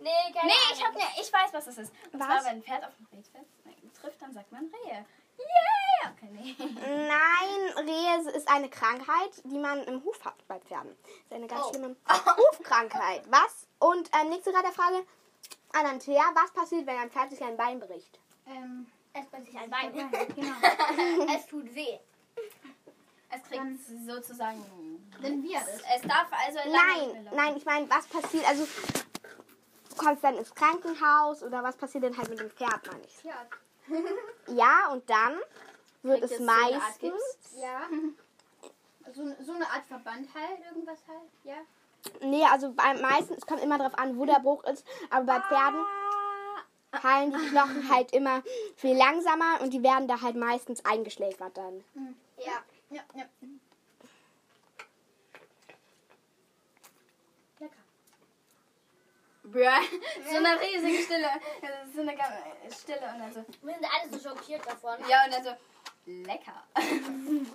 Nee, 0.01 0.11
keine 0.33 0.47
Nee, 0.47 0.53
Ahnung. 0.53 0.72
ich, 0.74 0.85
hab, 0.85 0.95
ne, 0.95 1.03
ich 1.20 1.33
weiß, 1.33 1.53
was 1.55 1.64
das 1.64 1.79
ist. 1.79 1.93
Und 2.12 2.20
Was? 2.20 2.26
zwar, 2.29 2.45
wenn 2.45 2.57
ein 2.59 2.62
Pferd 2.62 2.85
auf 2.85 2.93
ein 3.01 3.09
Reh 3.11 3.22
trifft, 3.22 4.01
trifft, 4.01 4.22
dann 4.22 4.33
sagt 4.33 4.53
man 4.53 4.66
Rehe. 4.85 5.05
Yeah! 5.39 6.12
Okay, 6.12 6.29
nee. 6.31 6.55
Nein, 6.59 7.87
Rehe 7.89 8.31
ist 8.37 8.49
eine 8.49 8.68
Krankheit, 8.68 9.31
die 9.45 9.59
man 9.59 9.83
im 9.85 10.05
Huf 10.05 10.24
hat 10.24 10.47
bei 10.47 10.61
Pferden. 10.61 10.93
ist 11.24 11.33
eine 11.33 11.47
ganz 11.49 11.64
Oh. 11.64 11.68
schlimme 11.70 11.97
Hufkrankheit. 12.09 13.22
Was? 13.31 13.66
Und 13.81 14.09
ähm, 14.20 14.29
nächste 14.29 14.53
gerade 14.53 14.70
Frage 14.72 15.05
an 15.72 15.87
Antea. 15.87 16.22
Was 16.35 16.53
passiert, 16.53 16.87
wenn 16.87 16.99
ein 16.99 17.11
Pferd 17.11 17.31
sich 17.31 17.43
ein 17.43 17.57
Bein 17.57 17.81
bricht? 17.81 18.20
Ähm, 18.47 18.87
Es 19.19 19.27
bricht 19.27 19.47
sich 19.47 19.59
ein 19.59 19.71
Bein. 19.71 19.93
genau. 20.35 20.55
es 21.37 21.47
tut 21.47 21.75
weh. 21.75 21.99
Es 23.31 23.43
kriegt 23.43 23.64
sozusagen. 24.07 24.64
Dann 25.21 25.43
wir. 25.43 25.59
Es 25.59 26.03
darf 26.03 26.29
also 26.31 26.59
Nein, 26.64 27.29
nein, 27.35 27.57
ich 27.57 27.64
meine, 27.64 27.91
was 27.91 28.07
passiert, 28.07 28.47
also 28.49 28.66
du 29.91 29.97
kommst 29.97 30.25
dann 30.25 30.37
ins 30.37 30.55
Krankenhaus 30.55 31.43
oder 31.43 31.62
was 31.62 31.77
passiert 31.77 32.05
denn 32.05 32.16
halt 32.16 32.31
mit 32.31 32.41
dem 32.41 32.51
Pferd, 32.51 32.87
meine 32.87 33.05
ich. 33.05 33.25
Ja. 33.25 33.47
Ja, 34.47 34.93
und 34.93 35.09
dann 35.11 35.39
wird 36.03 36.21
Kriegt 36.21 36.25
es 36.25 36.31
es 36.33 36.39
so 36.39 36.45
eine 36.45 36.53
Art 36.53 36.73
meistens, 36.73 37.01
Gips? 37.01 37.61
Ja. 37.61 37.81
So, 39.14 39.45
so 39.45 39.53
eine 39.53 39.66
Art 39.66 39.87
Verband 39.87 40.29
halt, 40.35 40.61
irgendwas 40.66 40.99
halt, 41.09 41.31
ja. 41.45 41.57
nee, 42.21 42.45
also 42.45 42.73
bei, 42.73 42.95
meistens, 42.95 43.39
es 43.39 43.47
kommt 43.47 43.62
immer 43.62 43.79
darauf 43.79 43.99
an, 43.99 44.19
wo 44.19 44.27
der 44.27 44.39
Bruch 44.41 44.64
ist, 44.64 44.87
aber 45.11 45.25
bei 45.25 45.41
Pferden 45.41 45.83
heilen 47.03 47.32
die 47.32 47.49
Knochen 47.51 47.89
halt 47.91 48.12
immer 48.12 48.43
viel 48.76 48.97
langsamer 48.97 49.61
und 49.61 49.72
die 49.72 49.82
werden 49.82 50.09
da 50.09 50.20
halt 50.20 50.36
meistens 50.36 50.84
eingeschläfert 50.84 51.57
dann. 51.57 51.84
Ja. 52.39 52.62
Ja, 52.91 53.03
ja. 53.14 53.24
Lecker. 57.61 57.74
Bruh. 59.43 59.61
So 60.30 60.36
eine 60.36 60.61
riesige 60.61 61.03
Stille. 61.03 61.28
So 61.95 62.01
eine 62.01 62.16
Stille 62.72 63.12
und 63.12 63.18
dann 63.20 63.32
so. 63.32 63.45
Wir 63.62 63.74
sind 63.74 63.86
alle 63.86 64.11
so 64.18 64.28
schockiert 64.28 64.66
davon. 64.66 64.97
Ja, 65.09 65.24
und 65.24 65.32
dann 65.34 65.45
so. 65.45 65.51
Lecker. 66.07 66.64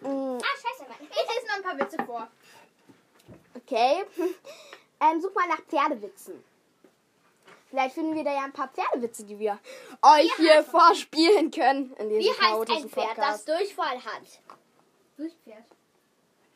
Mm, 0.00 0.38
Ah, 0.38 0.56
scheiße, 0.62 0.88
Mann. 0.88 0.96
Ich 1.00 1.08
lese 1.10 1.46
noch 1.46 1.56
ein 1.56 1.62
paar 1.62 1.78
Witze 1.78 2.02
vor. 2.04 2.28
Okay. 3.54 4.04
Ähm, 5.00 5.20
such 5.20 5.34
mal 5.34 5.48
nach 5.48 5.60
Pferdewitzen. 5.66 6.42
Vielleicht 7.66 7.94
finden 7.94 8.14
wir 8.14 8.24
da 8.24 8.32
ja 8.32 8.44
ein 8.44 8.52
paar 8.52 8.68
Pferdewitze, 8.68 9.24
die 9.24 9.38
wir 9.38 9.58
euch 10.02 10.32
hier 10.36 10.62
vorspielen 10.62 11.50
können. 11.50 11.92
In 11.94 12.08
diesem 12.08 12.34
Wie 12.34 12.40
heißt 12.40 12.70
ein 12.70 12.88
Pferd, 12.88 13.18
das 13.18 13.44
Podcast. 13.44 13.48
Durchfall 13.48 14.04
hat? 14.04 14.40
Durchpferd. 15.16 15.64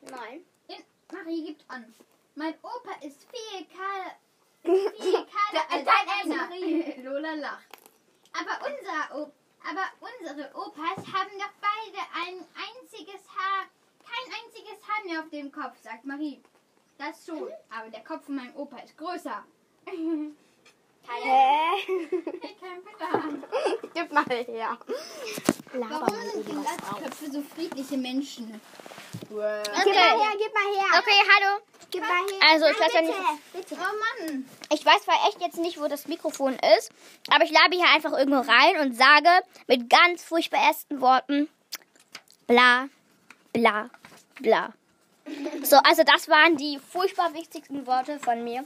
Nein. 0.03 0.45
In 0.69 0.85
Marie 1.13 1.45
gibt 1.47 1.65
an. 1.69 1.95
Mein 2.35 2.55
Opa 2.63 3.05
ist 3.05 3.27
viel 3.31 3.67
kahler 3.67 4.15
als 5.71 5.85
Dein. 5.85 6.31
Ernst, 6.31 6.99
Lola 7.05 7.35
lacht. 7.35 7.67
Aber 8.33 8.67
unser 8.67 9.33
aber 9.69 9.85
unsere 10.01 10.55
Opas 10.55 10.97
haben 11.13 11.39
doch 11.39 11.53
beide 11.61 11.99
ein 12.15 12.45
einziges 12.55 13.21
Haar, 13.29 13.67
kein 14.03 14.33
einziges 14.45 14.79
Haar 14.87 15.05
mehr 15.05 15.21
auf 15.21 15.31
dem 15.31 15.53
Kopf, 15.53 15.77
sagt 15.83 16.05
Marie. 16.05 16.41
Das 16.97 17.27
schon, 17.27 17.51
aber 17.71 17.91
der 17.91 18.03
Kopf 18.05 18.25
von 18.25 18.37
meinem 18.37 18.57
Opa 18.57 18.79
ist 18.79 18.97
größer. 18.97 19.45
Hä? 21.23 21.83
Kein 22.61 22.83
Plan. 22.97 23.45
Gib 23.95 24.13
mal 24.13 24.25
her. 24.25 24.79
Laber 25.73 25.91
Warum 25.91 26.15
mal 26.15 26.31
sind 26.31 26.49
irgendwas. 26.49 26.77
Kinderköpfe 26.77 27.31
so 27.31 27.43
friedliche 27.43 27.97
Menschen? 27.97 28.61
Gib 29.29 29.37
mal 29.37 29.63
her, 29.65 30.33
gib 30.39 30.55
mal 30.55 30.75
her. 30.75 30.99
Okay, 30.99 31.21
hallo. 31.33 31.63
Gib 31.91 32.01
mal 32.03 32.09
her. 32.09 32.51
Also, 32.51 32.67
ich 32.67 32.79
weiß 32.81 32.93
ja 32.93 33.01
nicht. 33.03 33.15
Oh 33.73 33.77
Mann. 33.77 34.49
Ich 34.73 34.85
weiß 34.85 35.03
zwar 35.03 35.29
echt 35.29 35.41
jetzt 35.41 35.59
nicht, 35.59 35.81
wo 35.81 35.89
das 35.89 36.07
Mikrofon 36.07 36.57
ist, 36.77 36.91
aber 37.31 37.45
ich 37.45 37.51
labe 37.51 37.77
hier 37.77 37.89
einfach 37.95 38.13
irgendwo 38.13 38.41
rein 38.41 38.81
und 38.81 38.97
sage 38.97 39.29
mit 39.67 39.89
ganz 39.91 40.23
furchtbar 40.23 40.61
ersten 40.61 41.01
Worten 41.01 41.49
bla, 42.49 42.89
bla, 43.53 43.91
bla. 44.41 44.73
So, 45.63 45.77
also 45.77 46.03
das 46.05 46.29
waren 46.29 46.57
die 46.57 46.79
furchtbar 46.79 47.35
wichtigsten 47.35 47.87
Worte 47.87 48.19
von 48.19 48.43
mir. 48.43 48.65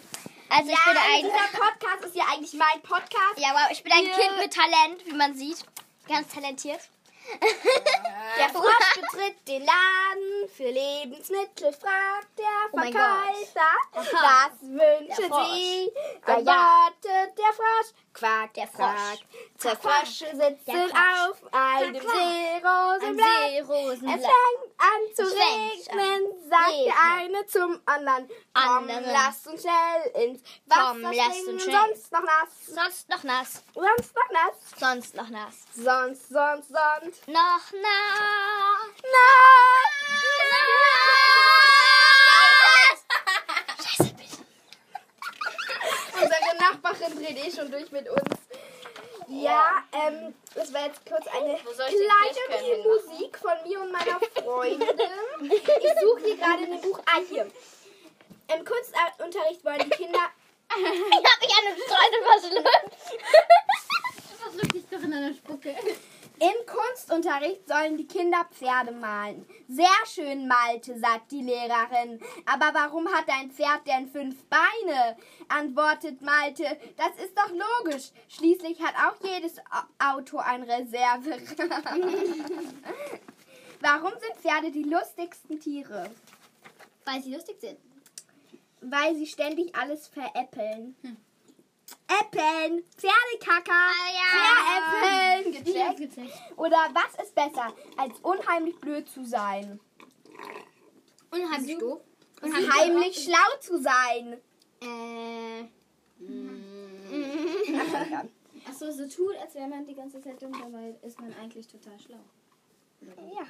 Also 0.54 0.70
ich 0.70 0.84
bin 0.84 0.96
ein, 0.96 1.22
dieser 1.22 1.58
Podcast 1.58 2.04
ist 2.04 2.16
ja 2.16 2.24
eigentlich 2.30 2.52
mein 2.54 2.82
Podcast. 2.82 3.38
ja, 3.38 3.48
wow, 3.52 3.70
ich 3.70 3.82
bin 3.82 3.92
ein 3.92 4.04
Ja. 4.06 4.12
Kind 4.14 4.38
mit 4.38 4.52
Talent, 4.54 5.06
wie 5.06 5.14
man 5.14 5.34
sieht. 5.34 5.64
Ganz 6.08 6.28
talentiert. 6.28 6.80
Der 8.36 8.48
Frosch 8.48 8.94
betritt 8.96 9.46
den 9.46 9.64
Laden 9.64 10.48
für 10.54 10.68
Lebensmittel, 10.68 11.72
fragt 11.72 12.36
der 12.36 12.44
Oh 12.72 12.76
Verkäufer, 12.76 13.72
Aha. 13.94 14.50
was 14.50 14.60
wünschen. 14.62 15.32
Sie? 15.54 15.90
Ja. 16.26 16.34
Antwortet 16.34 17.38
der 17.38 17.52
Frosch, 17.54 17.92
quack, 18.12 18.52
Der 18.54 18.66
Frosch. 18.68 19.20
Zwei 19.56 19.76
Frösche 19.76 20.26
sitzen 20.26 20.92
auf 20.92 21.42
einem. 21.52 21.94
Seerosenblatt. 22.00 23.28
Es 24.18 24.26
fängt 24.26 24.62
an 24.78 25.14
zu 25.14 25.22
regnen, 25.22 26.22
sagt 26.48 26.86
der 26.86 26.94
eine 27.18 27.46
zum 27.46 27.80
anderen. 27.86 28.28
Komm, 28.54 28.88
lasst 28.88 29.46
uns 29.46 29.62
schnell 29.62 30.10
ins 30.24 30.42
Wasser 30.66 30.94
springen, 30.94 31.48
uns 31.48 31.62
schnell. 31.64 31.76
sonst 31.88 32.12
noch 32.12 32.22
nass. 32.22 32.50
Sonst 32.66 33.08
noch 33.08 33.22
nass. 33.24 33.62
Sonst 33.74 34.14
noch 34.14 34.30
nass. 34.30 34.56
Sonst 34.78 35.14
noch 35.14 35.28
nass. 35.28 35.54
Sonst, 35.74 36.28
sonst, 36.28 36.68
sonst. 36.68 37.28
Noch 37.28 37.72
nass. 37.72 39.02
Scheiße, 43.82 44.14
bitte. 44.14 44.38
Unsere 46.14 46.56
Nachbarin 46.58 47.11
dreht 47.22 47.46
eh 47.46 47.50
schon 47.50 47.70
durch 47.70 47.90
mit 47.92 48.08
uns. 48.08 48.22
Ja, 49.28 49.84
ähm, 49.92 50.34
das 50.54 50.72
war 50.74 50.86
jetzt 50.86 51.06
kurz 51.06 51.26
eine 51.28 51.56
kleine? 51.56 52.82
Musik 52.84 53.38
von 53.38 53.52
mir 53.66 53.80
und 53.80 53.92
meiner 53.92 54.20
Freundin. 54.34 54.88
Ich 55.40 56.00
suche 56.02 56.24
hier 56.24 56.36
gerade 56.36 56.64
in 56.64 56.70
dem 56.72 56.80
Buch. 56.80 57.00
Ah, 57.06 57.20
hier. 57.28 57.46
Im 58.54 58.64
Kunstunterricht 58.64 59.64
wollen 59.64 59.78
die 59.84 59.90
Kinder. 59.90 60.20
Ich 60.74 60.80
hab 60.80 61.40
mich 61.40 61.52
an 61.52 61.64
den 61.68 61.76
Streusel 61.82 62.22
verschluckt. 62.24 62.96
Versuch 64.40 64.72
dich 64.72 64.84
doch 64.90 65.02
in 65.02 65.12
einer 65.12 65.34
Spucke. 65.34 65.76
Im 66.42 66.66
Kunstunterricht 66.66 67.68
sollen 67.68 67.96
die 67.96 68.08
Kinder 68.08 68.44
Pferde 68.50 68.90
malen. 68.90 69.46
Sehr 69.68 69.86
schön, 70.12 70.48
Malte, 70.48 70.98
sagt 70.98 71.30
die 71.30 71.40
Lehrerin. 71.40 72.20
Aber 72.46 72.74
warum 72.76 73.06
hat 73.06 73.28
ein 73.28 73.52
Pferd 73.52 73.86
denn 73.86 74.08
fünf 74.08 74.42
Beine? 74.46 75.16
antwortet 75.46 76.20
Malte. 76.20 76.64
Das 76.96 77.24
ist 77.24 77.38
doch 77.38 77.50
logisch. 77.50 78.10
Schließlich 78.26 78.82
hat 78.82 78.94
auch 78.96 79.24
jedes 79.24 79.54
Auto 80.00 80.38
ein 80.38 80.64
Reserverad. 80.64 81.42
warum 83.80 84.10
sind 84.10 84.36
Pferde 84.40 84.72
die 84.72 84.82
lustigsten 84.82 85.60
Tiere? 85.60 86.10
Weil 87.04 87.22
sie 87.22 87.34
lustig 87.34 87.60
sind. 87.60 87.78
Weil 88.80 89.14
sie 89.14 89.28
ständig 89.28 89.76
alles 89.76 90.08
veräppeln. 90.08 90.96
Äppeln, 92.08 92.82
Pferdekacker, 92.96 93.90
veräppeln. 94.32 95.52
Ich 95.52 95.58
hab's 95.82 95.96
Gecheckt? 95.96 96.14
gecheckt. 96.16 96.38
Oder 96.58 96.90
was 96.92 97.14
ist 97.24 97.34
besser, 97.34 97.72
als 97.96 98.18
unheimlich 98.20 98.78
blöd 98.80 99.08
zu 99.08 99.24
sein? 99.24 99.80
Unheimlich 101.30 101.78
doof. 101.78 102.00
Heimlich 102.42 103.24
schlau 103.24 103.58
zu 103.60 103.80
sein. 103.80 104.40
Äh. 104.80 105.64
Achso, 108.68 108.90
so 108.90 109.06
tut, 109.08 109.36
als 109.36 109.54
wäre 109.54 109.68
man 109.68 109.86
die 109.86 109.94
ganze 109.94 110.20
Zeit 110.20 110.42
dumm, 110.42 110.52
dabei 110.52 110.94
ist 111.02 111.18
man 111.20 111.32
eigentlich 111.34 111.66
total 111.66 111.98
schlau. 111.98 112.18
Ja. 113.00 113.46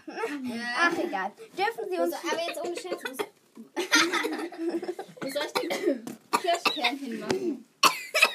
Ach, 0.78 0.96
egal. 0.98 1.32
Dürfen 1.56 1.90
Sie 1.90 1.98
uns. 1.98 2.14
aber 2.14 2.42
jetzt 2.46 2.60
ohne 2.64 2.76
Scherz. 2.76 3.02
Wo 5.20 5.28
soll 5.30 5.42
ich 5.46 5.52
den 5.52 6.04
Kirschkern 6.40 6.96
hinmachen? 6.96 7.64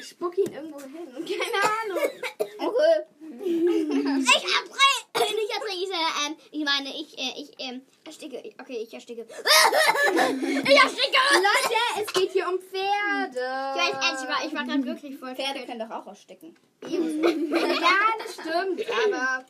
Spuck 0.08 0.38
ihn 0.38 0.54
irgendwo 0.54 0.80
hin. 0.80 0.92
Keine 1.26 1.62
Ahnung. 1.82 2.74
Ich 3.30 4.42
drei. 4.70 5.34
Nicht 5.36 5.52
erträglich, 5.52 5.90
Ähm, 6.28 6.36
ich 6.52 6.64
meine, 6.64 6.90
ich, 6.90 7.18
äh, 7.18 7.42
ich, 7.42 7.52
ähm, 7.60 7.82
ersticke. 8.04 8.38
Okay, 8.60 8.80
ich 8.84 8.94
ersticke. 8.94 9.22
ich 9.28 10.76
ersticke! 10.76 11.18
Leute, 11.34 12.06
es 12.06 12.14
geht 12.14 12.32
hier 12.32 12.48
um 12.48 12.60
Pferde. 12.60 13.40
Ich 13.76 13.82
weiß, 13.82 13.94
ehrlich, 13.94 14.22
ich 14.22 14.30
war, 14.30 14.46
ich 14.46 14.54
war 14.56 14.64
gerade 14.66 14.86
wirklich 14.86 15.18
voll 15.18 15.36
Pferde 15.36 15.66
können 15.66 15.80
doch 15.80 15.92
auch 15.92 16.08
ersticken. 16.08 16.56
Ja, 16.88 18.14
das 18.20 18.34
stimmt, 18.34 18.86
aber. 19.06 19.46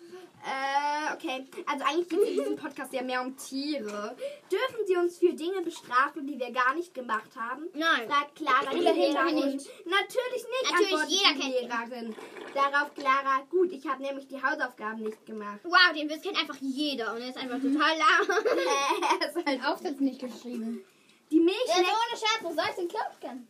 Äh, 0.48 1.14
okay. 1.14 1.46
Also 1.66 1.84
eigentlich 1.84 2.08
geht 2.08 2.20
es 2.20 2.30
in 2.30 2.36
diesem 2.36 2.56
Podcast 2.56 2.94
ja 2.94 3.02
mehr 3.02 3.22
um 3.22 3.36
Tiere. 3.36 4.16
Dürfen 4.50 4.86
sie 4.86 4.96
uns 4.96 5.18
für 5.18 5.34
Dinge 5.34 5.62
bestrafen, 5.62 6.26
die 6.26 6.40
wir 6.40 6.52
gar 6.52 6.74
nicht 6.76 6.94
gemacht 6.94 7.32
haben? 7.36 7.68
Nein. 7.74 8.08
Fragt 8.08 8.36
Clara 8.36 8.72
die 8.72 8.80
Lehrerin. 8.80 9.36
Natürlich 9.36 9.66
nicht, 9.86 10.72
Natürlich, 10.72 10.94
antwortet 10.94 11.10
jeder 11.10 11.34
die. 11.34 11.52
Lehrerin. 11.52 12.16
Darauf 12.54 12.94
Clara, 12.94 13.42
gut, 13.50 13.67
ich 13.72 13.88
habe 13.88 14.02
nämlich 14.02 14.28
die 14.28 14.42
Hausaufgaben 14.42 15.04
nicht 15.04 15.26
gemacht. 15.26 15.60
Wow, 15.64 15.94
den 15.96 16.10
Witz 16.10 16.22
kennt 16.22 16.38
einfach 16.38 16.58
jeder 16.62 17.14
und 17.14 17.22
er 17.22 17.30
ist 17.30 17.38
einfach 17.38 17.60
total 17.62 17.98
lahm. 17.98 18.28
Äh, 18.58 19.20
er 19.22 19.28
ist 19.30 19.46
halt 19.48 19.66
Aufsatz 19.66 20.00
nicht 20.00 20.20
geschrieben. 20.20 20.84
die 21.32 21.40
Milch 21.40 21.58
Ja, 21.68 21.76
ohne 21.78 22.18
Scherz, 22.18 22.40
wo 22.42 22.50
soll 22.54 22.66
ich 22.70 22.76
den 22.76 22.88
Klopfken? 22.88 23.48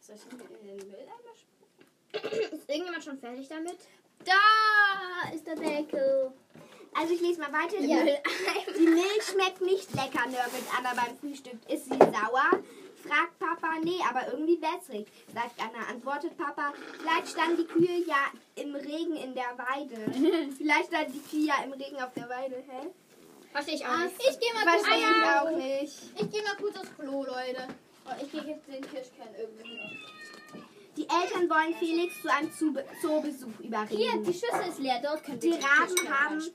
Soll 0.00 0.16
ich 0.16 0.22
den 0.24 0.70
in 0.70 0.78
den 0.78 0.88
Mülleimer 0.88 1.34
spucken? 1.36 2.40
Ist 2.58 2.68
irgendjemand 2.68 3.04
schon 3.04 3.18
fertig 3.18 3.48
damit? 3.48 3.78
Da 4.24 5.32
ist 5.34 5.46
der 5.46 5.54
Deckel. 5.56 6.32
Also 6.94 7.14
ich 7.14 7.20
lese 7.20 7.40
mal 7.40 7.52
weiter. 7.52 7.78
Die, 7.80 7.86
Ja. 7.88 8.02
Milch, 8.04 8.20
die 8.76 8.86
Milch 8.86 9.22
schmeckt 9.30 9.60
nicht 9.62 9.90
lecker, 9.94 10.26
nörgelt 10.26 10.64
Anna 10.76 10.92
beim 10.94 11.16
Frühstück. 11.18 11.58
Ist 11.70 11.84
sie 11.86 11.96
sauer? 11.96 12.60
Fragt 13.06 13.38
Papa, 13.38 13.76
nee, 13.82 13.98
aber 14.08 14.30
irgendwie 14.32 14.60
wässrig. 14.60 15.06
Sagt 15.32 15.54
Anna, 15.58 15.86
antwortet 15.88 16.36
Papa, 16.36 16.72
vielleicht 16.98 17.28
standen 17.28 17.56
die 17.58 17.64
Kühe 17.64 18.04
ja 18.06 18.30
im 18.56 18.74
Regen 18.74 19.16
in 19.16 19.34
der 19.34 19.56
Weide. 19.56 19.96
vielleicht 20.58 20.86
standen 20.88 21.12
die 21.12 21.28
Kühe 21.30 21.46
ja 21.46 21.54
im 21.64 21.72
Regen 21.72 21.96
auf 21.96 22.12
der 22.14 22.28
Weide, 22.28 22.56
hä? 22.56 22.90
Verstehe 23.52 23.74
ich 23.74 23.86
auch 23.86 23.96
nicht. 23.98 24.14
Ich 24.18 24.38
gehe 24.38 24.54
mal 24.54 24.64
kurz 24.64 24.86
Verstehe 24.86 25.10
ich 25.10 25.24
auch 25.40 25.56
nicht. 25.56 26.02
Ich 26.14 26.30
gehe 26.30 26.42
mal 26.42 26.56
kurz 26.56 26.76
aufs 26.76 26.94
Klo, 26.96 27.24
Leute. 27.24 27.66
Und 28.04 28.22
ich 28.22 28.30
gehe 28.32 28.42
jetzt 28.42 28.68
den 28.68 28.80
Kirschkern 28.82 29.34
irgendwo 29.38 29.64
hin. 29.64 29.98
Die 30.96 31.02
Eltern 31.08 31.48
wollen 31.48 31.74
Felix 31.76 32.20
zu 32.20 32.30
einem 32.32 32.52
Zoobesuch 32.52 33.48
Hier, 33.58 33.66
überreden. 33.66 34.24
die 34.24 34.32
Schüssel 34.32 34.68
ist 34.68 34.78
leer. 34.78 35.00
Dort 35.02 35.24
könnt 35.24 35.42
Die 35.42 35.48
ihr 35.48 35.54
Raben 35.54 35.94
Kirschkern 35.94 36.20
haben-. 36.20 36.52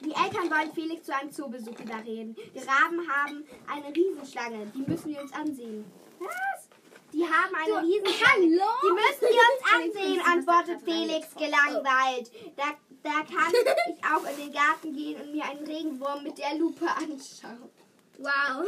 Die 0.00 0.12
Eltern 0.12 0.50
wollen 0.50 0.72
Felix 0.72 1.04
zu 1.04 1.14
einem 1.14 1.30
Zoobesuch 1.30 1.78
überreden. 1.78 2.34
Die 2.34 2.58
Raben 2.58 3.06
haben 3.10 3.44
eine 3.68 3.94
Riesenschlange. 3.94 4.72
Die 4.74 4.90
müssen 4.90 5.10
wir 5.10 5.20
uns 5.20 5.32
ansehen. 5.32 5.84
Was? 6.18 6.68
Die 7.12 7.24
haben 7.24 7.54
eine 7.54 7.86
Riesenschlange. 7.86 8.46
Die 8.46 8.92
müssen 8.92 9.28
wir 9.28 9.44
uns 9.50 9.62
ansehen, 9.74 10.20
antwortet 10.24 10.82
Felix 10.82 11.34
gelangweilt. 11.34 12.30
Da, 12.56 12.64
da 13.02 13.10
kann 13.10 13.52
ich 13.88 14.04
auch 14.04 14.30
in 14.30 14.36
den 14.36 14.52
Garten 14.52 14.94
gehen 14.94 15.20
und 15.20 15.32
mir 15.32 15.44
einen 15.44 15.66
Regenwurm 15.66 16.22
mit 16.22 16.38
der 16.38 16.56
Lupe 16.56 16.86
anschauen. 16.86 17.70
Wow. 18.18 18.66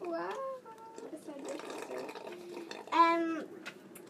Wow. 0.00 0.18
Ist 1.12 1.26
halt 1.26 1.48
wirklich 1.48 1.72
so. 1.88 1.94
Ähm, 2.92 3.44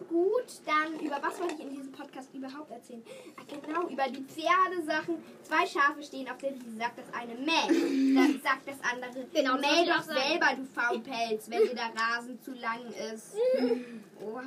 gut, 0.09 0.61
dann 0.67 0.99
über 1.01 1.19
was 1.23 1.41
wollte 1.41 1.55
ich 1.55 1.61
in 1.61 1.71
diesem 1.71 1.93
Podcast 1.93 2.33
überhaupt 2.35 2.71
erzählen? 2.71 3.03
Ah, 3.37 3.43
genau, 3.49 3.89
über 3.89 4.05
die 4.09 4.23
Pferdesachen. 4.23 5.23
Zwei 5.43 5.67
Schafe 5.67 6.03
stehen 6.03 6.29
auf 6.29 6.39
der 6.39 6.55
Wiese, 6.55 6.77
sagt 6.77 6.99
das 6.99 7.13
eine 7.13 7.35
Mäh. 7.35 8.15
Dann 8.15 8.41
sagt 8.43 8.67
das 8.69 8.79
andere, 8.91 9.27
Genau, 9.33 9.55
mäh 9.57 9.85
doch 9.87 10.03
selber, 10.03 10.55
du 10.57 10.65
Faulpelz, 10.65 11.51
wenn 11.51 11.63
dir 11.63 11.75
der 11.75 11.93
Rasen 11.95 12.41
zu 12.43 12.53
lang 12.53 12.81
ist. 13.13 13.35
Wow. 14.21 14.41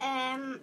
Ähm, 0.00 0.60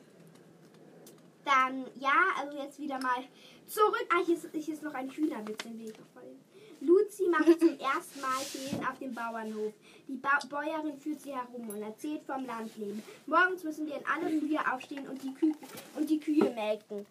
dann, 1.45 1.86
ja, 2.00 2.14
also 2.38 2.58
jetzt 2.58 2.80
wieder 2.80 3.00
mal 3.02 3.24
zurück. 3.66 4.06
Ah, 4.14 4.24
hier 4.26 4.36
ist, 4.36 4.47
hier 4.52 4.74
ist 4.74 4.84
noch 4.84 4.93
ein 4.93 5.10
Hühnerwitz, 5.10 5.66
noch 5.66 6.08
vorlesen. 6.14 6.49
Luzi 6.82 7.27
macht 7.27 7.59
zum 7.59 7.77
ersten 7.80 8.21
Mal 8.21 8.39
Ferien 8.39 8.86
auf 8.88 8.97
dem 8.99 9.13
Bauernhof. 9.13 9.73
Die 10.07 10.15
ba 10.15 10.39
Bäuerin 10.49 10.97
führt 10.99 11.21
sie 11.21 11.36
herum 11.36 11.69
und 11.69 11.82
erzählt 11.82 12.23
vom 12.25 12.45
Landleben. 12.45 13.03
Morgens 13.27 13.63
müssen 13.63 13.86
wir 13.88 13.97
in 13.97 14.05
alle 14.05 14.30
Frühe 14.39 14.59
aufstehen 14.73 15.07
und 15.07 15.21
die, 15.21 15.34
Kü 15.34 15.51
und 15.95 16.09
die 16.09 16.19
Kühe 16.19 16.49
melken. 16.51 17.05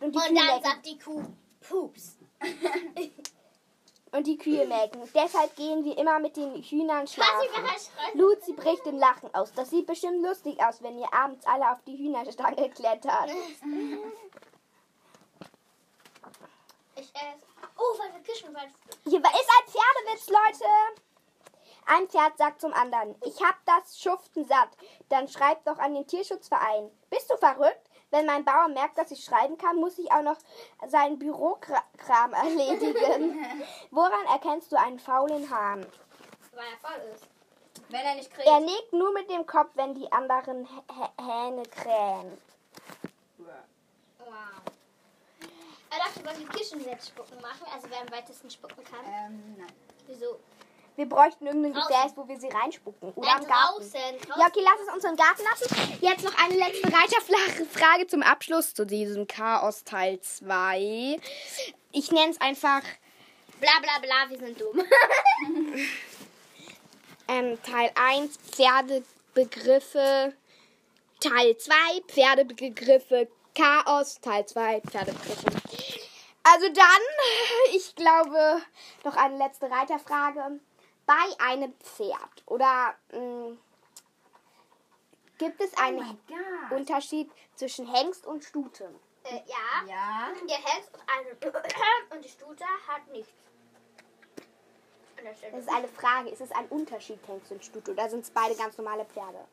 Und 0.00 0.14
die, 0.14 0.18
Und 0.18 0.26
Kühe 0.26 0.34
dann 0.34 0.34
melken. 0.46 0.62
sagt 0.64 0.86
die 0.86 0.98
Kuh, 0.98 1.22
Pups. 1.60 2.16
und 4.12 4.26
die 4.26 4.38
Kühe 4.38 4.66
melken. 4.66 5.02
Deshalb 5.14 5.54
gehen 5.56 5.84
wir 5.84 5.98
immer 5.98 6.18
mit 6.18 6.36
den 6.36 6.62
Hühnern 6.62 7.06
schlafen. 7.06 7.48
Luzi 8.14 8.52
bricht 8.54 8.86
in 8.86 8.96
Lachen 8.98 9.32
aus. 9.34 9.52
Das 9.52 9.70
sieht 9.70 9.86
bestimmt 9.86 10.22
lustig 10.22 10.58
aus, 10.64 10.82
wenn 10.82 10.98
ihr 10.98 11.12
abends 11.12 11.44
alle 11.46 11.70
auf 11.72 11.82
die 11.86 11.96
Hühnerstange 11.98 12.70
klettert. 12.70 13.30
Ich 17.00 17.10
esse. 17.14 17.46
Oh, 17.76 17.98
weil 17.98 18.12
wir 18.12 18.20
Kirschenwald. 18.22 18.70
Hier 19.04 19.18
ist 19.20 19.26
ein 19.26 19.68
Pferdewitz, 19.68 20.28
Leute. 20.28 20.68
Ein 21.86 22.08
Pferd 22.08 22.36
sagt 22.36 22.60
zum 22.60 22.72
anderen, 22.74 23.14
ich 23.24 23.40
hab 23.42 23.54
das 23.64 23.98
Schuften 24.00 24.44
satt. 24.46 24.68
Dann 25.08 25.28
schreib 25.28 25.64
doch 25.64 25.78
an 25.78 25.94
den 25.94 26.06
Tierschutzverein. 26.06 26.90
Bist 27.08 27.30
du 27.30 27.36
verrückt? 27.36 27.88
Wenn 28.10 28.26
mein 28.26 28.44
Bauer 28.44 28.68
merkt, 28.68 28.98
dass 28.98 29.10
ich 29.10 29.22
schreiben 29.24 29.56
kann, 29.58 29.76
muss 29.76 29.98
ich 29.98 30.10
auch 30.10 30.22
noch 30.22 30.36
seinen 30.88 31.18
Bürokram 31.18 32.32
erledigen. 32.32 33.44
Woran 33.90 34.26
erkennst 34.32 34.72
du 34.72 34.76
einen 34.76 34.98
faulen 34.98 35.48
Hahn? 35.50 35.86
Weil 36.52 36.64
er 36.72 36.78
voll 36.88 37.00
ist. 37.14 37.26
Wenn 37.90 38.00
er 38.00 38.14
nicht 38.16 38.32
kriegt. 38.32 38.46
Er 38.48 38.60
nickt 38.60 38.92
nur 38.92 39.12
mit 39.12 39.30
dem 39.30 39.46
Kopf, 39.46 39.70
wenn 39.74 39.94
die 39.94 40.10
anderen 40.10 40.66
Hä- 40.66 41.22
Hähne 41.22 41.62
krähen. 41.64 42.38
Wow. 43.38 43.54
Er 45.90 45.98
dachte, 45.98 46.24
wollen 46.24 46.48
wir 46.84 46.98
spucken 47.00 47.40
machen? 47.40 47.66
Also 47.74 47.86
wer 47.90 48.00
am 48.00 48.10
weitesten 48.10 48.50
spucken 48.50 48.84
kann. 48.84 49.04
Ähm, 49.06 49.56
nein. 49.58 49.72
Wieso? 50.06 50.38
Wir 50.96 51.08
bräuchten 51.08 51.46
irgendein 51.46 51.74
Draußen. 51.74 51.94
Gefäß, 51.94 52.12
wo 52.16 52.26
wir 52.26 52.40
sie 52.40 52.48
reinspucken. 52.48 53.12
Oder 53.12 53.28
Nein, 53.28 53.42
im 53.42 53.48
Garten. 53.48 53.74
draußen. 53.74 54.18
draußen. 54.26 54.40
Ja, 54.40 54.46
okay, 54.48 54.60
lass 54.64 54.88
es 54.88 54.94
uns 54.94 55.04
im 55.04 55.16
Garten 55.16 55.42
lassen. 55.44 55.98
Jetzt 56.00 56.24
noch 56.24 56.36
eine 56.44 56.56
letzte 56.56 56.92
Reiterfrage 56.92 58.06
zum 58.08 58.22
Abschluss 58.22 58.74
zu 58.74 58.84
diesem 58.84 59.28
Chaos 59.28 59.84
Teil 59.84 60.20
2. 60.20 61.20
Ich 61.92 62.10
nenne 62.10 62.32
es 62.32 62.40
einfach 62.40 62.82
Bla 63.60 63.72
bla 63.80 63.98
bla, 64.00 64.30
wir 64.30 64.38
sind 64.38 64.60
dumm. 64.60 64.80
ähm, 67.28 67.58
Teil 67.62 67.90
1 67.94 68.36
Pferdebegriffe, 68.36 70.32
Teil 71.20 71.56
2 71.56 71.74
Pferdebegriffe, 72.06 73.28
Chaos, 73.58 74.20
Teil 74.20 74.46
2 74.46 74.80
Pferdebegriffe. 74.82 75.46
Also 76.44 76.68
dann, 76.72 77.02
ich 77.74 77.94
glaube, 77.96 78.62
noch 79.04 79.16
eine 79.16 79.36
letzte 79.36 79.68
Reiterfrage. 79.68 80.60
Bei 81.06 81.46
einem 81.50 81.72
Pferd 81.80 82.42
oder 82.46 82.94
mh, 83.12 83.56
gibt 85.38 85.60
es 85.60 85.76
einen 85.78 86.18
God. 86.28 86.78
Unterschied 86.78 87.30
zwischen 87.56 87.92
Hengst 87.92 88.26
und 88.26 88.44
Stute? 88.44 88.94
äh, 89.24 89.40
ja. 89.46 89.86
Ja. 89.88 90.28
Der 90.48 90.56
Hengst 90.56 90.94
und, 90.94 91.02
eine 91.06 92.14
und 92.14 92.24
die 92.24 92.28
Stute 92.28 92.64
hat 92.86 93.06
nichts. 93.08 93.32
Das 95.16 95.60
ist 95.60 95.68
eine 95.68 95.88
Frage. 95.88 96.28
Ist 96.30 96.40
es 96.40 96.52
ein 96.52 96.66
Unterschied, 96.68 97.18
Hengst 97.26 97.50
und 97.50 97.64
Stute? 97.64 97.90
Oder 97.90 98.08
sind 98.08 98.20
es 98.20 98.30
beide 98.30 98.54
ganz 98.54 98.78
normale 98.78 99.04
Pferde? 99.04 99.44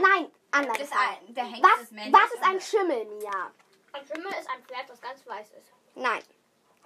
Nein, 0.00 0.30
anders. 0.52 0.78
Das 0.78 0.86
ist 0.88 0.94
ein, 0.96 1.34
der 1.34 1.44
Hengst 1.44 1.62
Was, 1.62 1.80
ist 1.82 1.92
was 2.12 2.32
ist 2.34 2.42
ein 2.42 2.60
Schimmel, 2.60 3.04
Mia? 3.06 3.50
Ein 3.92 4.06
Schimmel 4.06 4.32
ist 4.32 4.48
ein 4.50 4.62
Pferd, 4.64 4.88
das 4.88 5.00
ganz 5.00 5.26
weiß 5.26 5.50
ist. 5.52 5.72
Nein. 5.94 6.22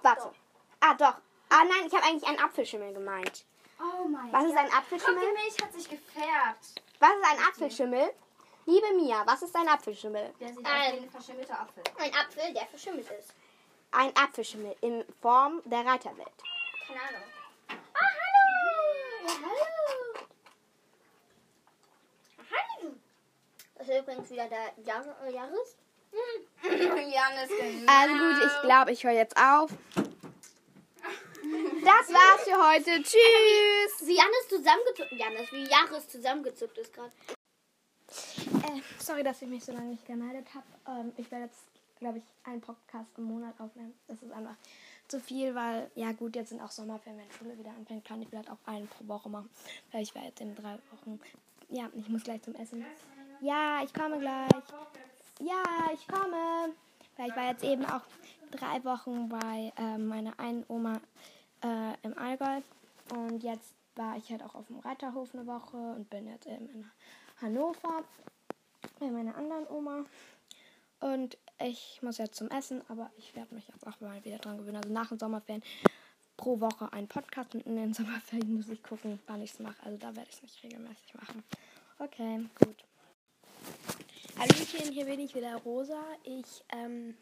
Warte. 0.01 0.21
Doch. 0.23 0.33
Ah, 0.81 0.93
doch. 0.95 1.15
Ah, 1.49 1.63
nein, 1.63 1.85
ich 1.87 1.93
habe 1.93 2.03
eigentlich 2.05 2.27
einen 2.27 2.39
Apfelschimmel 2.39 2.93
gemeint. 2.93 3.45
Oh 3.79 4.07
mein 4.07 4.31
Was 4.31 4.45
ist 4.45 4.55
ein 4.57 4.65
Guck, 4.65 4.71
die 4.71 4.77
Apfelschimmel? 4.77 5.33
Milch 5.33 5.61
hat 5.61 5.73
sich 5.73 5.89
gefärbt. 5.89 6.81
Was 6.99 7.09
ist 7.11 7.25
ein 7.25 7.39
Apfelschimmel? 7.47 8.13
Liebe 8.65 8.93
Mia, 8.95 9.21
was 9.27 9.41
ist 9.43 9.55
ein 9.55 9.67
Apfelschimmel? 9.67 10.33
Der 10.39 10.47
sieht 10.53 10.65
Ein- 10.65 10.93
aus 10.93 10.93
wie 10.93 11.03
ein 11.05 11.09
verschimmelter 11.11 11.59
Apfel. 11.59 11.83
Ein 11.99 12.13
Apfel, 12.15 12.53
der 12.53 12.65
verschimmelt 12.67 13.09
ist. 13.11 13.33
Ein 13.91 14.15
Apfelschimmel 14.17 14.75
in 14.81 15.05
Form 15.21 15.61
der 15.65 15.85
Reiterwelt. 15.85 16.31
Keine 16.87 17.01
Ahnung. 17.01 17.21
Ah, 17.67 17.73
hallo! 17.93 19.27
Ja, 19.27 19.33
hallo! 19.43 20.27
Hallo! 22.51 22.95
Das 23.85 23.95
ist 23.95 24.01
übrigens 24.01 24.31
wieder 24.31 24.47
der 24.47 24.83
Jahr 24.83 25.05
äh, 25.23 25.33
Jahres. 25.33 25.77
Janis, 26.63 27.49
genau. 27.49 27.91
Also 27.91 28.13
gut, 28.15 28.47
ich 28.47 28.61
glaube, 28.61 28.91
ich 28.91 29.03
höre 29.03 29.11
jetzt 29.11 29.37
auf. 29.37 29.69
Das 31.83 32.13
war's 32.13 32.43
für 32.43 32.57
heute. 32.57 33.03
Tschüss. 33.03 34.07
Wie 34.07 34.15
Janis 34.15 34.47
zusammengezuckt. 34.49 35.11
Janis, 35.11 35.51
wie 35.51 35.65
Jahres 35.65 36.07
zusammengezuckt 36.07 36.77
ist 36.79 36.93
gerade. 36.93 37.11
Äh, 38.07 38.81
sorry, 38.97 39.21
dass 39.21 39.41
ich 39.43 39.49
mich 39.49 39.63
so 39.63 39.71
lange 39.71 39.89
nicht 39.89 40.05
gemeldet 40.07 40.47
habe. 40.55 40.65
Ähm, 40.87 41.13
ich 41.17 41.29
werde 41.29 41.45
jetzt, 41.45 41.59
glaube 41.99 42.17
ich, 42.17 42.23
einen 42.43 42.61
Podcast 42.61 43.09
im 43.17 43.25
Monat 43.25 43.53
aufnehmen. 43.59 43.93
Das 44.07 44.19
ist 44.23 44.31
einfach 44.31 44.55
zu 45.07 45.19
viel, 45.19 45.53
weil, 45.53 45.91
ja 45.93 46.11
gut, 46.13 46.35
jetzt 46.35 46.49
sind 46.49 46.61
auch 46.61 46.71
Sommerferien, 46.71 47.19
wenn 47.19 47.31
Schule 47.37 47.59
wieder 47.59 47.69
anfängt, 47.69 48.03
kann 48.05 48.19
ich 48.23 48.29
vielleicht 48.29 48.49
auch 48.49 48.57
einen 48.65 48.87
pro 48.87 49.07
Woche 49.07 49.29
machen. 49.29 49.51
Weil 49.91 50.01
ich 50.01 50.15
werde 50.15 50.29
jetzt 50.29 50.41
in 50.41 50.55
drei 50.55 50.79
Wochen, 50.91 51.19
ja, 51.69 51.87
ich 51.95 52.09
muss 52.09 52.23
gleich 52.23 52.41
zum 52.41 52.55
Essen. 52.55 52.83
Ja, 53.41 53.81
ich 53.83 53.93
komme 53.93 54.19
gleich. 54.19 54.49
Ja, 55.39 55.63
ich 55.93 56.07
komme. 56.07 56.73
Weil 57.17 57.29
ich 57.29 57.35
war 57.35 57.49
jetzt 57.49 57.63
eben 57.63 57.85
auch 57.85 58.01
drei 58.51 58.83
Wochen 58.83 59.29
bei 59.29 59.73
äh, 59.77 59.97
meiner 59.97 60.37
einen 60.39 60.65
Oma 60.67 60.99
äh, 61.63 61.93
im 62.03 62.17
Allgäu. 62.17 62.61
Und 63.13 63.43
jetzt 63.43 63.73
war 63.95 64.17
ich 64.17 64.29
halt 64.29 64.43
auch 64.43 64.55
auf 64.55 64.67
dem 64.67 64.79
Reiterhof 64.79 65.33
eine 65.33 65.47
Woche 65.47 65.77
und 65.77 66.09
bin 66.09 66.27
jetzt 66.27 66.47
eben 66.47 66.69
in 66.69 66.91
Hannover 67.41 68.03
bei 68.99 69.07
meiner 69.07 69.35
anderen 69.35 69.67
Oma. 69.67 70.05
Und 70.99 71.37
ich 71.59 71.99
muss 72.01 72.17
jetzt 72.17 72.35
zum 72.35 72.49
Essen, 72.49 72.81
aber 72.89 73.11
ich 73.17 73.35
werde 73.35 73.53
mich 73.53 73.67
jetzt 73.67 73.85
auch 73.85 73.99
mal 74.01 74.23
wieder 74.25 74.37
dran 74.37 74.57
gewöhnen. 74.57 74.77
Also 74.77 74.89
nach 74.89 75.09
den 75.09 75.19
Sommerferien 75.19 75.63
pro 76.37 76.59
Woche 76.59 76.91
einen 76.91 77.07
Podcast 77.07 77.55
und 77.55 77.65
in 77.65 77.75
den 77.75 77.93
Sommerferien 77.93 78.55
muss 78.55 78.69
ich 78.69 78.83
gucken, 78.83 79.19
wann 79.27 79.41
ich 79.41 79.51
es 79.51 79.59
mache. 79.59 79.81
Also 79.83 79.97
da 79.97 80.15
werde 80.15 80.29
ich 80.29 80.35
es 80.35 80.41
nicht 80.41 80.63
regelmäßig 80.63 81.13
machen. 81.15 81.43
Okay, 81.99 82.45
gut. 82.63 82.84
Hallöchen, 84.37 84.91
hier 84.91 85.05
bin 85.05 85.21
ich 85.21 85.33
wieder, 85.33 85.55
Rosa. 85.63 86.03
Ich 86.23 86.65
ähm, 86.73 87.17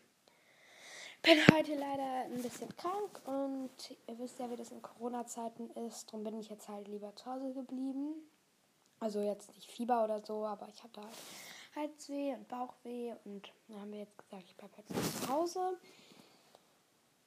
bin 1.22 1.38
heute 1.54 1.76
leider 1.76 2.26
ein 2.26 2.42
bisschen 2.42 2.76
krank 2.76 3.22
und 3.26 3.70
ihr 4.08 4.18
wisst 4.18 4.40
ja, 4.40 4.50
wie 4.50 4.56
das 4.56 4.72
in 4.72 4.82
Corona-Zeiten 4.82 5.70
ist. 5.88 6.08
Darum 6.08 6.24
bin 6.24 6.40
ich 6.40 6.50
jetzt 6.50 6.68
halt 6.68 6.88
lieber 6.88 7.16
zu 7.16 7.28
Hause 7.28 7.54
geblieben. 7.54 8.16
Also 9.00 9.22
jetzt 9.22 9.54
nicht 9.54 9.70
Fieber 9.70 10.04
oder 10.04 10.26
so, 10.26 10.44
aber 10.44 10.68
ich 10.70 10.84
hatte 10.84 11.02
halt 11.02 11.16
Halsweh 11.76 12.34
und 12.34 12.48
Bauchweh 12.48 13.14
und 13.26 13.54
dann 13.68 13.82
haben 13.82 13.92
wir 13.92 14.00
jetzt 14.00 14.18
gesagt, 14.18 14.44
ich 14.48 14.58
bleibe 14.58 14.74
jetzt 14.78 15.22
zu 15.22 15.30
Hause. 15.30 15.78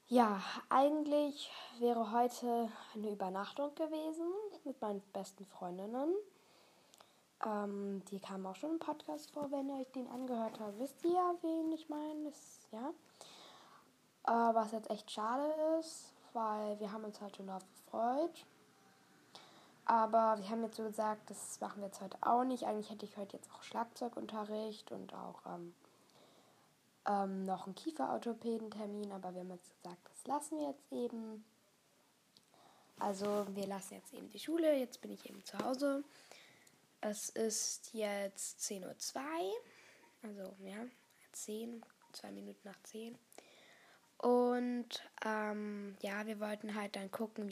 Ja, 0.09 0.43
eigentlich 0.68 1.49
wäre 1.78 2.11
heute 2.11 2.72
eine 2.95 3.11
Übernachtung 3.11 3.72
gewesen 3.76 4.32
mit 4.64 4.80
meinen 4.80 5.03
besten 5.12 5.47
Freundinnen. 5.47 6.12
Ähm, 7.45 8.03
die 8.11 8.18
kamen 8.18 8.47
auch 8.47 8.57
schon 8.57 8.72
im 8.72 8.78
Podcast 8.78 9.30
vor, 9.30 9.51
wenn 9.51 9.68
ihr 9.68 9.80
euch 9.80 9.91
den 9.93 10.09
angehört 10.09 10.59
habt. 10.59 10.78
Wisst 10.78 11.05
ihr 11.05 11.12
ja, 11.12 11.34
wen 11.43 11.72
ich 11.72 11.89
meine? 11.89 12.32
Ja. 12.72 12.93
Äh, 14.26 14.55
was 14.55 14.72
jetzt 14.72 14.91
echt 14.91 15.11
schade 15.11 15.53
ist, 15.78 16.12
weil 16.32 16.78
wir 16.80 16.93
haben 16.93 17.05
uns 17.05 17.20
halt 17.20 17.37
schon 17.37 17.47
darauf 17.47 17.64
gefreut. 17.84 18.47
Aber 19.84 20.37
wir 20.39 20.49
haben 20.51 20.64
jetzt 20.64 20.76
so 20.76 20.82
gesagt, 20.82 21.30
das 21.30 21.61
machen 21.61 21.80
wir 21.80 21.87
jetzt 21.87 22.01
heute 22.01 22.16
auch 22.20 22.43
nicht. 22.43 22.64
Eigentlich 22.64 22.91
hätte 22.91 23.05
ich 23.05 23.16
heute 23.16 23.37
jetzt 23.37 23.51
auch 23.53 23.62
Schlagzeugunterricht 23.62 24.91
und 24.91 25.14
auch 25.14 25.47
ähm, 25.47 25.74
ähm, 27.07 27.45
noch 27.45 27.66
einen 27.66 27.76
Kieferorthopädentermin, 27.76 29.12
aber 29.12 29.32
wir 29.32 29.43
haben 29.43 29.51
jetzt 29.51 29.70
gesagt, 29.70 30.01
das 30.11 30.26
lassen 30.26 30.59
wir 30.59 30.68
jetzt 30.68 30.93
eben. 30.93 31.45
Also 32.99 33.47
wir 33.51 33.66
lassen 33.66 33.95
jetzt 33.95 34.12
eben 34.14 34.28
die 34.30 34.39
Schule, 34.39 34.76
jetzt 34.76 35.01
bin 35.03 35.12
ich 35.12 35.28
eben 35.28 35.45
zu 35.45 35.59
Hause. 35.59 36.03
Es 37.01 37.28
ist 37.28 37.92
jetzt 37.92 38.61
10.02 38.61 38.84
Uhr, 38.84 39.55
also 40.22 40.57
ja, 40.64 40.86
10, 41.32 41.84
zwei 42.12 42.32
Minuten 42.32 42.61
nach 42.64 42.80
10. 42.82 43.18
Und 44.18 44.88
ähm, 45.24 45.97
ja, 46.01 46.26
wir 46.26 46.40
wollten 46.40 46.74
halt 46.74 46.97
dann 46.97 47.11
gucken, 47.11 47.51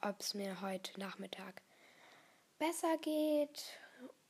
ob 0.00 0.20
es 0.20 0.34
mir 0.34 0.60
heute 0.60 0.98
Nachmittag 0.98 1.62
besser 2.58 2.96
geht. 2.98 3.62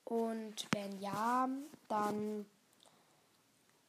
Und 0.05 0.67
wenn 0.73 0.99
ja, 1.01 1.49
dann 1.89 2.47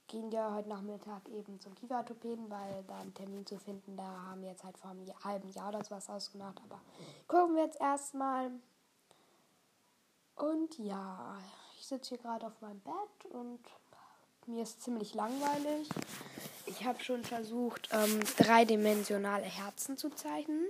gehen 0.08 0.32
wir 0.32 0.54
heute 0.54 0.70
Nachmittag 0.70 1.28
eben 1.30 1.60
zum 1.60 1.76
Kieferorthopäden, 1.76 2.50
weil 2.50 2.84
da 2.88 3.00
einen 3.00 3.14
Termin 3.14 3.46
zu 3.46 3.60
finden, 3.60 3.98
da 3.98 4.04
haben 4.04 4.42
wir 4.42 4.50
jetzt 4.50 4.64
halt 4.64 4.78
vor 4.78 4.92
einem 4.92 5.06
halben 5.24 5.50
Jahr 5.50 5.72
das 5.72 5.92
was 5.92 6.10
ausgemacht. 6.10 6.60
Aber 6.64 6.82
gucken 7.28 7.56
wir 7.56 7.64
jetzt 7.64 7.80
erstmal. 7.82 8.52
Und 10.38 10.78
ja, 10.78 11.38
ich 11.80 11.86
sitze 11.86 12.10
hier 12.10 12.18
gerade 12.20 12.46
auf 12.46 12.62
meinem 12.62 12.80
Bett 12.82 13.32
und 13.32 13.60
mir 14.46 14.64
ist 14.64 14.82
ziemlich 14.82 15.14
langweilig. 15.14 15.90
Ich 16.68 16.86
habe 16.86 17.04
schon 17.04 17.24
versucht, 17.24 17.90
ähm, 17.92 18.20
dreidimensionale 18.38 19.46
Herzen 19.46 19.98
zu 19.98 20.10
zeichnen. 20.10 20.68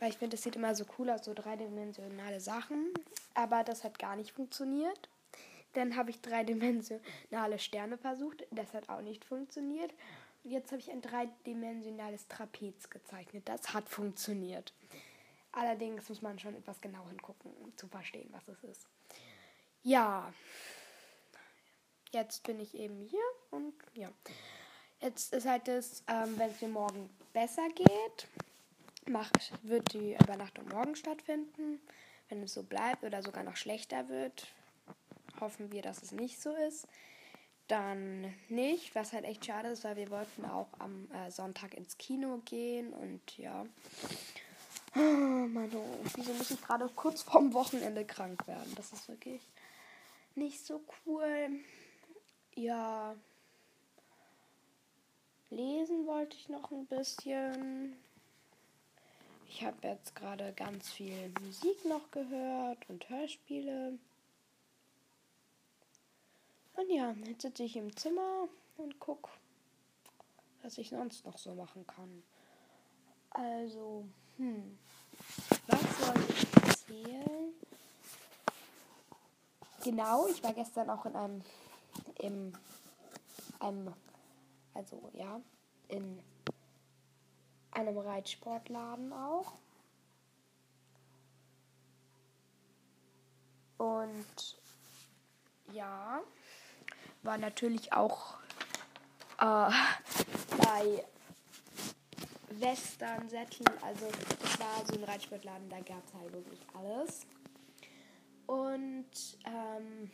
Weil 0.00 0.10
ich 0.10 0.18
finde, 0.18 0.36
das 0.36 0.42
sieht 0.42 0.56
immer 0.56 0.74
so 0.74 0.84
cool 0.98 1.10
aus, 1.10 1.24
so 1.24 1.34
dreidimensionale 1.34 2.40
Sachen. 2.40 2.92
Aber 3.34 3.64
das 3.64 3.84
hat 3.84 3.98
gar 3.98 4.16
nicht 4.16 4.32
funktioniert. 4.32 5.08
Dann 5.74 5.96
habe 5.96 6.10
ich 6.10 6.20
dreidimensionale 6.20 7.58
Sterne 7.58 7.98
versucht. 7.98 8.44
Das 8.50 8.72
hat 8.72 8.88
auch 8.88 9.02
nicht 9.02 9.24
funktioniert. 9.24 9.92
Und 10.42 10.50
jetzt 10.50 10.72
habe 10.72 10.80
ich 10.80 10.90
ein 10.90 11.02
dreidimensionales 11.02 12.28
Trapez 12.28 12.90
gezeichnet. 12.90 13.48
Das 13.48 13.74
hat 13.74 13.88
funktioniert. 13.88 14.72
Allerdings 15.54 16.08
muss 16.08 16.20
man 16.20 16.38
schon 16.38 16.56
etwas 16.56 16.80
genau 16.80 17.06
hingucken, 17.08 17.52
um 17.62 17.76
zu 17.76 17.86
verstehen, 17.86 18.28
was 18.32 18.48
es 18.48 18.64
ist. 18.64 18.88
Ja. 19.82 20.32
Jetzt 22.10 22.42
bin 22.42 22.58
ich 22.58 22.74
eben 22.74 23.00
hier 23.00 23.24
und 23.50 23.74
ja. 23.94 24.10
Jetzt 25.00 25.32
ist 25.32 25.46
halt 25.46 25.68
das, 25.68 26.02
ähm, 26.08 26.38
wenn 26.38 26.50
es 26.50 26.60
mir 26.60 26.68
morgen 26.68 27.10
besser 27.32 27.68
geht, 27.68 28.28
mach, 29.06 29.30
wird 29.62 29.92
die 29.92 30.14
Übernachtung 30.14 30.68
morgen 30.68 30.96
stattfinden. 30.96 31.80
Wenn 32.28 32.42
es 32.42 32.54
so 32.54 32.62
bleibt 32.62 33.04
oder 33.04 33.22
sogar 33.22 33.44
noch 33.44 33.56
schlechter 33.56 34.08
wird, 34.08 34.46
hoffen 35.40 35.70
wir, 35.72 35.82
dass 35.82 36.02
es 36.02 36.10
nicht 36.10 36.40
so 36.40 36.54
ist. 36.54 36.88
Dann 37.68 38.34
nicht, 38.48 38.94
was 38.94 39.12
halt 39.12 39.24
echt 39.24 39.44
schade 39.44 39.68
ist, 39.68 39.84
weil 39.84 39.96
wir 39.96 40.10
wollten 40.10 40.44
auch 40.44 40.68
am 40.78 41.10
äh, 41.12 41.30
Sonntag 41.30 41.74
ins 41.74 41.96
Kino 41.98 42.40
gehen 42.44 42.92
und 42.92 43.38
ja. 43.38 43.66
Oh, 44.96 45.00
Mann, 45.00 45.72
wieso 46.14 46.32
muss 46.34 46.50
ich 46.52 46.62
gerade 46.62 46.88
kurz 46.94 47.22
vorm 47.22 47.52
Wochenende 47.52 48.04
krank 48.04 48.46
werden? 48.46 48.72
Das 48.76 48.92
ist 48.92 49.08
wirklich 49.08 49.42
nicht 50.36 50.64
so 50.64 50.80
cool. 51.06 51.50
Ja. 52.54 53.16
Lesen 55.50 56.06
wollte 56.06 56.36
ich 56.36 56.48
noch 56.48 56.70
ein 56.70 56.86
bisschen. 56.86 57.96
Ich 59.48 59.64
habe 59.64 59.76
jetzt 59.86 60.14
gerade 60.14 60.52
ganz 60.52 60.90
viel 60.90 61.32
Musik 61.42 61.84
noch 61.84 62.10
gehört 62.10 62.88
und 62.88 63.08
Hörspiele. 63.08 63.98
Und 66.76 66.90
ja, 66.90 67.12
jetzt 67.26 67.42
sitze 67.42 67.64
ich 67.64 67.76
im 67.76 67.96
Zimmer 67.96 68.48
und 68.76 68.98
gucke, 68.98 69.30
was 70.62 70.78
ich 70.78 70.90
sonst 70.90 71.24
noch 71.24 71.38
so 71.38 71.54
machen 71.54 71.86
kann. 71.86 72.22
Also, 73.30 74.06
hm. 74.36 74.78
Was 75.66 75.80
soll 75.98 76.24
ich 76.28 76.62
erzählen? 76.62 77.52
Genau, 79.82 80.26
ich 80.28 80.42
war 80.42 80.52
gestern 80.52 80.90
auch 80.90 81.04
in 81.06 81.16
einem, 81.16 81.42
im, 82.18 82.52
einem, 83.60 83.92
also 84.72 85.10
ja, 85.12 85.40
in 85.88 86.22
einem 87.70 87.98
Reitsportladen 87.98 89.12
auch. 89.12 89.52
Und 93.76 94.56
ja, 95.72 96.20
war 97.22 97.38
natürlich 97.38 97.92
auch 97.92 98.34
äh, 99.38 99.70
bei 100.58 101.04
Western, 102.60 103.28
Sättel, 103.28 103.66
also 103.82 104.06
es 104.06 104.60
war 104.60 104.84
so 104.86 104.94
ein 104.94 105.04
Reitsportladen, 105.04 105.68
da 105.68 105.80
gab 105.80 106.04
es 106.06 106.14
halt 106.14 106.32
wirklich 106.32 106.60
alles. 106.74 107.26
Und 108.46 109.06
ähm, 109.46 110.10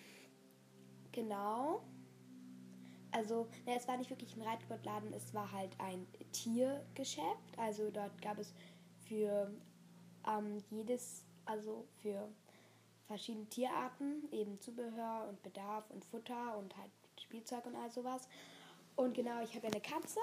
genau, 1.12 1.82
also 3.12 3.48
ne, 3.66 3.76
es 3.76 3.88
war 3.88 3.96
nicht 3.96 4.10
wirklich 4.10 4.36
ein 4.36 4.42
Reitsportladen, 4.42 5.12
es 5.12 5.34
war 5.34 5.50
halt 5.50 5.72
ein 5.78 6.06
Tiergeschäft. 6.32 7.58
Also 7.58 7.90
dort 7.90 8.20
gab 8.22 8.38
es 8.38 8.54
für 9.08 9.50
ähm, 10.26 10.58
jedes, 10.70 11.24
also 11.44 11.86
für 12.02 12.28
verschiedene 13.06 13.46
Tierarten, 13.46 14.28
eben 14.30 14.60
Zubehör 14.60 15.26
und 15.28 15.42
Bedarf 15.42 15.90
und 15.90 16.04
Futter 16.04 16.56
und 16.58 16.76
halt 16.76 16.90
Spielzeug 17.20 17.66
und 17.66 17.74
all 17.74 17.90
sowas. 17.90 18.28
Und 18.94 19.14
genau, 19.14 19.42
ich 19.42 19.54
habe 19.56 19.66
eine 19.66 19.80
Katze 19.80 20.20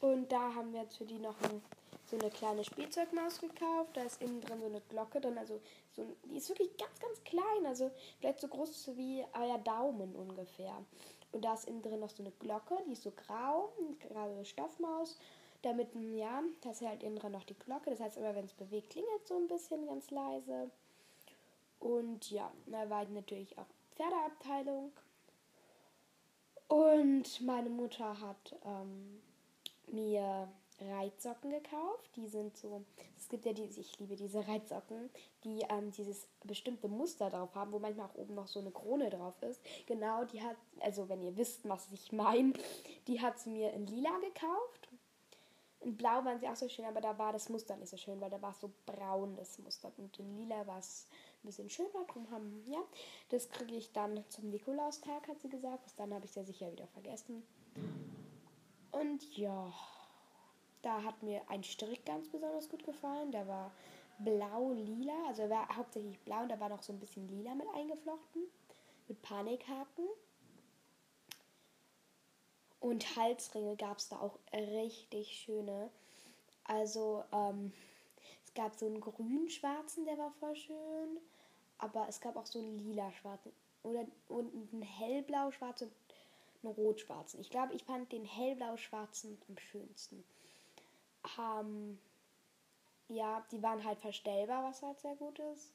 und 0.00 0.30
da 0.30 0.54
haben 0.54 0.72
wir 0.72 0.82
jetzt 0.82 0.98
für 0.98 1.04
die 1.04 1.18
noch 1.18 1.40
ein, 1.42 1.62
so 2.06 2.18
eine 2.18 2.30
kleine 2.30 2.64
Spielzeugmaus 2.64 3.40
gekauft. 3.40 3.90
Da 3.94 4.02
ist 4.02 4.22
innen 4.22 4.40
drin 4.40 4.60
so 4.60 4.66
eine 4.66 4.80
Glocke 4.88 5.20
drin, 5.20 5.38
also 5.38 5.60
so, 5.94 6.06
die 6.24 6.36
ist 6.36 6.48
wirklich 6.48 6.76
ganz, 6.76 6.98
ganz 7.00 7.22
klein, 7.24 7.66
also 7.66 7.90
vielleicht 8.20 8.40
so 8.40 8.48
groß 8.48 8.90
wie 8.94 9.24
euer 9.38 9.58
Daumen 9.58 10.14
ungefähr. 10.14 10.74
Und 11.32 11.44
da 11.44 11.54
ist 11.54 11.68
innen 11.68 11.82
drin 11.82 12.00
noch 12.00 12.10
so 12.10 12.22
eine 12.22 12.32
Glocke, 12.32 12.78
die 12.86 12.92
ist 12.92 13.02
so 13.02 13.10
grau, 13.10 13.72
eine 13.78 13.96
graue 13.96 14.44
Stoffmaus. 14.44 15.18
Damit, 15.62 15.88
ja, 15.94 16.42
da 16.60 16.70
ist 16.70 16.82
halt 16.82 17.02
innen 17.02 17.16
drin 17.16 17.32
noch 17.32 17.44
die 17.44 17.58
Glocke. 17.58 17.90
Das 17.90 18.00
heißt, 18.00 18.16
immer 18.16 18.34
wenn 18.34 18.44
es 18.44 18.54
bewegt, 18.54 18.90
klingelt 18.90 19.26
so 19.26 19.36
ein 19.36 19.48
bisschen 19.48 19.86
ganz 19.86 20.10
leise. 20.10 20.70
Und 21.80 22.30
ja, 22.30 22.50
da 22.66 22.88
war 22.88 23.04
natürlich 23.06 23.58
auch 23.58 23.66
Pferdeabteilung. 23.96 24.92
Und 26.68 27.40
meine 27.40 27.70
Mutter 27.70 28.20
hat 28.20 28.54
ähm, 28.64 29.20
mir 29.92 30.48
Reitsocken 30.80 31.50
gekauft. 31.50 32.10
Die 32.16 32.28
sind 32.28 32.56
so, 32.56 32.84
es 33.16 33.28
gibt 33.28 33.44
ja 33.44 33.52
diese, 33.52 33.80
ich 33.80 33.98
liebe 33.98 34.16
diese 34.16 34.46
Reitsocken, 34.46 35.10
die 35.44 35.62
ähm, 35.68 35.90
dieses 35.92 36.26
bestimmte 36.44 36.88
Muster 36.88 37.30
drauf 37.30 37.54
haben, 37.54 37.72
wo 37.72 37.78
manchmal 37.78 38.06
auch 38.06 38.14
oben 38.14 38.34
noch 38.34 38.48
so 38.48 38.60
eine 38.60 38.70
Krone 38.70 39.10
drauf 39.10 39.42
ist. 39.42 39.60
Genau, 39.86 40.24
die 40.24 40.42
hat, 40.42 40.56
also 40.80 41.08
wenn 41.08 41.22
ihr 41.22 41.36
wisst, 41.36 41.68
was 41.68 41.90
ich 41.92 42.12
meine, 42.12 42.52
die 43.06 43.20
hat 43.20 43.38
sie 43.38 43.50
mir 43.50 43.72
in 43.72 43.86
lila 43.86 44.18
gekauft. 44.20 44.88
In 45.80 45.96
blau 45.96 46.24
waren 46.24 46.40
sie 46.40 46.48
auch 46.48 46.56
so 46.56 46.68
schön, 46.68 46.84
aber 46.84 47.00
da 47.00 47.16
war 47.18 47.32
das 47.32 47.48
Muster 47.48 47.76
nicht 47.76 47.90
so 47.90 47.96
schön, 47.96 48.20
weil 48.20 48.30
da 48.30 48.42
war 48.42 48.50
es 48.50 48.60
so 48.60 48.70
braun, 48.84 49.36
das 49.36 49.58
Muster. 49.58 49.92
Und 49.96 50.18
in 50.18 50.36
lila 50.36 50.66
war 50.66 50.78
es 50.78 51.06
ein 51.42 51.46
bisschen 51.46 51.70
schöner. 51.70 52.04
Drum 52.08 52.28
haben, 52.30 52.64
ja, 52.66 52.82
das 53.28 53.48
kriege 53.48 53.76
ich 53.76 53.92
dann 53.92 54.24
zum 54.28 54.50
Nikolaustag, 54.50 55.28
hat 55.28 55.40
sie 55.40 55.48
gesagt. 55.48 55.84
Bis 55.84 55.94
dann 55.94 56.12
habe 56.12 56.24
ich 56.24 56.32
es 56.32 56.36
ja 56.36 56.44
sicher 56.44 56.72
wieder 56.72 56.88
vergessen. 56.88 57.44
Und 58.98 59.36
ja, 59.36 59.72
da 60.82 61.02
hat 61.04 61.22
mir 61.22 61.42
ein 61.48 61.62
Strick 61.62 62.04
ganz 62.04 62.28
besonders 62.28 62.68
gut 62.68 62.84
gefallen. 62.84 63.30
Der 63.30 63.46
war 63.46 63.70
blau-lila, 64.18 65.28
also 65.28 65.42
er 65.42 65.50
war 65.50 65.76
hauptsächlich 65.76 66.18
blau 66.20 66.42
und 66.42 66.48
da 66.48 66.58
war 66.58 66.68
noch 66.68 66.82
so 66.82 66.92
ein 66.92 66.98
bisschen 66.98 67.28
lila 67.28 67.54
mit 67.54 67.68
eingeflochten. 67.74 68.42
Mit 69.06 69.22
Panikhaken. 69.22 70.08
Und 72.80 73.16
Halsringe 73.16 73.76
gab 73.76 73.98
es 73.98 74.08
da 74.08 74.20
auch 74.20 74.38
richtig 74.52 75.28
schöne. 75.32 75.90
Also, 76.64 77.24
ähm, 77.32 77.72
es 78.44 78.54
gab 78.54 78.76
so 78.76 78.86
einen 78.86 79.00
grün-schwarzen, 79.00 80.04
der 80.04 80.18
war 80.18 80.32
voll 80.32 80.56
schön. 80.56 81.18
Aber 81.78 82.08
es 82.08 82.20
gab 82.20 82.36
auch 82.36 82.46
so 82.46 82.58
einen 82.58 82.78
lila-schwarzen. 82.78 83.52
Oder 83.84 84.06
und 84.28 84.52
einen 84.72 84.82
hellblau-schwarzen 84.82 85.90
einen 86.62 86.72
rot-schwarzen. 86.72 87.40
Ich 87.40 87.50
glaube, 87.50 87.74
ich 87.74 87.84
fand 87.84 88.10
den 88.12 88.24
hellblau-schwarzen 88.24 89.40
am 89.48 89.58
schönsten. 89.58 90.24
Ähm, 91.38 91.98
ja, 93.08 93.44
die 93.50 93.62
waren 93.62 93.84
halt 93.84 93.98
verstellbar, 94.00 94.64
was 94.64 94.82
halt 94.82 95.00
sehr 95.00 95.16
gut 95.16 95.38
ist. 95.38 95.72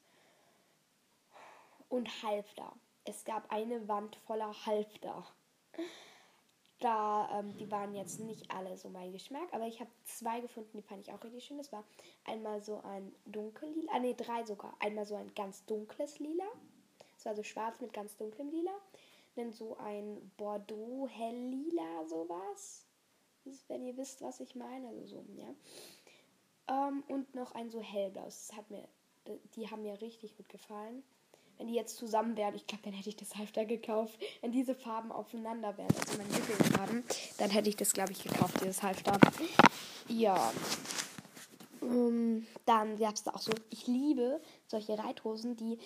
Und 1.88 2.22
Halfter. 2.22 2.72
Es 3.04 3.24
gab 3.24 3.50
eine 3.52 3.86
Wand 3.88 4.16
voller 4.26 4.54
Halfter. 4.66 5.26
Da, 6.80 7.28
ähm, 7.38 7.56
die 7.56 7.70
waren 7.70 7.94
jetzt 7.94 8.20
nicht 8.20 8.50
alle 8.50 8.76
so 8.76 8.88
mein 8.88 9.12
Geschmack, 9.12 9.52
aber 9.52 9.66
ich 9.66 9.80
habe 9.80 9.90
zwei 10.04 10.40
gefunden, 10.40 10.76
die 10.76 10.82
fand 10.82 11.06
ich 11.06 11.12
auch 11.12 11.22
richtig 11.22 11.44
schön. 11.44 11.58
Das 11.58 11.72
war 11.72 11.84
einmal 12.24 12.62
so 12.62 12.80
ein 12.82 13.14
dunkellila, 13.26 13.92
ah 13.92 13.98
ne, 13.98 14.14
drei 14.14 14.44
sogar. 14.44 14.74
Einmal 14.80 15.06
so 15.06 15.14
ein 15.14 15.32
ganz 15.34 15.64
dunkles 15.66 16.18
Lila. 16.18 16.44
Das 17.16 17.26
war 17.26 17.34
so 17.36 17.42
schwarz 17.42 17.80
mit 17.80 17.92
ganz 17.92 18.16
dunklem 18.16 18.50
Lila. 18.50 18.72
Dann 19.36 19.52
so 19.52 19.76
ein 19.78 20.30
Bordeaux 20.36 21.08
helllila 21.08 22.06
sowas. 22.06 22.86
Das 23.44 23.54
ist, 23.54 23.68
wenn 23.68 23.84
ihr 23.84 23.96
wisst, 23.96 24.22
was 24.22 24.40
ich 24.40 24.54
meine, 24.54 24.88
also 24.88 25.06
so, 25.06 25.24
ja. 25.36 25.54
Ähm, 26.68 27.02
und 27.08 27.34
noch 27.34 27.52
ein 27.54 27.70
so 27.70 27.80
hellblaues. 27.80 28.48
Das 28.48 28.56
hat 28.56 28.70
mir, 28.70 28.88
die 29.54 29.70
haben 29.70 29.82
mir 29.82 30.00
richtig 30.00 30.36
gut 30.36 30.48
gefallen 30.48 31.02
wenn 31.58 31.68
die 31.68 31.74
jetzt 31.74 31.96
zusammen 31.96 32.36
wären, 32.36 32.54
ich 32.54 32.66
glaube, 32.66 32.82
dann 32.84 32.92
hätte 32.92 33.08
ich 33.08 33.16
das 33.16 33.36
Halfter 33.36 33.64
gekauft. 33.64 34.18
Wenn 34.40 34.52
diese 34.52 34.74
Farben 34.74 35.12
aufeinander 35.12 35.76
wären, 35.76 35.94
also 35.94 36.18
meine 36.18 36.32
Lieblingsfarben, 36.34 37.04
dann 37.38 37.50
hätte 37.50 37.68
ich 37.68 37.76
das, 37.76 37.92
glaube 37.92 38.12
ich, 38.12 38.22
gekauft, 38.22 38.60
dieses 38.60 38.82
Halfter. 38.82 39.18
Ja. 40.08 40.52
Ähm, 41.82 42.46
dann 42.66 42.98
gab 42.98 43.14
es 43.14 43.22
da 43.22 43.32
auch 43.32 43.40
so, 43.40 43.52
ich 43.70 43.86
liebe 43.86 44.40
solche 44.66 44.98
Reithosen, 44.98 45.56
die, 45.56 45.78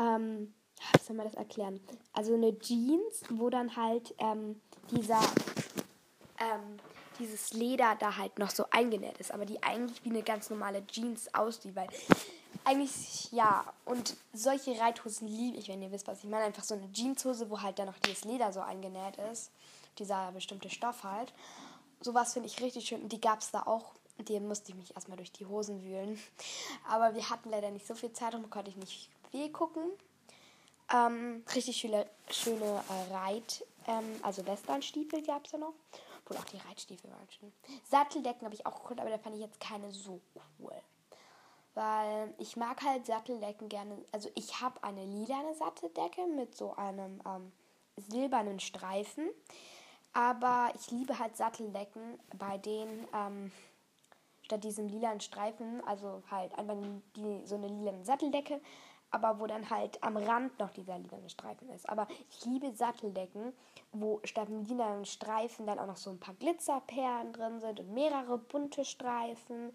ähm, 0.00 0.52
wie 0.92 1.04
soll 1.04 1.16
man 1.16 1.26
das 1.26 1.34
erklären? 1.34 1.80
Also 2.12 2.34
eine 2.34 2.58
Jeans, 2.58 3.22
wo 3.30 3.50
dann 3.50 3.76
halt 3.76 4.14
ähm, 4.18 4.60
dieser, 4.90 5.20
ähm, 6.38 6.78
dieses 7.18 7.52
Leder 7.52 7.96
da 7.98 8.16
halt 8.16 8.38
noch 8.38 8.50
so 8.50 8.64
eingenäht 8.70 9.18
ist, 9.18 9.32
aber 9.32 9.46
die 9.46 9.62
eigentlich 9.62 10.04
wie 10.04 10.10
eine 10.10 10.22
ganz 10.22 10.50
normale 10.50 10.86
Jeans 10.86 11.32
aussieht, 11.34 11.76
weil 11.76 11.88
eigentlich 12.64 13.30
ja. 13.32 13.64
Und 13.84 14.16
solche 14.32 14.78
Reithosen 14.78 15.28
liebe 15.28 15.56
ich, 15.58 15.68
wenn 15.68 15.82
ihr 15.82 15.90
wisst, 15.90 16.06
was 16.06 16.18
ich 16.18 16.30
meine. 16.30 16.44
Einfach 16.44 16.64
so 16.64 16.74
eine 16.74 16.90
Jeanshose, 16.92 17.50
wo 17.50 17.60
halt 17.60 17.78
dann 17.78 17.86
noch 17.86 17.98
dieses 17.98 18.24
Leder 18.24 18.52
so 18.52 18.60
eingenäht 18.60 19.16
ist. 19.32 19.50
Dieser 19.98 20.32
bestimmte 20.32 20.70
Stoff 20.70 21.04
halt. 21.04 21.32
Sowas 22.00 22.32
finde 22.32 22.48
ich 22.48 22.60
richtig 22.60 22.86
schön. 22.86 23.02
Und 23.02 23.12
die 23.12 23.20
gab 23.20 23.40
es 23.40 23.50
da 23.50 23.62
auch. 23.62 23.92
Die 24.18 24.38
musste 24.40 24.70
ich 24.70 24.76
mich 24.76 24.94
erstmal 24.94 25.16
durch 25.16 25.32
die 25.32 25.46
Hosen 25.46 25.82
wühlen. 25.82 26.18
Aber 26.88 27.14
wir 27.14 27.30
hatten 27.30 27.50
leider 27.50 27.70
nicht 27.70 27.86
so 27.86 27.94
viel 27.94 28.12
Zeit, 28.12 28.34
darum 28.34 28.50
konnte 28.50 28.70
ich 28.70 28.76
nicht 28.76 29.10
viel 29.30 29.50
gucken. 29.50 29.82
Ähm, 30.92 31.44
richtig 31.54 31.76
schöne, 31.76 32.06
schöne 32.30 32.64
äh, 32.88 33.14
Reit, 33.14 33.64
ähm, 33.86 34.20
also 34.22 34.46
Westernstiefel 34.46 35.22
gab 35.22 35.46
es 35.46 35.52
ja 35.52 35.58
noch. 35.58 35.74
Obwohl 36.24 36.36
auch 36.36 36.44
die 36.44 36.58
Reitstiefel 36.68 37.10
waren 37.10 37.28
schön. 37.30 37.52
Satteldecken 37.90 38.44
habe 38.44 38.54
ich 38.54 38.64
auch 38.64 38.82
geguckt, 38.82 39.00
aber 39.00 39.10
da 39.10 39.18
fand 39.18 39.34
ich 39.34 39.40
jetzt 39.40 39.58
keine 39.58 39.90
so 39.90 40.20
cool 40.58 40.72
weil 41.74 42.34
ich 42.38 42.56
mag 42.56 42.82
halt 42.82 43.06
Satteldecken 43.06 43.68
gerne. 43.68 43.96
Also 44.12 44.30
ich 44.34 44.60
habe 44.60 44.82
eine 44.82 45.04
lilane 45.04 45.54
Satteldecke 45.54 46.26
mit 46.26 46.56
so 46.56 46.74
einem 46.76 47.20
ähm, 47.26 47.52
silbernen 47.96 48.60
Streifen, 48.60 49.28
aber 50.12 50.72
ich 50.74 50.90
liebe 50.90 51.18
halt 51.18 51.36
Satteldecken, 51.36 52.18
bei 52.36 52.58
denen 52.58 53.06
ähm, 53.14 53.52
statt 54.42 54.64
diesem 54.64 54.88
lilanen 54.88 55.20
Streifen, 55.20 55.82
also 55.86 56.22
halt 56.30 56.56
einfach 56.58 56.76
die, 57.16 57.46
so 57.46 57.54
eine 57.54 57.68
lilane 57.68 58.04
Satteldecke, 58.04 58.60
aber 59.12 59.38
wo 59.38 59.46
dann 59.46 59.70
halt 59.70 60.02
am 60.02 60.16
Rand 60.16 60.58
noch 60.58 60.70
dieser 60.70 60.98
lilane 60.98 61.28
Streifen 61.28 61.68
ist. 61.70 61.88
Aber 61.88 62.08
ich 62.30 62.44
liebe 62.46 62.72
Satteldecken, 62.72 63.52
wo 63.92 64.20
statt 64.24 64.48
dem 64.48 64.64
lilanen 64.64 65.04
Streifen 65.04 65.66
dann 65.66 65.78
auch 65.78 65.86
noch 65.86 65.98
so 65.98 66.10
ein 66.10 66.18
paar 66.18 66.34
Glitzerperlen 66.34 67.32
drin 67.32 67.60
sind 67.60 67.78
und 67.78 67.92
mehrere 67.92 68.38
bunte 68.38 68.84
Streifen 68.84 69.70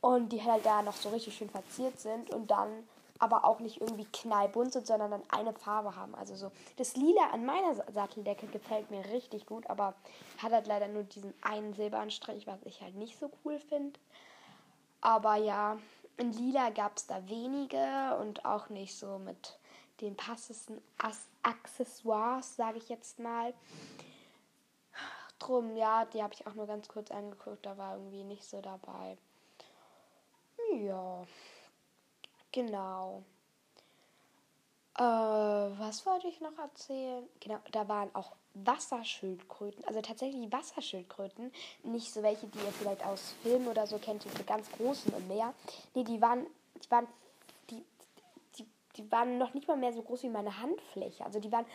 und 0.00 0.30
die 0.30 0.42
halt 0.42 0.66
da 0.66 0.82
noch 0.82 0.94
so 0.94 1.08
richtig 1.08 1.36
schön 1.36 1.48
verziert 1.48 1.98
sind 1.98 2.30
und 2.30 2.50
dann 2.50 2.86
aber 3.18 3.44
auch 3.44 3.60
nicht 3.60 3.80
irgendwie 3.80 4.04
knallbunt 4.04 4.72
sind, 4.72 4.86
sondern 4.86 5.10
dann 5.10 5.22
eine 5.30 5.52
Farbe 5.54 5.96
haben. 5.96 6.14
Also 6.14 6.34
so 6.34 6.50
das 6.76 6.96
Lila 6.96 7.30
an 7.32 7.46
meiner 7.46 7.74
Satteldecke 7.92 8.46
gefällt 8.48 8.90
mir 8.90 9.04
richtig 9.06 9.46
gut, 9.46 9.70
aber 9.70 9.94
hat 10.38 10.52
halt 10.52 10.66
leider 10.66 10.88
nur 10.88 11.04
diesen 11.04 11.32
einen 11.40 11.72
Silberanstrich, 11.72 12.46
was 12.46 12.62
ich 12.64 12.82
halt 12.82 12.96
nicht 12.96 13.18
so 13.18 13.30
cool 13.44 13.58
finde. 13.58 13.98
Aber 15.00 15.36
ja, 15.36 15.78
in 16.16 16.32
Lila 16.32 16.70
gab 16.70 16.96
es 16.96 17.06
da 17.06 17.28
wenige 17.28 18.16
und 18.20 18.44
auch 18.44 18.68
nicht 18.68 18.96
so 18.96 19.18
mit 19.18 19.58
den 20.00 20.16
passesten 20.16 20.80
Accessoires, 21.42 22.56
sage 22.56 22.78
ich 22.78 22.88
jetzt 22.88 23.18
mal. 23.18 23.54
Drum, 25.38 25.76
ja, 25.76 26.04
die 26.06 26.22
habe 26.22 26.34
ich 26.34 26.46
auch 26.46 26.54
nur 26.54 26.66
ganz 26.66 26.88
kurz 26.88 27.10
angeguckt, 27.10 27.64
da 27.66 27.76
war 27.76 27.94
irgendwie 27.96 28.24
nicht 28.24 28.44
so 28.44 28.60
dabei. 28.60 29.18
Ja, 30.72 31.24
genau. 32.52 33.22
Äh, 34.96 35.02
was 35.02 36.06
wollte 36.06 36.28
ich 36.28 36.40
noch 36.40 36.58
erzählen? 36.58 37.28
Genau, 37.40 37.58
da 37.70 37.86
waren 37.86 38.14
auch 38.14 38.34
Wasserschildkröten, 38.64 39.84
also 39.84 40.00
tatsächlich 40.00 40.50
Wasserschildkröten, 40.52 41.52
nicht 41.84 42.12
so 42.12 42.22
welche, 42.22 42.46
die 42.46 42.58
ihr 42.58 42.72
vielleicht 42.72 43.04
aus 43.04 43.34
Filmen 43.42 43.68
oder 43.68 43.86
so 43.86 43.98
kennt, 43.98 44.24
diese 44.24 44.44
ganz 44.44 44.70
großen 44.72 45.12
im 45.14 45.28
Meer. 45.28 45.52
Nee, 45.94 46.04
die 46.04 46.20
waren, 46.20 46.46
die 46.82 46.90
waren, 46.90 47.06
die, 47.70 47.84
die, 48.58 48.66
die 48.96 49.12
waren 49.12 49.38
noch 49.38 49.54
nicht 49.54 49.68
mal 49.68 49.76
mehr 49.76 49.92
so 49.92 50.02
groß 50.02 50.22
wie 50.24 50.28
meine 50.28 50.60
Handfläche. 50.60 51.24
Also 51.24 51.40
die 51.40 51.52
waren 51.52 51.66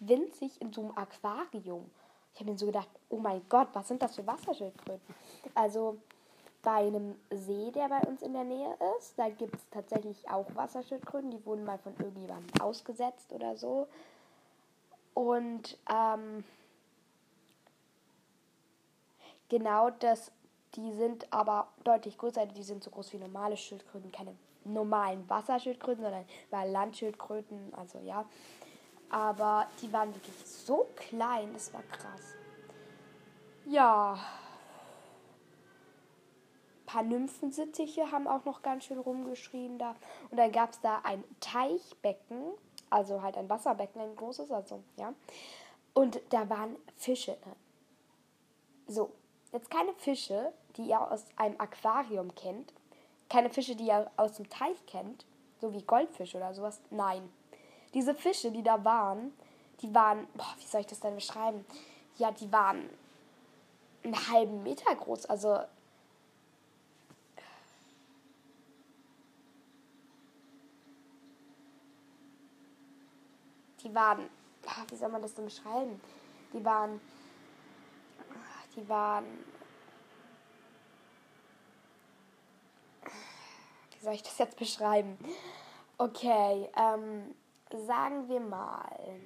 winzig 0.00 0.60
in 0.60 0.72
so 0.72 0.82
einem 0.82 0.96
Aquarium. 0.96 1.90
Ich 2.34 2.40
habe 2.40 2.50
mir 2.50 2.58
so 2.58 2.66
gedacht, 2.66 2.88
oh 3.10 3.18
mein 3.18 3.42
Gott, 3.48 3.68
was 3.74 3.88
sind 3.88 4.02
das 4.02 4.14
für 4.14 4.26
Wasserschildkröten? 4.26 5.14
Also 5.54 5.98
bei 6.62 6.76
einem 6.76 7.16
See, 7.30 7.70
der 7.72 7.88
bei 7.88 8.00
uns 8.02 8.22
in 8.22 8.32
der 8.32 8.44
Nähe 8.44 8.76
ist. 8.98 9.18
Da 9.18 9.28
gibt 9.28 9.56
es 9.56 9.68
tatsächlich 9.70 10.28
auch 10.30 10.46
Wasserschildkröten, 10.54 11.30
die 11.30 11.44
wurden 11.44 11.64
mal 11.64 11.78
von 11.78 11.94
irgendjemandem 11.98 12.60
ausgesetzt 12.60 13.32
oder 13.32 13.56
so. 13.56 13.88
Und 15.14 15.78
ähm, 15.90 16.44
genau 19.48 19.90
das, 19.90 20.32
die 20.74 20.92
sind 20.92 21.30
aber 21.32 21.68
deutlich 21.84 22.16
größer, 22.16 22.46
die 22.46 22.62
sind 22.62 22.82
so 22.82 22.90
groß 22.90 23.12
wie 23.12 23.18
normale 23.18 23.56
Schildkröten, 23.56 24.10
keine 24.10 24.34
normalen 24.64 25.28
Wasserschildkröten, 25.28 26.02
sondern 26.02 26.24
weil 26.50 26.70
Landschildkröten, 26.70 27.74
also 27.74 27.98
ja. 27.98 28.24
Aber 29.10 29.66
die 29.82 29.92
waren 29.92 30.14
wirklich 30.14 30.36
so 30.46 30.88
klein, 30.96 31.52
das 31.52 31.72
war 31.74 31.82
krass. 31.82 32.34
Ja, 33.66 34.18
paar 36.92 37.02
Nymphensittiche 37.02 38.12
haben 38.12 38.28
auch 38.28 38.44
noch 38.44 38.60
ganz 38.60 38.84
schön 38.84 38.98
rumgeschrien 38.98 39.78
da. 39.78 39.96
Und 40.30 40.36
dann 40.36 40.52
gab 40.52 40.72
es 40.72 40.80
da 40.82 41.00
ein 41.04 41.24
Teichbecken, 41.40 42.52
also 42.92 43.22
halt 43.22 43.36
ein 43.36 43.48
Wasserbecken, 43.48 44.00
ein 44.00 44.16
großes, 44.16 44.50
also, 44.50 44.82
ja. 44.96 45.12
Und 45.94 46.20
da 46.30 46.48
waren 46.48 46.76
Fische 46.96 47.36
drin. 47.42 47.56
So, 48.86 49.12
jetzt 49.52 49.70
keine 49.70 49.92
Fische, 49.94 50.52
die 50.76 50.88
ihr 50.88 51.00
aus 51.00 51.24
einem 51.36 51.58
Aquarium 51.58 52.34
kennt. 52.34 52.72
Keine 53.28 53.50
Fische, 53.50 53.76
die 53.76 53.86
ihr 53.86 54.10
aus 54.16 54.34
dem 54.34 54.48
Teich 54.48 54.84
kennt, 54.86 55.24
so 55.60 55.72
wie 55.72 55.82
Goldfisch 55.82 56.34
oder 56.34 56.52
sowas. 56.54 56.80
Nein. 56.90 57.30
Diese 57.94 58.14
Fische, 58.14 58.50
die 58.50 58.62
da 58.62 58.84
waren, 58.84 59.32
die 59.80 59.94
waren, 59.94 60.26
boah, 60.34 60.54
wie 60.58 60.66
soll 60.66 60.80
ich 60.82 60.86
das 60.86 61.00
denn 61.00 61.14
beschreiben? 61.14 61.64
Ja, 62.16 62.30
die 62.30 62.50
waren 62.52 62.88
einen 64.04 64.28
halben 64.28 64.62
Meter 64.62 64.94
groß, 64.94 65.26
also 65.26 65.58
die 73.82 73.94
waren, 73.94 74.28
ah, 74.66 74.84
wie 74.88 74.96
soll 74.96 75.08
man 75.08 75.22
das 75.22 75.34
denn 75.34 75.44
beschreiben? 75.44 76.00
Die 76.52 76.64
waren, 76.64 77.00
die 78.76 78.88
waren, 78.88 79.24
wie 83.92 84.04
soll 84.04 84.14
ich 84.14 84.22
das 84.22 84.38
jetzt 84.38 84.56
beschreiben? 84.56 85.18
Okay, 85.98 86.68
ähm, 86.76 87.34
sagen 87.86 88.28
wir 88.28 88.40
mal, 88.40 89.20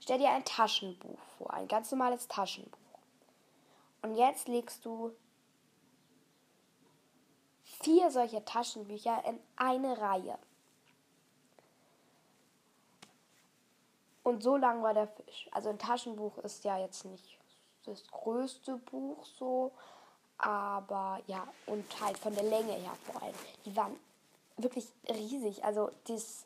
stell 0.00 0.18
dir 0.18 0.30
ein 0.30 0.44
Taschenbuch 0.44 1.18
vor, 1.36 1.52
ein 1.52 1.68
ganz 1.68 1.90
normales 1.90 2.28
Taschenbuch. 2.28 2.78
Und 4.02 4.14
jetzt 4.14 4.48
legst 4.48 4.84
du 4.84 5.12
vier 7.64 8.10
solcher 8.10 8.44
Taschenbücher 8.44 9.22
in 9.26 9.38
eine 9.56 9.98
Reihe. 10.00 10.38
Und 14.28 14.42
so 14.42 14.58
lang 14.58 14.82
war 14.82 14.92
der 14.92 15.06
Fisch. 15.06 15.48
Also 15.52 15.70
ein 15.70 15.78
Taschenbuch 15.78 16.36
ist 16.38 16.62
ja 16.62 16.76
jetzt 16.76 17.06
nicht 17.06 17.38
das 17.86 18.06
größte 18.08 18.76
Buch 18.76 19.24
so, 19.24 19.72
aber 20.36 21.18
ja, 21.26 21.48
und 21.64 21.86
halt 21.98 22.18
von 22.18 22.34
der 22.34 22.42
Länge 22.44 22.72
her 22.74 22.92
vor 23.10 23.22
allem. 23.22 23.34
Die 23.64 23.74
waren 23.74 23.98
wirklich 24.58 24.86
riesig. 25.08 25.64
Also 25.64 25.90
das 26.08 26.44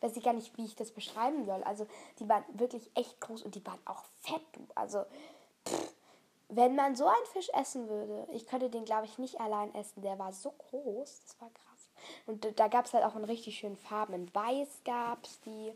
weiß 0.00 0.16
ich 0.16 0.24
gar 0.24 0.32
nicht, 0.32 0.56
wie 0.58 0.64
ich 0.64 0.74
das 0.74 0.90
beschreiben 0.90 1.44
soll. 1.46 1.62
Also 1.62 1.86
die 2.18 2.28
waren 2.28 2.42
wirklich 2.54 2.90
echt 2.96 3.20
groß 3.20 3.42
und 3.44 3.54
die 3.54 3.64
waren 3.64 3.78
auch 3.84 4.02
fett. 4.22 4.42
Also 4.74 5.04
pff, 5.64 5.92
wenn 6.48 6.74
man 6.74 6.96
so 6.96 7.06
einen 7.06 7.26
Fisch 7.32 7.50
essen 7.50 7.88
würde, 7.88 8.26
ich 8.32 8.48
könnte 8.48 8.68
den 8.68 8.84
glaube 8.84 9.06
ich 9.06 9.18
nicht 9.18 9.40
allein 9.40 9.72
essen. 9.76 10.02
Der 10.02 10.18
war 10.18 10.32
so 10.32 10.50
groß, 10.50 11.20
das 11.22 11.40
war 11.40 11.50
krass. 11.50 11.88
Und 12.26 12.58
da- 12.58 12.66
gab 12.68 12.86
es 12.86 12.94
halt 12.94 13.04
auch 13.04 13.14
in 13.14 13.24
richtig 13.24 13.58
schönen 13.58 13.76
Farben. 13.76 14.14
In 14.14 14.34
Weiß 14.34 14.80
gab 14.84 15.24
es 15.24 15.40
die, 15.42 15.72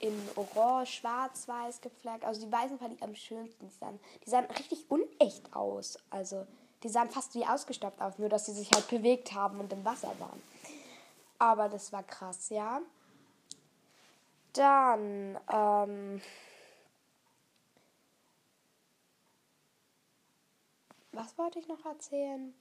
in 0.00 0.14
Orange, 0.36 0.90
Schwarz-Weiß 0.92 1.80
gefleckt. 1.80 2.24
Also 2.24 2.44
die 2.44 2.52
Weißen 2.52 2.78
fand 2.78 2.94
ich 2.94 3.02
am 3.02 3.14
schönsten. 3.14 3.68
Die 3.68 3.74
sahen, 3.74 3.98
die 4.24 4.30
sahen 4.30 4.46
richtig 4.46 4.90
unecht 4.90 5.54
aus. 5.54 5.98
Also 6.10 6.46
die 6.82 6.88
sahen 6.88 7.10
fast 7.10 7.34
wie 7.34 7.44
ausgestopft 7.44 8.00
aus, 8.00 8.18
nur 8.18 8.28
dass 8.28 8.46
sie 8.46 8.52
sich 8.52 8.70
halt 8.72 8.88
bewegt 8.88 9.32
haben 9.32 9.60
und 9.60 9.72
im 9.72 9.84
Wasser 9.84 10.12
waren. 10.18 10.42
Aber 11.38 11.68
das 11.68 11.92
war 11.92 12.02
krass, 12.02 12.48
ja. 12.50 12.80
Dann, 14.52 15.38
ähm, 15.52 16.20
was 21.12 21.36
wollte 21.38 21.58
ich 21.58 21.68
noch 21.68 21.84
erzählen? 21.84 22.54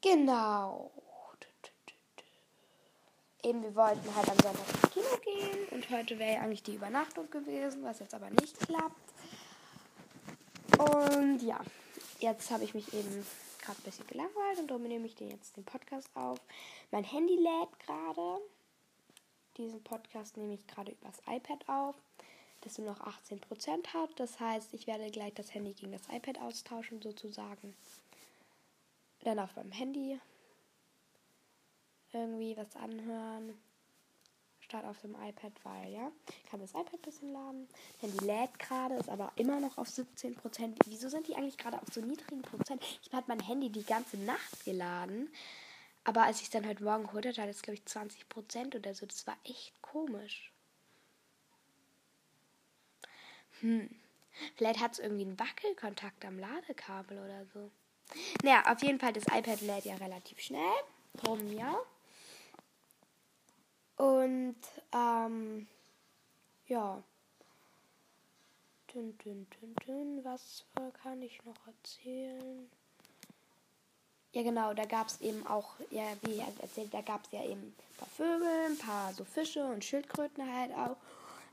Genau. 0.00 0.90
Eben, 3.44 3.62
wir 3.62 3.74
wollten 3.74 4.14
halt 4.14 4.28
am 4.28 4.38
Sonntag 4.38 4.68
ins 4.68 4.90
Kino 4.92 5.16
gehen 5.24 5.68
und 5.72 5.90
heute 5.90 6.16
wäre 6.18 6.34
ja 6.34 6.40
eigentlich 6.42 6.62
die 6.62 6.74
Übernachtung 6.76 7.28
gewesen, 7.28 7.82
was 7.82 7.98
jetzt 7.98 8.14
aber 8.14 8.30
nicht 8.30 8.56
klappt. 8.60 9.12
Und 10.78 11.42
ja, 11.42 11.60
jetzt 12.20 12.52
habe 12.52 12.62
ich 12.62 12.72
mich 12.72 12.94
eben 12.94 13.26
gerade 13.60 13.78
ein 13.80 13.82
bisschen 13.82 14.06
gelangweilt 14.06 14.58
und 14.60 14.68
darum 14.70 14.84
nehme 14.84 15.06
ich 15.06 15.16
den 15.16 15.30
jetzt 15.30 15.56
den 15.56 15.64
Podcast 15.64 16.08
auf. 16.14 16.38
Mein 16.92 17.04
Handy 17.04 17.34
lädt 17.34 17.78
gerade. 17.80 18.40
Diesen 19.56 19.82
Podcast 19.82 20.36
nehme 20.36 20.54
ich 20.54 20.66
gerade 20.66 20.92
übers 20.92 21.20
iPad 21.26 21.68
auf, 21.68 21.96
das 22.62 22.78
nur 22.78 22.90
noch 22.92 23.00
18% 23.00 23.88
hat. 23.92 24.10
Das 24.16 24.38
heißt, 24.40 24.72
ich 24.72 24.86
werde 24.86 25.10
gleich 25.10 25.34
das 25.34 25.52
Handy 25.52 25.74
gegen 25.74 25.92
das 25.92 26.08
iPad 26.08 26.40
austauschen, 26.40 27.02
sozusagen. 27.02 27.74
Dann 29.24 29.38
auf 29.40 29.54
meinem 29.56 29.72
Handy 29.72 30.20
irgendwie 32.12 32.56
was 32.56 32.74
anhören. 32.76 33.58
Statt 34.60 34.84
auf 34.84 35.00
dem 35.00 35.14
iPad, 35.14 35.52
weil 35.64 35.92
ja, 35.92 36.12
kann 36.50 36.60
das 36.60 36.70
iPad 36.70 36.94
ein 36.94 37.02
bisschen 37.02 37.32
laden. 37.32 37.68
Handy 38.00 38.24
lädt 38.24 38.58
gerade, 38.58 38.94
ist 38.94 39.08
aber 39.08 39.32
immer 39.36 39.60
noch 39.60 39.76
auf 39.76 39.88
17%. 39.88 40.74
Wieso 40.86 41.08
sind 41.08 41.26
die 41.28 41.34
eigentlich 41.34 41.58
gerade 41.58 41.80
auf 41.82 41.88
so 41.92 42.00
niedrigen 42.00 42.42
Prozent? 42.42 42.82
Ich 43.02 43.12
habe 43.12 43.26
mein 43.28 43.40
Handy 43.40 43.70
die 43.70 43.84
ganze 43.84 44.16
Nacht 44.18 44.64
geladen. 44.64 45.28
Aber 46.04 46.24
als 46.24 46.38
ich 46.38 46.44
es 46.44 46.50
dann 46.50 46.66
heute 46.66 46.82
Morgen 46.82 47.06
geholt 47.06 47.26
hatte, 47.26 47.42
hatte 47.42 47.50
es, 47.50 47.62
glaube 47.62 47.74
ich, 47.76 47.84
20% 47.84 48.76
oder 48.76 48.94
so. 48.94 49.06
Das 49.06 49.26
war 49.26 49.36
echt 49.44 49.80
komisch. 49.82 50.52
Hm. 53.60 53.88
Vielleicht 54.56 54.80
hat 54.80 54.92
es 54.92 54.98
irgendwie 54.98 55.24
einen 55.24 55.38
Wackelkontakt 55.38 56.24
am 56.24 56.38
Ladekabel 56.38 57.18
oder 57.18 57.46
so. 57.46 57.70
Naja, 58.42 58.64
auf 58.72 58.82
jeden 58.82 58.98
Fall, 58.98 59.12
das 59.12 59.24
iPad 59.24 59.60
lädt 59.60 59.84
ja 59.84 59.94
relativ 59.96 60.40
schnell. 60.40 60.72
Drum, 61.14 61.52
ja. 61.52 61.78
Und, 63.96 64.56
ähm, 64.92 65.66
ja. 66.66 67.02
Dün, 68.92 69.16
dün, 69.18 69.46
dün, 69.50 69.74
dün. 69.86 70.24
Was 70.24 70.64
kann 71.02 71.22
ich 71.22 71.42
noch 71.44 71.66
erzählen? 71.66 72.68
Ja, 74.32 74.42
genau, 74.42 74.72
da 74.72 74.86
gab 74.86 75.08
es 75.08 75.20
eben 75.20 75.46
auch, 75.46 75.74
ja, 75.90 76.04
wie 76.22 76.32
ich 76.32 76.42
erzählt, 76.60 76.92
da 76.94 77.02
gab 77.02 77.24
es 77.26 77.32
ja 77.32 77.44
eben 77.44 77.60
ein 77.60 77.96
paar 77.98 78.08
Vögel, 78.08 78.66
ein 78.66 78.78
paar 78.78 79.12
so 79.12 79.24
Fische 79.24 79.62
und 79.64 79.84
Schildkröten 79.84 80.50
halt 80.54 80.72
auch. 80.72 80.96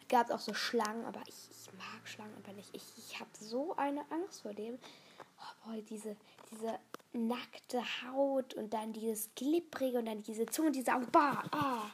Gab 0.07 0.27
es 0.27 0.31
auch 0.31 0.39
so 0.39 0.53
Schlangen, 0.53 1.05
aber 1.05 1.21
ich, 1.27 1.35
ich 1.51 1.73
mag 1.73 2.07
Schlangen 2.07 2.33
aber 2.41 2.53
nicht. 2.53 2.69
Ich, 2.73 2.83
ich 2.97 3.19
habe 3.19 3.29
so 3.37 3.75
eine 3.75 4.01
Angst 4.09 4.41
vor 4.41 4.53
dem. 4.53 4.79
Oh, 5.39 5.69
boy, 5.69 5.81
diese, 5.83 6.15
diese 6.51 6.79
nackte 7.11 7.83
Haut 8.03 8.53
und 8.53 8.73
dann 8.73 8.93
dieses 8.93 9.29
glibbrige 9.35 9.99
und 9.99 10.05
dann 10.05 10.23
diese 10.23 10.45
Zunge, 10.45 10.71
diese 10.71 10.93
Augen. 10.93 11.07
Bah, 11.11 11.43
ah. 11.51 11.91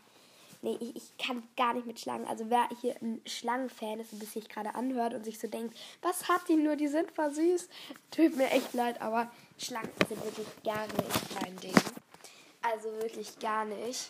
Nee, 0.65 0.79
ich, 0.79 0.95
ich 0.95 1.17
kann 1.19 1.43
gar 1.55 1.75
nicht 1.75 1.85
mit 1.85 1.99
Schlangen. 1.99 2.25
Also 2.25 2.49
wer 2.49 2.67
hier 2.81 2.95
ein 2.99 3.21
Schlangenfan 3.27 3.99
ist 3.99 4.13
und 4.13 4.23
das 4.23 4.33
sich 4.33 4.49
gerade 4.49 4.73
anhört 4.73 5.13
und 5.13 5.23
sich 5.23 5.37
so 5.37 5.47
denkt, 5.47 5.77
was 6.01 6.27
hat 6.27 6.41
die 6.49 6.55
nur, 6.55 6.75
die 6.75 6.87
sind 6.87 7.11
voll 7.11 7.31
süß. 7.31 7.69
Tut 8.09 8.35
mir 8.35 8.49
echt 8.49 8.73
leid, 8.73 8.99
aber 8.99 9.31
Schlangen 9.59 9.91
sind 10.09 10.25
wirklich 10.25 10.47
gar 10.63 10.87
nicht 10.87 11.39
mein 11.39 11.55
Ding. 11.57 11.75
Also 12.63 12.91
wirklich 12.93 13.37
gar 13.37 13.65
nicht. 13.65 14.09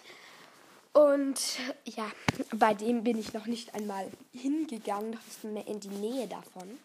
Und 0.94 1.60
ja, 1.84 2.10
bei 2.56 2.74
dem 2.74 3.04
bin 3.04 3.20
ich 3.20 3.34
noch 3.34 3.48
nicht 3.48 3.76
einmal 3.76 4.10
hingegangen, 4.32 5.10
noch 5.10 5.26
nicht 5.26 5.44
mehr 5.44 5.68
in 5.68 5.82
die 5.82 5.90
Nähe 5.90 6.26
davon. 6.26 6.80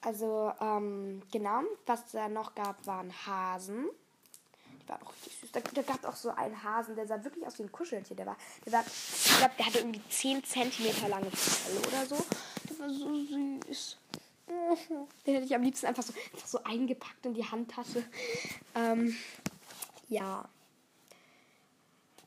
Also, 0.00 0.50
ähm, 0.62 1.20
genau, 1.30 1.60
was 1.84 2.10
da 2.10 2.30
noch 2.30 2.54
gab, 2.54 2.86
waren 2.86 3.12
Hasen. 3.26 3.90
Waren 4.92 5.06
auch 5.06 5.12
richtig 5.12 5.38
süß. 5.40 5.52
Da, 5.52 5.60
da 5.60 5.82
gab 5.82 5.98
es 5.98 6.04
auch 6.04 6.16
so 6.16 6.30
einen 6.30 6.62
Hasen, 6.62 6.94
der 6.96 7.06
sah 7.06 7.22
wirklich 7.24 7.46
aus 7.46 7.58
wie 7.58 7.62
ein 7.62 7.72
Kuscheltier. 7.72 8.16
Der 8.16 8.26
war, 8.26 8.36
der 8.66 8.72
war, 8.72 8.84
ich 8.86 9.38
glaube, 9.38 9.54
der 9.58 9.66
hatte 9.66 9.78
irgendwie 9.78 10.02
10 10.08 10.44
Zentimeter 10.44 11.08
lange 11.08 11.30
Fell 11.30 11.78
oder 11.78 12.06
so. 12.06 12.24
Der 12.68 12.78
war 12.78 12.90
so 12.90 13.14
süß. 13.14 13.96
Den 15.26 15.34
hätte 15.34 15.46
ich 15.46 15.54
am 15.54 15.62
liebsten 15.62 15.86
einfach 15.86 16.02
so, 16.02 16.12
einfach 16.32 16.46
so 16.46 16.62
eingepackt 16.64 17.24
in 17.24 17.34
die 17.34 17.44
Handtasche. 17.44 18.04
Ähm, 18.74 19.16
ja. 20.08 20.46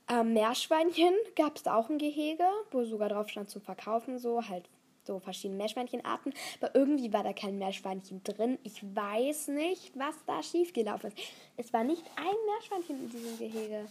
Ähm, 0.07 0.33
Meerschweinchen 0.33 1.13
gab 1.35 1.57
es 1.57 1.67
auch 1.67 1.89
ein 1.89 1.97
Gehege, 1.97 2.45
wo 2.71 2.83
sogar 2.85 3.09
drauf 3.09 3.29
stand 3.29 3.49
zum 3.49 3.61
Verkaufen, 3.61 4.17
so 4.17 4.47
halt 4.47 4.65
so 5.05 5.19
verschiedene 5.19 5.57
Meerschweinchenarten. 5.57 6.33
Aber 6.59 6.75
irgendwie 6.75 7.13
war 7.13 7.23
da 7.23 7.33
kein 7.33 7.57
Meerschweinchen 7.57 8.23
drin. 8.23 8.57
Ich 8.63 8.83
weiß 8.95 9.49
nicht, 9.49 9.97
was 9.97 10.15
da 10.25 10.41
schiefgelaufen 10.41 11.11
ist. 11.11 11.19
Es 11.57 11.73
war 11.73 11.83
nicht 11.83 12.03
ein 12.15 12.35
Meerschweinchen 12.45 13.03
in 13.03 13.09
diesem 13.09 13.37
Gehege. 13.37 13.85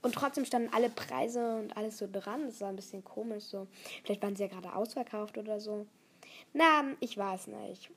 Und 0.00 0.14
trotzdem 0.14 0.44
standen 0.44 0.72
alle 0.72 0.90
Preise 0.90 1.56
und 1.56 1.76
alles 1.76 1.98
so 1.98 2.08
dran. 2.10 2.46
Das 2.46 2.60
war 2.60 2.68
ein 2.68 2.76
bisschen 2.76 3.04
komisch 3.04 3.44
so. 3.44 3.66
Vielleicht 4.04 4.22
waren 4.22 4.36
sie 4.36 4.44
ja 4.44 4.48
gerade 4.48 4.74
ausverkauft 4.74 5.38
oder 5.38 5.60
so. 5.60 5.86
Na, 6.52 6.84
ich 7.00 7.16
weiß 7.16 7.48
nicht. 7.48 7.90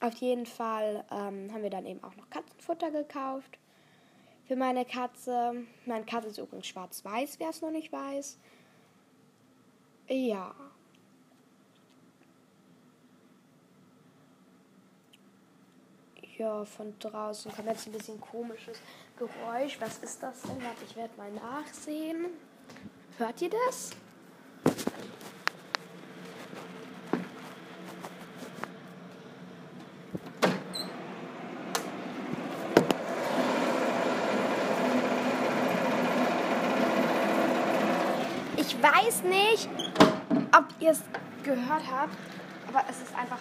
Auf 0.00 0.14
jeden 0.14 0.46
Fall 0.46 1.04
ähm, 1.10 1.52
haben 1.52 1.62
wir 1.62 1.70
dann 1.70 1.86
eben 1.86 2.02
auch 2.04 2.14
noch 2.14 2.30
Katzenfutter 2.30 2.90
gekauft 2.92 3.58
für 4.46 4.56
meine 4.56 4.84
Katze. 4.84 5.66
Meine 5.84 6.04
Katze 6.04 6.28
ist 6.28 6.38
übrigens 6.38 6.68
schwarz-weiß, 6.68 7.40
wer 7.40 7.50
es 7.50 7.60
noch 7.60 7.72
nicht 7.72 7.92
weiß. 7.92 8.38
Ja. 10.08 10.54
Ja, 16.38 16.64
von 16.64 16.96
draußen 17.00 17.50
kommt 17.50 17.66
jetzt 17.66 17.88
ein 17.88 17.92
bisschen 17.92 18.20
komisches 18.20 18.78
Geräusch. 19.16 19.76
Was 19.80 19.98
ist 19.98 20.22
das 20.22 20.40
denn? 20.42 20.62
Warte, 20.62 20.84
ich 20.88 20.94
werde 20.94 21.10
mal 21.16 21.32
nachsehen. 21.32 22.26
Hört 23.16 23.42
ihr 23.42 23.50
das? 23.50 23.90
Ich 38.56 38.80
weiß 38.80 39.24
nicht, 39.24 39.68
ob 40.56 40.66
ihr 40.78 40.90
es 40.92 41.02
gehört 41.42 41.82
habt, 41.90 42.16
aber 42.68 42.84
es 42.88 43.02
ist 43.02 43.12
einfach. 43.16 43.40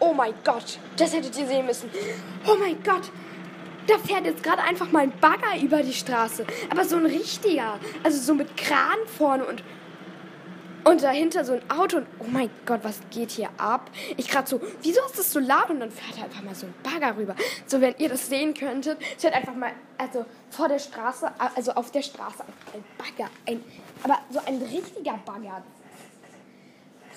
Oh 0.00 0.12
mein 0.12 0.34
Gott, 0.44 0.78
das 0.96 1.12
hättet 1.12 1.36
ihr 1.38 1.46
sehen 1.46 1.66
müssen. 1.66 1.90
Oh 2.46 2.56
mein 2.58 2.82
Gott, 2.82 3.10
da 3.88 3.98
fährt 3.98 4.26
jetzt 4.26 4.42
gerade 4.42 4.62
einfach 4.62 4.92
mal 4.92 5.04
ein 5.04 5.12
Bagger 5.18 5.60
über 5.60 5.82
die 5.82 5.94
Straße. 5.94 6.46
Aber 6.70 6.84
so 6.84 6.96
ein 6.96 7.06
richtiger. 7.06 7.80
Also 8.02 8.20
so 8.20 8.34
mit 8.34 8.56
Kran 8.56 8.98
vorne 9.16 9.44
und. 9.44 9.62
Und 10.84 11.02
dahinter 11.02 11.44
so 11.44 11.52
ein 11.52 11.70
Auto 11.70 11.98
und 11.98 12.06
oh 12.18 12.26
mein 12.28 12.48
Gott, 12.64 12.80
was 12.82 13.00
geht 13.10 13.32
hier 13.32 13.50
ab? 13.58 13.90
Ich 14.16 14.28
gerade 14.28 14.48
so, 14.48 14.58
wieso 14.80 15.00
ist 15.04 15.18
das 15.18 15.30
so 15.32 15.38
laut? 15.38 15.68
Und 15.68 15.80
dann 15.80 15.90
fährt 15.90 16.22
einfach 16.22 16.42
mal 16.42 16.54
so 16.54 16.66
ein 16.66 16.74
Bagger 16.82 17.14
rüber. 17.14 17.34
So, 17.66 17.82
wenn 17.82 17.94
ihr 17.98 18.08
das 18.08 18.28
sehen 18.28 18.54
könntet, 18.54 18.98
fährt 19.18 19.34
einfach 19.34 19.54
mal, 19.54 19.72
also 19.98 20.24
vor 20.48 20.68
der 20.68 20.78
Straße, 20.78 21.30
also 21.54 21.72
auf 21.72 21.90
der 21.90 22.00
Straße, 22.00 22.42
ein 22.72 22.84
Bagger. 22.96 23.30
Ein, 23.46 23.62
aber 24.02 24.18
so 24.30 24.38
ein 24.46 24.62
richtiger 24.62 25.18
Bagger. 25.26 25.62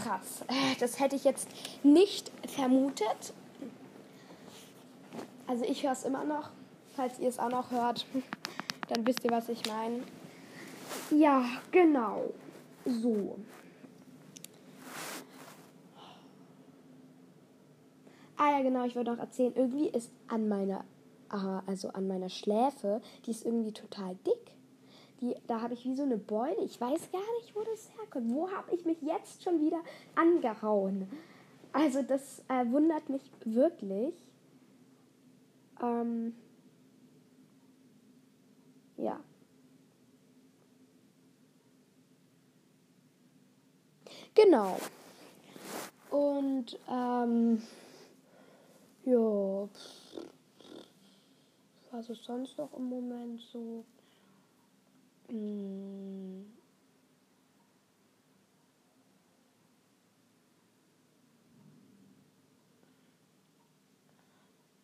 Krass. 0.03 0.41
Äh, 0.47 0.75
Das 0.79 0.99
hätte 0.99 1.15
ich 1.15 1.23
jetzt 1.23 1.49
nicht 1.83 2.31
vermutet. 2.47 3.33
Also 5.47 5.65
ich 5.65 5.83
höre 5.83 5.91
es 5.91 6.03
immer 6.03 6.23
noch. 6.23 6.49
Falls 6.95 7.19
ihr 7.19 7.29
es 7.29 7.39
auch 7.39 7.49
noch 7.49 7.71
hört, 7.71 8.05
dann 8.89 9.05
wisst 9.05 9.23
ihr, 9.23 9.31
was 9.31 9.49
ich 9.49 9.65
meine. 9.67 10.03
Ja, 11.09 11.43
genau. 11.71 12.33
So. 12.85 13.37
Ah 18.37 18.57
ja, 18.57 18.61
genau, 18.63 18.85
ich 18.85 18.95
wollte 18.95 19.11
noch 19.11 19.19
erzählen, 19.19 19.53
irgendwie 19.55 19.87
ist 19.89 20.11
an 20.27 20.49
meiner, 20.49 20.83
ah, 21.29 21.61
also 21.67 21.89
an 21.89 22.07
meiner 22.07 22.29
Schläfe, 22.29 23.01
die 23.25 23.31
ist 23.31 23.45
irgendwie 23.45 23.71
total 23.71 24.15
dick. 24.25 24.40
Die, 25.21 25.35
da 25.47 25.61
habe 25.61 25.75
ich 25.75 25.85
wie 25.85 25.95
so 25.95 26.03
eine 26.03 26.17
Beule. 26.17 26.63
Ich 26.63 26.81
weiß 26.81 27.11
gar 27.11 27.33
nicht, 27.39 27.55
wo 27.55 27.61
das 27.61 27.91
herkommt. 27.95 28.33
Wo 28.33 28.49
habe 28.49 28.73
ich 28.73 28.85
mich 28.85 29.01
jetzt 29.01 29.43
schon 29.43 29.61
wieder 29.61 29.81
angehauen? 30.15 31.07
Also 31.73 32.01
das 32.01 32.39
äh, 32.49 32.65
wundert 32.71 33.07
mich 33.07 33.31
wirklich. 33.45 34.15
Ähm, 35.81 36.35
ja. 38.97 39.19
Genau. 44.33 44.79
Und 46.09 46.79
ähm, 46.89 47.61
ja, 49.05 49.69
was 51.91 52.09
ist 52.09 52.23
sonst 52.23 52.57
noch 52.57 52.73
im 52.73 52.85
Moment 52.85 53.39
so? 53.41 53.85
Hm. 55.31 56.45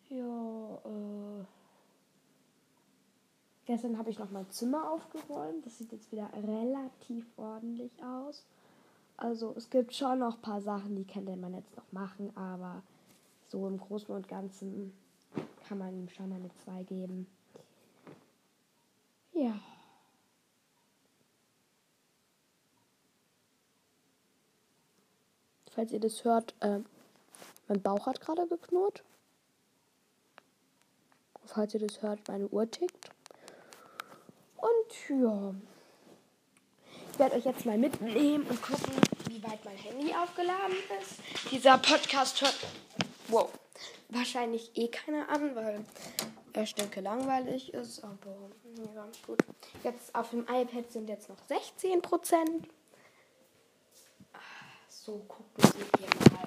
Ja, 0.08 0.74
äh. 0.86 1.44
Gestern 3.66 3.98
habe 3.98 4.08
ich 4.08 4.18
noch 4.18 4.30
mein 4.30 4.48
Zimmer 4.50 4.90
aufgeräumt. 4.90 5.66
Das 5.66 5.76
sieht 5.76 5.92
jetzt 5.92 6.10
wieder 6.10 6.30
relativ 6.32 7.26
ordentlich 7.36 7.92
aus. 8.02 8.46
Also 9.18 9.52
es 9.54 9.68
gibt 9.68 9.94
schon 9.94 10.20
noch 10.20 10.36
ein 10.36 10.40
paar 10.40 10.62
Sachen, 10.62 10.96
die 10.96 11.04
könnte 11.04 11.36
man 11.36 11.52
jetzt 11.52 11.76
noch 11.76 11.92
machen, 11.92 12.34
aber 12.34 12.82
so 13.48 13.66
im 13.66 13.76
Großen 13.78 14.14
und 14.14 14.28
Ganzen 14.28 14.94
kann 15.68 15.76
man 15.76 15.92
ihm 15.92 16.08
schon 16.08 16.32
eine 16.32 16.50
2 16.64 16.84
geben. 16.84 17.26
Ja. 19.34 19.60
Falls 25.78 25.92
ihr 25.92 26.00
das 26.00 26.24
hört, 26.24 26.56
äh, 26.58 26.80
mein 27.68 27.80
Bauch 27.80 28.06
hat 28.06 28.20
gerade 28.20 28.48
geknurrt. 28.48 29.04
Falls 31.44 31.72
ihr 31.72 31.78
das 31.78 32.02
hört, 32.02 32.26
meine 32.26 32.48
Uhr 32.48 32.68
tickt. 32.68 33.10
Und 34.56 35.20
ja. 35.20 35.54
Ich 37.12 37.18
werde 37.20 37.36
euch 37.36 37.44
jetzt 37.44 37.64
mal 37.64 37.78
mitnehmen 37.78 38.44
und 38.48 38.60
gucken, 38.60 38.92
wie 39.28 39.40
weit 39.44 39.64
mein 39.64 39.76
Handy 39.76 40.12
aufgeladen 40.12 40.74
ist. 41.00 41.52
Dieser 41.52 41.78
Podcast 41.78 42.42
hört. 42.42 42.58
Wow. 43.28 43.48
Wahrscheinlich 44.08 44.76
eh 44.76 44.88
keiner 44.88 45.28
an, 45.28 45.54
weil 45.54 45.84
er 46.54 46.66
stinke 46.66 47.00
langweilig 47.00 47.72
ist. 47.72 48.02
Aber 48.02 48.50
ja, 48.96 49.06
gut. 49.24 49.38
Jetzt 49.84 50.12
auf 50.12 50.30
dem 50.30 50.40
iPad 50.40 50.90
sind 50.90 51.08
jetzt 51.08 51.28
noch 51.28 51.38
16 51.46 52.02
Prozent. 52.02 52.66
So, 55.08 55.24
gucken 55.26 55.72
Sie 55.72 56.32
mal. 56.34 56.42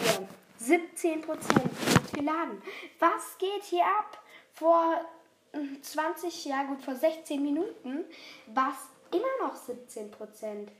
Hier, 0.00 0.28
17 0.58 1.22
Prozent 1.22 2.12
geladen. 2.12 2.62
Was 3.00 3.36
geht 3.36 3.64
hier 3.64 3.84
ab? 3.84 4.22
Vor 4.52 5.00
mm, 5.52 5.82
20, 5.82 6.44
ja 6.44 6.62
gut, 6.62 6.80
vor 6.82 6.94
16 6.94 7.42
Minuten 7.42 8.04
war 8.46 8.70
es 8.70 9.16
immer 9.18 9.48
noch 9.48 9.56
17 9.56 10.08
Prozent. 10.12 10.70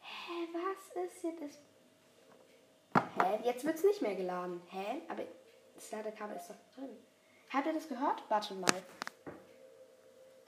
Hä, 0.00 0.48
was 0.52 1.04
ist 1.04 1.20
hier 1.20 1.34
das? 1.38 1.60
Hä, 3.14 3.38
jetzt 3.44 3.64
wird 3.64 3.76
es 3.76 3.84
nicht 3.84 4.02
mehr 4.02 4.16
geladen. 4.16 4.60
Hä, 4.70 5.02
aber 5.06 5.22
das 5.76 5.92
Ladekabel 5.92 6.34
ist 6.34 6.50
doch 6.50 6.56
drin. 6.74 6.98
Habt 7.50 7.66
ihr 7.68 7.74
das 7.74 7.86
gehört? 7.86 8.24
Warte 8.28 8.54
mal. 8.54 8.82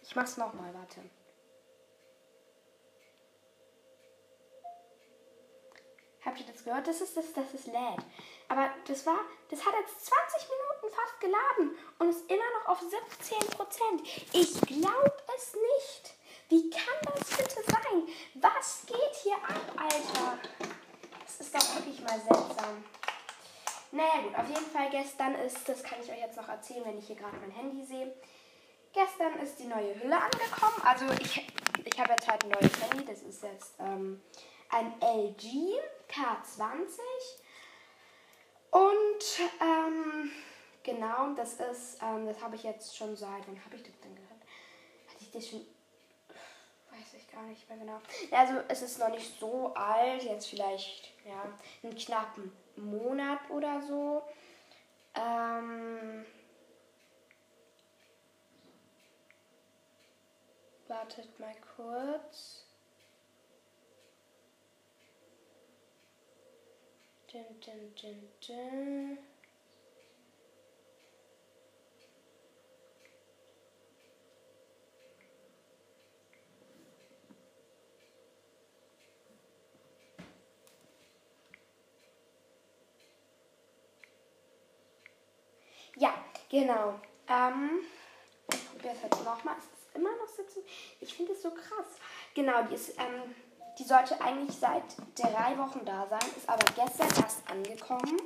Ich 0.03 0.17
mach's 0.17 0.37
nochmal, 0.37 0.75
warte. 0.75 0.99
Habt 6.25 6.39
ihr 6.39 6.47
das 6.47 6.65
gehört? 6.65 6.87
Das 6.87 7.01
ist 7.01 7.17
das, 7.17 7.33
das 7.33 7.53
ist 7.53 7.67
lädt. 7.67 8.05
Aber 8.49 8.71
das 8.87 9.05
war, 9.07 9.21
das 9.51 9.65
hat 9.65 9.75
jetzt 9.81 10.07
20 10.07 10.49
Minuten 10.49 10.95
fast 10.95 11.21
geladen 11.21 11.79
und 11.99 12.09
ist 12.11 12.31
immer 12.31 12.61
noch 12.61 12.69
auf 12.69 12.81
17 12.81 13.39
Prozent. 13.51 14.03
Ich 14.33 14.61
glaube 14.61 15.17
es 15.37 15.55
nicht. 15.55 16.15
Wie 16.49 16.71
kann 16.71 17.15
das 17.15 17.31
bitte 17.31 17.63
sein? 17.67 18.09
Was 18.35 18.85
geht 18.87 19.15
hier 19.23 19.37
ab, 19.37 19.73
Alter? 19.77 20.39
Das 21.25 21.41
ist 21.41 21.55
doch 21.55 21.75
wirklich 21.77 22.01
mal 22.03 22.21
seltsam. 22.21 22.85
Naja 23.91 24.23
gut, 24.23 24.35
auf 24.35 24.49
jeden 24.49 24.71
Fall 24.71 24.91
gestern 24.91 25.35
ist, 25.35 25.69
das 25.69 25.83
kann 25.83 25.99
ich 26.03 26.11
euch 26.11 26.21
jetzt 26.21 26.37
noch 26.37 26.49
erzählen, 26.49 26.85
wenn 26.85 26.99
ich 26.99 27.07
hier 27.07 27.17
gerade 27.17 27.37
mein 27.39 27.51
Handy 27.51 27.85
sehe. 27.85 28.15
Gestern 28.93 29.39
ist 29.41 29.59
die 29.59 29.67
neue 29.67 29.95
Hülle 30.01 30.17
angekommen. 30.17 30.83
Also 30.85 31.07
ich, 31.21 31.51
ich 31.85 32.01
habe 32.01 32.11
jetzt 32.13 32.29
halt 32.29 32.45
ein 32.45 32.51
neues 32.51 32.81
Handy. 32.81 33.05
Das 33.07 33.23
ist 33.23 33.43
jetzt 33.43 33.75
ähm, 33.81 34.23
ein 34.71 34.95
LG 35.01 35.81
K20. 36.13 36.99
Und 38.71 39.51
ähm, 39.61 40.31
genau, 40.83 41.35
das 41.35 41.55
ist, 41.55 41.99
ähm, 42.03 42.27
das 42.27 42.41
habe 42.41 42.57
ich 42.57 42.63
jetzt 42.63 42.97
schon 42.97 43.17
seit, 43.17 43.47
wann 43.47 43.65
habe 43.65 43.77
ich 43.77 43.83
das 43.83 43.99
denn 44.01 44.15
gehört? 44.15 44.41
Hatte 45.09 45.21
ich 45.21 45.31
das 45.31 45.49
schon, 45.49 45.61
weiß 46.91 47.15
ich 47.19 47.31
gar 47.31 47.43
nicht 47.43 47.69
mehr 47.69 47.79
genau. 47.79 48.01
Also 48.31 48.55
es 48.69 48.83
ist 48.83 48.99
noch 48.99 49.11
nicht 49.11 49.39
so 49.39 49.75
alt, 49.75 50.23
jetzt 50.23 50.47
vielleicht, 50.47 51.13
ja, 51.27 51.45
einen 51.83 51.97
knappen 51.97 52.53
Monat 52.77 53.41
oder 53.51 53.83
so. 53.83 54.23
Ähm, 55.15 56.25
wartet 60.89 61.39
mal 61.39 61.55
kurz. 61.77 62.72
Dun, 67.33 67.45
dun, 67.65 67.95
dun, 67.95 68.29
dun. 68.47 69.19
Ja, 85.97 86.13
genau. 86.51 87.01
Ähm, 87.29 87.81
ich 88.53 88.67
probiere 88.69 88.95
es 88.95 89.03
jetzt 89.05 89.25
nochmal. 89.25 89.57
Es 89.57 89.65
ist 89.65 89.97
immer 89.97 90.15
noch 90.17 90.29
sitzen. 90.29 90.63
Ich 91.01 91.15
finde 91.15 91.33
es 91.33 91.41
so 91.41 91.51
krass. 91.51 91.97
Genau, 92.35 92.63
die, 92.65 92.75
ist, 92.75 92.91
ähm, 92.99 93.35
die 93.79 93.85
sollte 93.85 94.21
eigentlich 94.21 94.57
seit 94.57 94.83
drei 95.17 95.57
Wochen 95.59 95.85
da 95.85 96.07
sein, 96.09 96.21
ist 96.37 96.49
aber 96.49 96.65
gestern 96.75 97.09
erst 97.23 97.49
angekommen. 97.51 98.21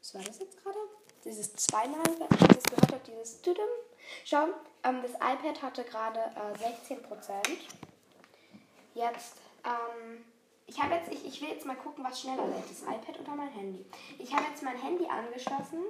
Was 0.00 0.14
war 0.14 0.22
das 0.22 0.38
jetzt 0.38 0.62
gerade? 0.62 0.78
Dieses 1.24 1.54
zweimal, 1.56 2.04
wenn 2.04 2.48
ich 2.50 2.56
das 2.56 2.62
gehört 2.64 2.92
habe, 2.92 3.02
dieses 3.06 3.42
Tüdüm. 3.42 3.64
Schau, 4.24 4.46
ähm, 4.84 5.02
das 5.02 5.12
iPad 5.14 5.62
hatte 5.62 5.84
gerade 5.84 6.20
äh, 6.20 6.86
16%. 6.88 6.96
Jetzt, 8.94 9.36
ähm, 9.64 10.24
ich 10.66 10.76
jetzt, 10.76 11.12
ich, 11.12 11.26
ich 11.26 11.42
will 11.42 11.50
jetzt 11.50 11.66
mal 11.66 11.76
gucken, 11.76 12.04
was 12.04 12.20
schneller 12.20 12.46
lädt, 12.46 12.70
das 12.70 12.82
iPad 12.82 13.20
oder 13.20 13.34
mein 13.34 13.50
Handy. 13.50 13.84
Ich 14.18 14.32
habe 14.32 14.44
jetzt 14.50 14.62
mein 14.62 14.80
Handy 14.80 15.06
angeschlossen. 15.06 15.84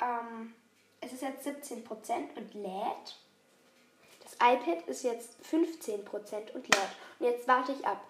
Ähm, 0.00 0.54
es 1.00 1.12
ist 1.12 1.22
jetzt 1.22 1.46
17% 1.46 2.36
und 2.36 2.54
lädt. 2.54 3.16
IPad 4.40 4.86
ist 4.86 5.02
jetzt 5.02 5.36
15% 5.50 6.52
und 6.52 6.74
lädt. 6.74 6.90
Und 7.18 7.26
jetzt 7.26 7.48
warte 7.48 7.72
ich 7.72 7.86
ab. 7.86 8.00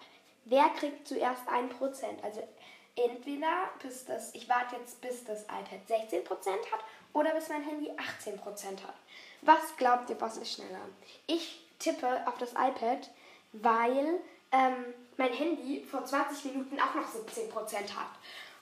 Wer 0.45 0.69
kriegt 0.69 1.07
zuerst 1.07 1.47
1%? 1.47 2.23
Also 2.23 2.47
entweder 2.95 3.69
bis 3.81 4.05
das, 4.05 4.33
ich 4.33 4.49
warte 4.49 4.75
jetzt 4.75 5.01
bis 5.01 5.23
das 5.23 5.43
iPad 5.43 5.79
16% 5.87 6.25
hat 6.71 6.83
oder 7.13 7.33
bis 7.33 7.49
mein 7.49 7.63
Handy 7.63 7.91
18% 7.91 8.37
hat. 8.83 8.95
Was 9.41 9.75
glaubt 9.77 10.09
ihr, 10.09 10.19
was 10.19 10.37
ist 10.37 10.53
schneller? 10.53 10.81
Ich 11.27 11.65
tippe 11.79 12.27
auf 12.27 12.37
das 12.37 12.51
iPad, 12.51 13.09
weil 13.53 14.19
ähm, 14.51 14.93
mein 15.17 15.33
Handy 15.33 15.83
vor 15.83 16.05
20 16.05 16.45
Minuten 16.45 16.79
auch 16.79 16.95
noch 16.95 17.07
17% 17.07 17.73
hat. 17.95 18.11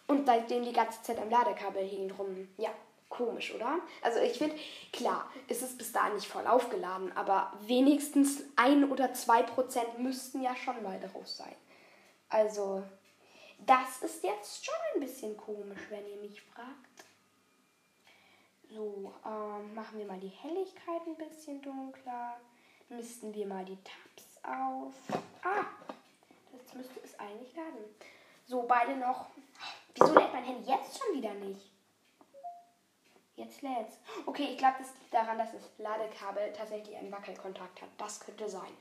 Und 0.07 0.25
seitdem 0.25 0.63
die 0.63 0.73
ganze 0.73 1.01
Zeit 1.03 1.19
am 1.19 1.29
Ladekabel 1.29 1.83
hing 1.83 2.07
drum. 2.07 2.47
Ja, 2.57 2.69
komisch, 3.09 3.53
oder? 3.53 3.79
Also 4.01 4.19
ich 4.19 4.37
finde, 4.37 4.55
klar, 4.91 5.29
es 5.47 5.61
ist 5.61 5.77
bis 5.77 5.91
dahin 5.91 6.15
nicht 6.15 6.27
voll 6.27 6.45
aufgeladen, 6.45 7.15
aber 7.15 7.53
wenigstens 7.61 8.43
ein 8.55 8.89
oder 8.91 9.13
zwei 9.13 9.43
Prozent 9.43 9.99
müssten 9.99 10.41
ja 10.41 10.55
schon 10.55 10.81
mal 10.83 10.99
drauf 10.99 11.27
sein. 11.27 11.55
Also, 12.29 12.83
das 13.65 14.01
ist 14.01 14.23
jetzt 14.23 14.65
schon 14.65 14.75
ein 14.93 14.99
bisschen 15.01 15.37
komisch, 15.37 15.79
wenn 15.89 16.05
ihr 16.07 16.17
mich 16.17 16.41
fragt. 16.41 17.05
So, 18.69 19.13
ähm, 19.25 19.73
machen 19.73 19.97
wir 19.97 20.05
mal 20.05 20.19
die 20.19 20.27
Helligkeit 20.27 21.01
ein 21.05 21.15
bisschen 21.15 21.61
dunkler. 21.61 22.37
Misten 22.89 23.33
wir 23.33 23.47
mal 23.47 23.63
die 23.63 23.77
Tabs 23.77 24.37
auf. 24.43 24.93
Ah, 25.43 25.65
das 26.51 26.73
müsste 26.73 26.99
es 27.03 27.17
eigentlich 27.17 27.55
laden. 27.55 27.85
So, 28.45 28.63
beide 28.63 28.95
noch. 28.97 29.27
Wieso 29.93 30.13
lädt 30.13 30.33
mein 30.33 30.43
Handy 30.43 30.69
jetzt 30.69 30.97
schon 30.97 31.15
wieder 31.15 31.33
nicht? 31.33 31.76
Jetzt 33.37 33.61
lädt's. 33.61 33.99
Okay, 34.25 34.49
ich 34.51 34.57
glaube, 34.57 34.77
das 34.79 34.93
liegt 34.99 35.13
daran, 35.13 35.37
dass 35.37 35.51
das 35.51 35.61
Ladekabel 35.77 36.51
tatsächlich 36.53 36.97
einen 36.97 37.11
Wackelkontakt 37.11 37.81
hat. 37.83 37.89
Das 37.99 38.19
könnte 38.19 38.49
sein. 38.49 38.75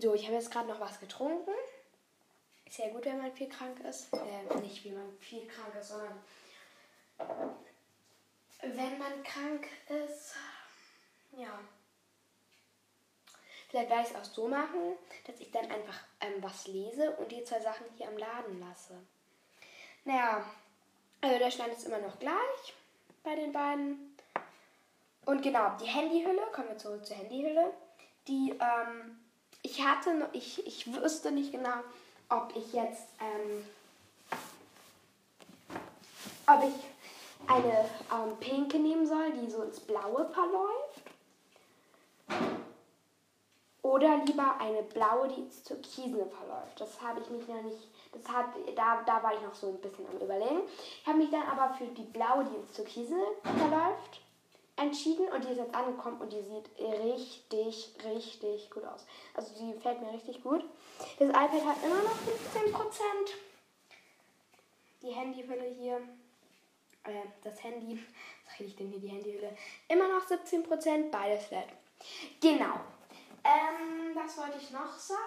So, 0.00 0.12
ich 0.12 0.24
habe 0.26 0.34
jetzt 0.34 0.50
gerade 0.50 0.68
noch 0.68 0.80
was 0.80 1.00
getrunken. 1.00 1.52
Ist 2.66 2.78
ja 2.78 2.90
gut, 2.90 3.06
wenn 3.06 3.16
man 3.16 3.32
viel 3.32 3.48
krank 3.48 3.80
ist. 3.80 4.12
Äh, 4.12 4.60
nicht 4.60 4.84
wie 4.84 4.90
man 4.90 5.16
viel 5.18 5.46
krank 5.46 5.74
ist, 5.80 5.88
sondern 5.88 6.20
wenn 8.60 8.98
man 8.98 9.22
krank 9.22 9.66
ist. 9.88 10.34
Ja. 11.32 11.58
Vielleicht 13.74 13.90
werde 13.90 14.04
ich 14.04 14.10
es 14.10 14.16
auch 14.16 14.32
so 14.32 14.46
machen, 14.46 14.96
dass 15.26 15.40
ich 15.40 15.50
dann 15.50 15.64
einfach 15.64 15.98
ähm, 16.20 16.40
was 16.40 16.68
lese 16.68 17.10
und 17.16 17.32
die 17.32 17.42
zwei 17.42 17.58
Sachen 17.58 17.84
hier 17.96 18.06
am 18.06 18.16
Laden 18.16 18.60
lasse. 18.60 18.94
Naja, 20.04 20.44
also 21.20 21.38
der 21.40 21.50
Stand 21.50 21.72
ist 21.72 21.84
immer 21.84 21.98
noch 21.98 22.16
gleich 22.20 22.74
bei 23.24 23.34
den 23.34 23.50
beiden. 23.50 24.16
Und 25.26 25.42
genau, 25.42 25.72
die 25.80 25.86
Handyhülle, 25.86 26.42
kommen 26.52 26.68
wir 26.68 26.78
zurück 26.78 27.04
zur 27.04 27.16
Handyhülle. 27.16 27.72
Die, 28.28 28.50
ähm, 28.50 29.18
ich 29.62 29.84
hatte, 29.84 30.28
ich, 30.34 30.64
ich 30.64 30.94
wüsste 30.94 31.32
nicht 31.32 31.50
genau, 31.50 31.80
ob 32.28 32.54
ich 32.54 32.72
jetzt, 32.74 33.08
ähm, 33.20 33.66
ob 36.46 36.62
ich 36.62 37.50
eine 37.50 37.90
ähm, 38.12 38.36
pinke 38.38 38.78
nehmen 38.78 39.04
soll, 39.04 39.32
die 39.32 39.50
so 39.50 39.64
ins 39.64 39.80
Blaue 39.80 40.30
verläuft. 40.32 40.94
Oder 43.84 44.24
lieber 44.24 44.56
eine 44.60 44.82
blaue, 44.82 45.28
die 45.28 45.42
ins 45.42 45.62
Türkisene 45.62 46.24
verläuft. 46.24 46.80
Das 46.80 47.02
habe 47.02 47.20
ich 47.20 47.28
mich 47.28 47.46
noch 47.46 47.60
nicht, 47.60 47.86
das 48.12 48.26
hat, 48.26 48.46
da, 48.74 49.02
da 49.04 49.22
war 49.22 49.34
ich 49.34 49.42
noch 49.42 49.54
so 49.54 49.68
ein 49.68 49.80
bisschen 49.82 50.06
am 50.06 50.16
überlegen. 50.16 50.62
Ich 51.02 51.06
habe 51.06 51.18
mich 51.18 51.30
dann 51.30 51.42
aber 51.42 51.74
für 51.74 51.84
die 51.88 52.04
blaue, 52.04 52.46
die 52.46 52.56
ins 52.56 52.72
Türkisene 52.72 53.22
verläuft, 53.42 54.22
entschieden 54.76 55.28
und 55.28 55.44
die 55.44 55.50
ist 55.50 55.58
jetzt 55.58 55.74
angekommen 55.74 56.18
und 56.18 56.32
die 56.32 56.40
sieht 56.40 56.70
richtig, 56.78 57.94
richtig 58.02 58.70
gut 58.70 58.86
aus. 58.86 59.04
Also 59.34 59.52
die 59.60 59.74
gefällt 59.74 60.00
mir 60.00 60.14
richtig 60.14 60.42
gut. 60.42 60.64
Das 61.18 61.28
iPad 61.28 61.66
hat 61.66 61.76
immer 61.84 62.02
noch 62.02 62.16
15%. 62.72 63.34
Die 65.02 65.10
Handyhülle 65.10 65.74
hier, 65.78 65.96
äh, 67.04 67.26
das 67.42 67.62
Handy, 67.62 67.98
was 68.46 68.58
rede 68.58 68.70
ich 68.70 68.76
denn 68.76 68.88
hier, 68.88 69.00
die 69.00 69.08
Handyhülle, 69.08 69.54
immer 69.88 70.08
noch 70.08 70.26
17%, 70.26 71.10
beides 71.10 71.44
flat. 71.48 71.68
Genau. 72.40 72.80
Ähm, 73.44 74.14
was 74.14 74.38
wollte 74.38 74.58
ich 74.58 74.70
noch 74.70 74.98
sagen? 74.98 75.20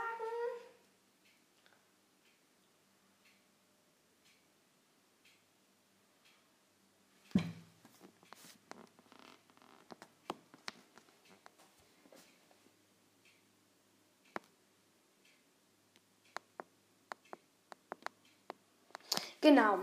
Genau. 19.41 19.79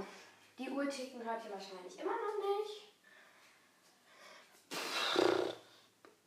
Die 0.59 0.69
Uhr 0.69 0.89
ticken 0.90 1.24
hört 1.24 1.44
ihr 1.44 1.52
wahrscheinlich 1.52 1.98
immer 1.98 2.12
noch 2.12 2.59
nicht. 2.59 2.93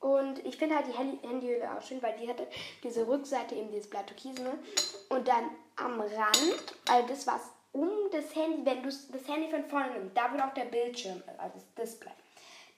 Und 0.07 0.45
ich 0.45 0.55
finde 0.55 0.77
halt 0.77 0.87
die 0.87 0.97
Handy 0.97 1.19
Handyhülle 1.27 1.69
auch 1.69 1.81
schön, 1.81 2.01
weil 2.01 2.15
die 2.17 2.29
hatte 2.29 2.47
diese 2.81 3.05
Rückseite 3.05 3.55
eben 3.55 3.69
dieses 3.71 3.89
Blatt 3.89 4.07
Türkisene 4.07 4.57
und 5.09 5.27
dann 5.27 5.49
am 5.75 5.99
Rand, 5.99 6.75
also 6.87 7.07
das 7.09 7.27
was 7.27 7.41
um 7.73 7.89
das 8.13 8.33
Handy, 8.33 8.65
wenn 8.65 8.83
du 8.83 8.87
das 8.87 9.27
Handy 9.27 9.49
von 9.49 9.65
vorne 9.65 9.91
nimmst, 9.91 10.15
da 10.15 10.31
wird 10.31 10.41
auch 10.41 10.53
der 10.53 10.63
Bildschirm, 10.63 11.21
also 11.37 11.55
das 11.55 11.73
Display. 11.73 12.13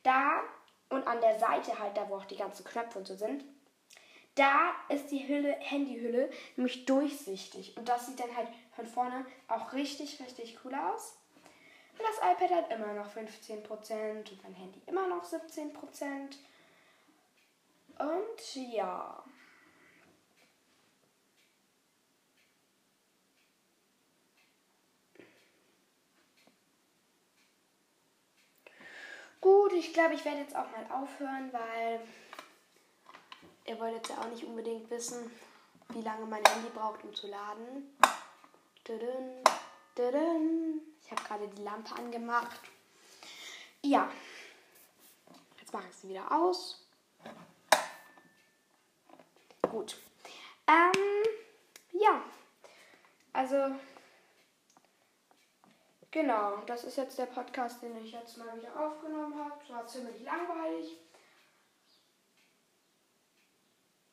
Da 0.02 0.42
und 0.90 1.06
an 1.06 1.22
der 1.22 1.38
Seite 1.38 1.78
halt, 1.78 1.96
da 1.96 2.10
wo 2.10 2.16
auch 2.16 2.26
die 2.26 2.36
ganzen 2.36 2.66
Knöpfe 2.66 2.98
und 2.98 3.08
so 3.08 3.16
sind, 3.16 3.46
da 4.34 4.72
ist 4.90 5.12
die 5.12 5.28
Hülle, 5.28 5.56
Handyhülle 5.60 6.32
nämlich 6.56 6.86
durchsichtig. 6.86 7.78
Und 7.78 7.88
das 7.88 8.08
sieht 8.08 8.20
dann 8.20 8.36
halt 8.36 8.48
von 8.72 8.88
vorne 8.88 9.24
auch 9.48 9.74
richtig, 9.74 10.20
richtig 10.20 10.58
cool 10.66 10.74
aus. 10.74 11.16
Und 11.94 12.02
das 12.02 12.18
iPad 12.18 12.58
hat 12.58 12.72
immer 12.72 12.94
noch 12.94 13.14
15% 13.14 14.32
und 14.32 14.44
mein 14.44 14.56
Handy 14.56 14.82
immer 14.88 15.08
noch 15.08 15.24
17%. 15.24 16.40
Und 18.00 18.56
ja. 18.56 19.24
Gut, 29.42 29.74
ich 29.74 29.94
glaube, 29.94 30.16
ich 30.16 30.26
werde 30.26 30.40
jetzt 30.40 30.56
auch 30.56 30.70
mal 30.72 30.86
aufhören, 30.92 31.52
weil 31.54 32.02
ihr 33.66 33.80
wollt 33.80 33.96
jetzt 33.96 34.10
ja 34.10 34.18
auch 34.18 34.30
nicht 34.30 34.44
unbedingt 34.44 34.90
wissen, 34.90 35.32
wie 35.90 36.02
lange 36.02 36.26
mein 36.26 36.44
Handy 36.44 36.70
braucht, 36.74 37.04
um 37.04 37.14
zu 37.14 37.28
laden. 37.28 37.96
Ich 41.02 41.12
habe 41.12 41.24
gerade 41.24 41.48
die 41.48 41.64
Lampe 41.64 41.96
angemacht. 41.96 42.60
Ja. 43.84 44.12
Jetzt 45.60 45.74
mache 45.74 45.88
ich 45.90 45.96
sie 45.96 46.10
wieder 46.10 46.32
aus. 46.32 46.79
Gut. 49.70 49.98
Ähm, 50.68 51.24
ja. 51.92 52.24
Also, 53.34 53.76
genau, 56.10 56.58
das 56.66 56.84
ist 56.84 56.98
jetzt 56.98 57.18
der 57.20 57.28
Podcast, 57.28 57.82
den 57.84 57.96
ich 58.04 58.12
jetzt 58.12 58.38
mal 58.38 58.58
wieder 58.58 58.80
aufgenommen 58.80 59.38
habe. 59.38 59.54
Es 59.64 59.70
war 59.70 59.86
ziemlich 59.86 60.22
langweilig. 60.24 60.98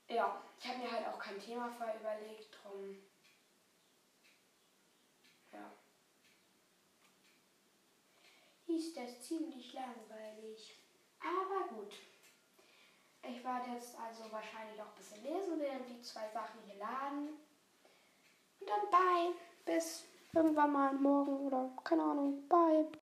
Ja, 0.09 0.41
ich 0.61 0.69
habe 0.69 0.79
mir 0.79 0.93
halt 0.93 1.07
auch 1.09 1.19
kein 1.19 1.41
Thema 1.41 1.71
vorher 1.71 1.99
überlegt, 1.99 2.57
drum. 2.63 3.03
Ja. 5.53 5.73
Hieß 8.67 8.95
das 8.95 9.23
ziemlich 9.23 9.73
langweilig. 9.73 10.77
Aber 11.21 11.75
gut. 11.75 11.95
Ich 13.29 13.45
werde 13.45 13.71
jetzt 13.73 13.97
also 13.99 14.31
wahrscheinlich 14.31 14.81
auch 14.81 14.87
ein 14.87 14.97
bisschen 14.97 15.23
lesen, 15.23 15.59
während 15.59 15.89
die 15.89 16.01
zwei 16.03 16.29
Sachen 16.33 16.61
hier 16.65 16.79
laden. 16.79 17.29
Und 18.61 18.69
dann 18.69 18.91
bye. 18.91 19.35
Bis 19.65 20.05
irgendwann 20.33 20.73
mal 20.73 20.93
morgen 20.95 21.47
oder 21.47 21.71
keine 21.83 22.03
Ahnung. 22.03 22.47
Bye. 22.49 22.87